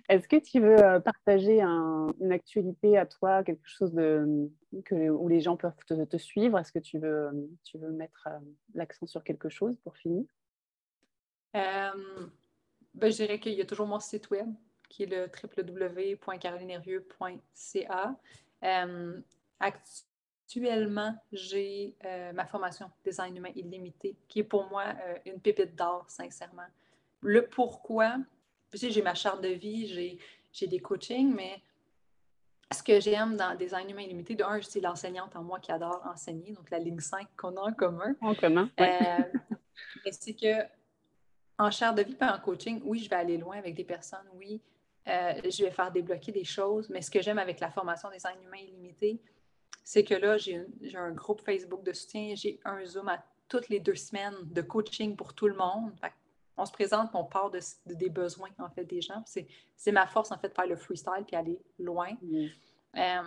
Est-ce 0.09 0.27
que 0.27 0.37
tu 0.37 0.59
veux 0.59 0.83
euh, 0.83 0.99
partager 0.99 1.61
une 1.61 2.31
actualité 2.31 2.97
à 2.97 3.05
toi, 3.05 3.43
quelque 3.43 3.67
chose 3.67 3.93
de, 3.93 4.49
que, 4.83 5.09
où 5.09 5.27
les 5.27 5.41
gens 5.41 5.57
peuvent 5.57 5.75
te, 5.85 6.17
suivre? 6.17 6.57
Est-ce 6.57 6.71
que 6.71 6.79
tu 6.79 6.97
veux, 6.97 7.29
tu 7.65 7.77
veux 7.77 7.91
mettre 7.91 8.27
euh, 8.31 8.39
l'accent 8.73 9.05
sur 9.05 9.23
quelque 9.23 9.49
chose 9.49 9.77
pour 9.83 9.95
finir? 9.95 10.25
Ben, 11.53 11.93
Je 12.99 13.09
dirais 13.09 13.39
qu'il 13.39 13.53
y 13.53 13.61
a 13.61 13.65
toujours 13.65 13.85
mon 13.85 13.99
site 13.99 14.31
web 14.31 14.47
qui 14.89 15.03
est 15.03 15.07
le 15.07 15.29
www.carolinerieux.ca. 15.57 18.15
Euh, 18.63 19.21
actuellement, 19.59 21.15
j'ai 21.31 21.95
euh, 22.05 22.33
ma 22.33 22.45
formation 22.45 22.89
Design 23.03 23.37
humain 23.37 23.51
illimité, 23.55 24.15
qui 24.27 24.39
est 24.39 24.43
pour 24.43 24.69
moi 24.69 24.85
euh, 24.85 25.17
une 25.25 25.39
pépite 25.39 25.75
d'or, 25.75 26.05
sincèrement. 26.09 26.67
Le 27.21 27.47
pourquoi, 27.47 28.17
j'ai 28.73 29.01
ma 29.01 29.15
charte 29.15 29.41
de 29.41 29.49
vie, 29.49 30.19
j'ai 30.51 30.67
des 30.67 30.79
coachings, 30.79 31.33
mais 31.33 31.61
ce 32.71 32.83
que 32.83 32.99
j'aime 32.99 33.37
dans 33.37 33.55
Design 33.55 33.89
humain 33.89 34.01
illimité, 34.01 34.35
de 34.35 34.43
un, 34.43 34.61
c'est 34.61 34.81
l'enseignante 34.81 35.35
en 35.35 35.43
moi 35.43 35.59
qui 35.59 35.71
adore 35.71 36.01
enseigner, 36.05 36.51
donc 36.51 36.69
la 36.69 36.79
ligne 36.79 36.99
5 36.99 37.27
qu'on 37.37 37.55
a 37.55 37.61
en 37.61 37.73
commun. 37.73 38.15
En 38.21 38.35
commun. 38.35 38.69
mais 38.77 40.11
c'est 40.11 40.33
que 40.33 40.67
en 41.59 41.71
charte 41.71 41.97
de 41.97 42.03
vie, 42.03 42.15
pas 42.15 42.35
en 42.35 42.39
coaching, 42.39 42.81
oui, 42.83 42.99
je 42.99 43.09
vais 43.09 43.15
aller 43.15 43.37
loin 43.37 43.57
avec 43.57 43.73
des 43.73 43.83
personnes, 43.83 44.27
oui, 44.35 44.61
euh, 45.07 45.33
je 45.49 45.63
vais 45.63 45.71
faire 45.71 45.91
débloquer 45.91 46.31
des 46.31 46.43
choses. 46.43 46.89
Mais 46.89 47.01
ce 47.01 47.11
que 47.11 47.21
j'aime 47.21 47.39
avec 47.39 47.59
la 47.59 47.71
formation 47.71 48.09
des 48.09 48.17
Design 48.17 48.41
humain 48.43 48.57
illimité, 48.57 49.21
c'est 49.83 50.03
que 50.03 50.13
là, 50.13 50.37
j'ai 50.37 50.65
un 50.95 51.11
groupe 51.11 51.41
Facebook 51.41 51.83
de 51.83 51.93
soutien, 51.93 52.33
j'ai 52.35 52.59
un 52.65 52.83
Zoom 52.85 53.07
à 53.07 53.23
toutes 53.47 53.69
les 53.69 53.79
deux 53.79 53.95
semaines 53.95 54.35
de 54.43 54.61
coaching 54.61 55.15
pour 55.15 55.33
tout 55.33 55.47
le 55.47 55.55
monde. 55.55 55.93
on 56.57 56.65
se 56.65 56.71
présente, 56.71 57.11
on 57.13 57.23
part 57.23 57.49
de, 57.49 57.59
des 57.85 58.09
besoins 58.09 58.49
en 58.59 58.69
fait 58.69 58.83
des 58.83 59.01
gens. 59.01 59.23
C'est 59.25 59.91
ma 59.91 60.07
force 60.07 60.31
en 60.31 60.37
fait 60.37 60.49
de 60.49 60.53
faire 60.53 60.67
le 60.67 60.75
freestyle 60.75 61.23
puis 61.25 61.35
aller 61.35 61.61
loin. 61.79 62.09
Euh, 62.95 63.21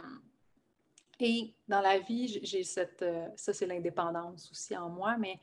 et 1.21 1.55
dans 1.69 1.81
la 1.81 1.99
vie, 1.99 2.41
j'ai 2.43 2.63
cette, 2.63 3.03
euh, 3.03 3.29
ça 3.37 3.53
c'est 3.53 3.67
l'indépendance 3.67 4.51
aussi 4.51 4.77
en 4.77 4.89
moi, 4.89 5.17
mais 5.19 5.39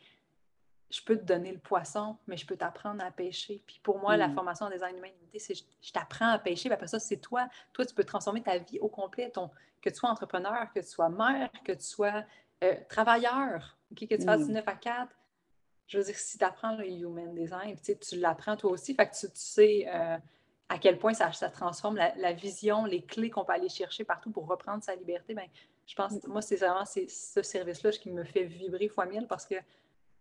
je 0.89 1.01
peux 1.01 1.17
te 1.17 1.23
donner 1.23 1.51
le 1.51 1.59
poisson, 1.59 2.17
mais 2.27 2.37
je 2.37 2.45
peux 2.45 2.55
t'apprendre 2.55 3.03
à 3.03 3.11
pêcher. 3.11 3.61
Puis 3.67 3.79
pour 3.83 3.99
moi, 3.99 4.15
la 4.15 4.27
mm. 4.27 4.33
formation 4.33 4.65
en 4.67 4.69
design 4.69 4.97
humain 4.97 5.09
c'est 5.37 5.55
je 5.55 5.91
t'apprends 5.91 6.29
à 6.29 6.39
pêcher, 6.39 6.69
puis 6.69 6.73
après 6.73 6.87
ça, 6.87 6.99
c'est 6.99 7.17
toi. 7.17 7.47
Toi, 7.73 7.85
tu 7.85 7.93
peux 7.93 8.03
transformer 8.03 8.41
ta 8.41 8.57
vie 8.57 8.79
au 8.79 8.87
complet. 8.87 9.29
Ton, 9.29 9.51
que 9.81 9.89
tu 9.89 9.95
sois 9.95 10.09
entrepreneur, 10.09 10.71
que 10.73 10.79
tu 10.79 10.87
sois 10.87 11.09
mère, 11.09 11.49
que 11.63 11.73
tu 11.73 11.83
sois 11.83 12.23
euh, 12.63 12.75
travailleur, 12.89 13.77
que 13.95 14.05
tu 14.15 14.23
fasses 14.23 14.45
du 14.45 14.51
9 14.51 14.65
mm. 14.65 14.69
à 14.69 14.75
4. 14.75 15.15
Je 15.87 15.97
veux 15.97 16.03
dire, 16.03 16.15
si 16.15 16.37
tu 16.37 16.43
apprends 16.43 16.75
le 16.75 16.87
human 16.87 17.33
design, 17.33 17.75
tu 17.79 18.19
l'apprends 18.19 18.57
toi 18.57 18.71
aussi, 18.71 18.93
fait 18.93 19.07
que 19.07 19.15
tu, 19.15 19.27
sais 19.33 19.85
euh, 19.87 20.17
à 20.67 20.77
quel 20.79 20.97
point 20.97 21.13
ça, 21.13 21.31
ça 21.31 21.49
transforme 21.49 21.95
la, 21.95 22.33
vision, 22.33 22.85
les 22.85 23.03
clés 23.03 23.29
qu'on 23.29 23.45
peut 23.45 23.53
aller 23.53 23.69
chercher 23.69 24.03
partout 24.03 24.31
pour 24.31 24.47
reprendre 24.47 24.83
sa 24.83 24.95
liberté. 24.95 25.33
Ben, 25.33 25.47
je 25.85 25.95
pense, 25.95 26.13
mm. 26.13 26.27
moi, 26.27 26.41
c'est 26.41 26.57
vraiment 26.57 26.85
ce 26.85 27.41
service-là 27.41 27.91
qui 27.91 28.09
me 28.09 28.23
fait 28.23 28.43
vibrer 28.43 28.89
fois 28.89 29.05
mille 29.05 29.27
parce 29.27 29.45
que 29.45 29.55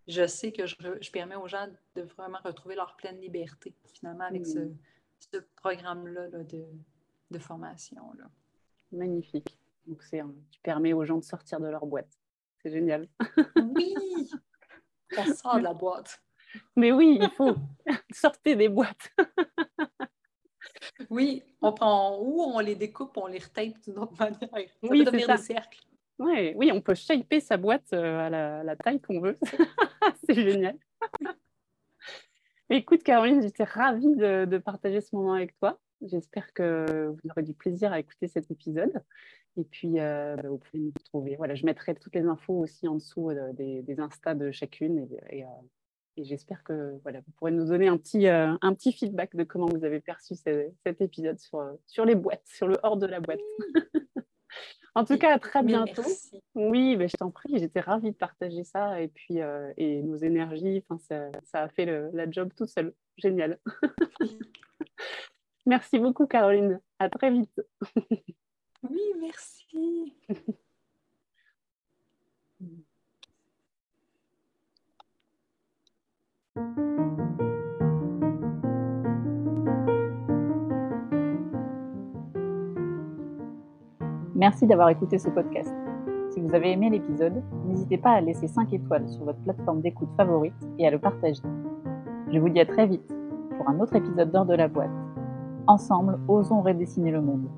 je 0.06 0.26
sais 0.26 0.52
que 0.52 0.66
je, 0.66 1.10
permets 1.10 1.36
aux 1.36 1.48
gens 1.48 1.68
de 1.94 2.02
vraiment 2.02 2.38
retrouver 2.44 2.76
leur 2.76 2.96
pleine 2.96 3.20
liberté, 3.20 3.74
finalement, 3.94 4.24
avec 4.24 4.46
ce, 4.46 4.58
mm. 4.58 5.44
programme-là 5.56 6.28
de, 6.28 7.38
formation. 7.38 8.12
Là. 8.18 8.30
Magnifique. 8.92 9.58
Donc, 9.86 10.02
c'est, 10.02 10.22
tu 10.50 10.60
permets 10.60 10.92
aux 10.92 11.04
gens 11.04 11.18
de 11.18 11.24
sortir 11.24 11.60
de 11.60 11.68
leur 11.68 11.86
boîte. 11.86 12.18
C'est 12.62 12.70
génial. 12.70 13.08
oui! 13.56 13.94
On 15.16 15.34
sort 15.34 15.58
de 15.58 15.62
la 15.62 15.74
boîte. 15.74 16.20
Mais 16.74 16.92
oui, 16.92 17.18
il 17.20 17.30
faut. 17.30 17.54
sortir 18.12 18.56
des 18.56 18.68
boîtes. 18.68 19.12
oui, 21.10 21.42
on 21.60 21.72
prend 21.72 22.18
ou 22.20 22.42
on 22.42 22.58
les 22.60 22.74
découpe, 22.74 23.16
on 23.16 23.26
les 23.26 23.38
retape 23.38 23.78
d'une 23.84 23.98
autre 23.98 24.14
manière. 24.18 24.38
Ça 24.40 24.48
oui, 24.82 25.04
peut 25.04 25.04
devenir 25.04 25.28
des 25.28 25.36
cercles. 25.36 25.80
Ouais, 26.18 26.54
oui, 26.56 26.70
on 26.72 26.80
peut 26.80 26.94
shaper 26.94 27.40
sa 27.40 27.56
boîte 27.58 27.92
euh, 27.92 28.26
à 28.26 28.64
la, 28.64 28.76
taille 28.76 29.00
qu'on 29.00 29.20
veut. 29.20 29.36
c'est 30.24 30.34
génial. 30.34 30.78
Écoute, 32.70 33.02
Caroline, 33.02 33.42
j'étais 33.42 33.64
ravie 33.64 34.16
de, 34.16 34.58
partager 34.58 35.00
ce 35.00 35.14
moment 35.14 35.34
avec 35.34 35.56
toi. 35.58 35.78
J'espère 36.00 36.52
que 36.52 37.08
vous 37.08 37.30
aurez 37.30 37.42
du 37.42 37.54
plaisir 37.54 37.92
à 37.92 38.00
écouter 38.00 38.28
cet 38.28 38.50
épisode. 38.50 39.02
Et 39.58 39.64
puis, 39.64 40.00
euh, 40.00 40.36
bah, 40.36 40.48
vous 40.48 40.58
pouvez 40.58 40.82
nous 40.84 40.92
retrouver. 40.98 41.36
Voilà, 41.36 41.54
je 41.54 41.66
mettrai 41.66 41.94
toutes 41.94 42.14
les 42.14 42.26
infos 42.26 42.60
aussi 42.60 42.88
en 42.88 42.94
dessous 42.94 43.30
euh, 43.30 43.52
des, 43.52 43.82
des 43.82 44.00
Insta 44.00 44.34
de 44.34 44.50
chacune. 44.50 45.06
Et, 45.30 45.44
j'espère 46.16 46.64
que 46.64 46.98
voilà, 47.02 47.20
vous 47.20 47.32
pourrez 47.32 47.52
nous 47.52 47.66
donner 47.66 47.88
un 47.88 47.98
petit, 47.98 48.26
un 48.26 48.74
petit 48.74 48.90
feedback 48.90 49.36
de 49.36 49.44
comment 49.44 49.66
vous 49.66 49.84
avez 49.84 50.00
perçu 50.00 50.34
cet 50.34 51.02
épisode 51.02 51.38
sur, 51.38 51.62
sur 51.86 52.06
les 52.06 52.14
boîtes, 52.14 52.46
sur 52.46 52.68
le 52.68 52.78
hors 52.82 52.96
de 52.96 53.04
la 53.04 53.20
boîte. 53.20 53.38
En 54.94 55.04
tout 55.04 55.18
cas, 55.18 55.34
à 55.34 55.38
très 55.38 55.62
bientôt. 55.62 56.02
Oui, 56.54 56.96
mais 56.96 57.08
je 57.08 57.18
t'en 57.18 57.30
prie, 57.30 57.58
j'étais 57.58 57.80
ravie 57.80 58.12
de 58.12 58.16
partager 58.16 58.64
ça 58.64 59.02
et 59.02 59.08
puis 59.08 59.42
euh, 59.42 59.70
et 59.76 60.00
nos 60.02 60.16
énergies, 60.16 60.82
ça, 61.00 61.30
ça, 61.44 61.64
a 61.64 61.68
fait 61.68 61.84
le, 61.84 62.08
la 62.14 62.30
job 62.30 62.50
tout 62.56 62.66
seul. 62.66 62.94
Génial. 63.18 63.58
merci 65.66 65.98
beaucoup, 65.98 66.26
Caroline. 66.26 66.80
À 66.98 67.10
très 67.10 67.30
vite. 67.30 67.60
oui, 68.82 69.02
merci. 69.20 70.14
Merci 84.36 84.66
d'avoir 84.66 84.90
écouté 84.90 85.18
ce 85.18 85.30
podcast. 85.30 85.74
Si 86.28 86.42
vous 86.42 86.54
avez 86.54 86.72
aimé 86.72 86.90
l'épisode, 86.90 87.42
n'hésitez 87.64 87.96
pas 87.96 88.10
à 88.10 88.20
laisser 88.20 88.46
5 88.46 88.70
étoiles 88.70 89.08
sur 89.08 89.24
votre 89.24 89.38
plateforme 89.38 89.80
d'écoute 89.80 90.10
favorite 90.14 90.52
et 90.78 90.86
à 90.86 90.90
le 90.90 90.98
partager. 90.98 91.40
Je 92.30 92.38
vous 92.38 92.50
dis 92.50 92.60
à 92.60 92.66
très 92.66 92.86
vite 92.86 93.16
pour 93.56 93.66
un 93.66 93.80
autre 93.80 93.96
épisode 93.96 94.30
d'Heure 94.30 94.44
de 94.44 94.54
la 94.54 94.68
boîte. 94.68 94.90
Ensemble, 95.66 96.18
osons 96.28 96.60
redessiner 96.60 97.12
le 97.12 97.22
monde. 97.22 97.48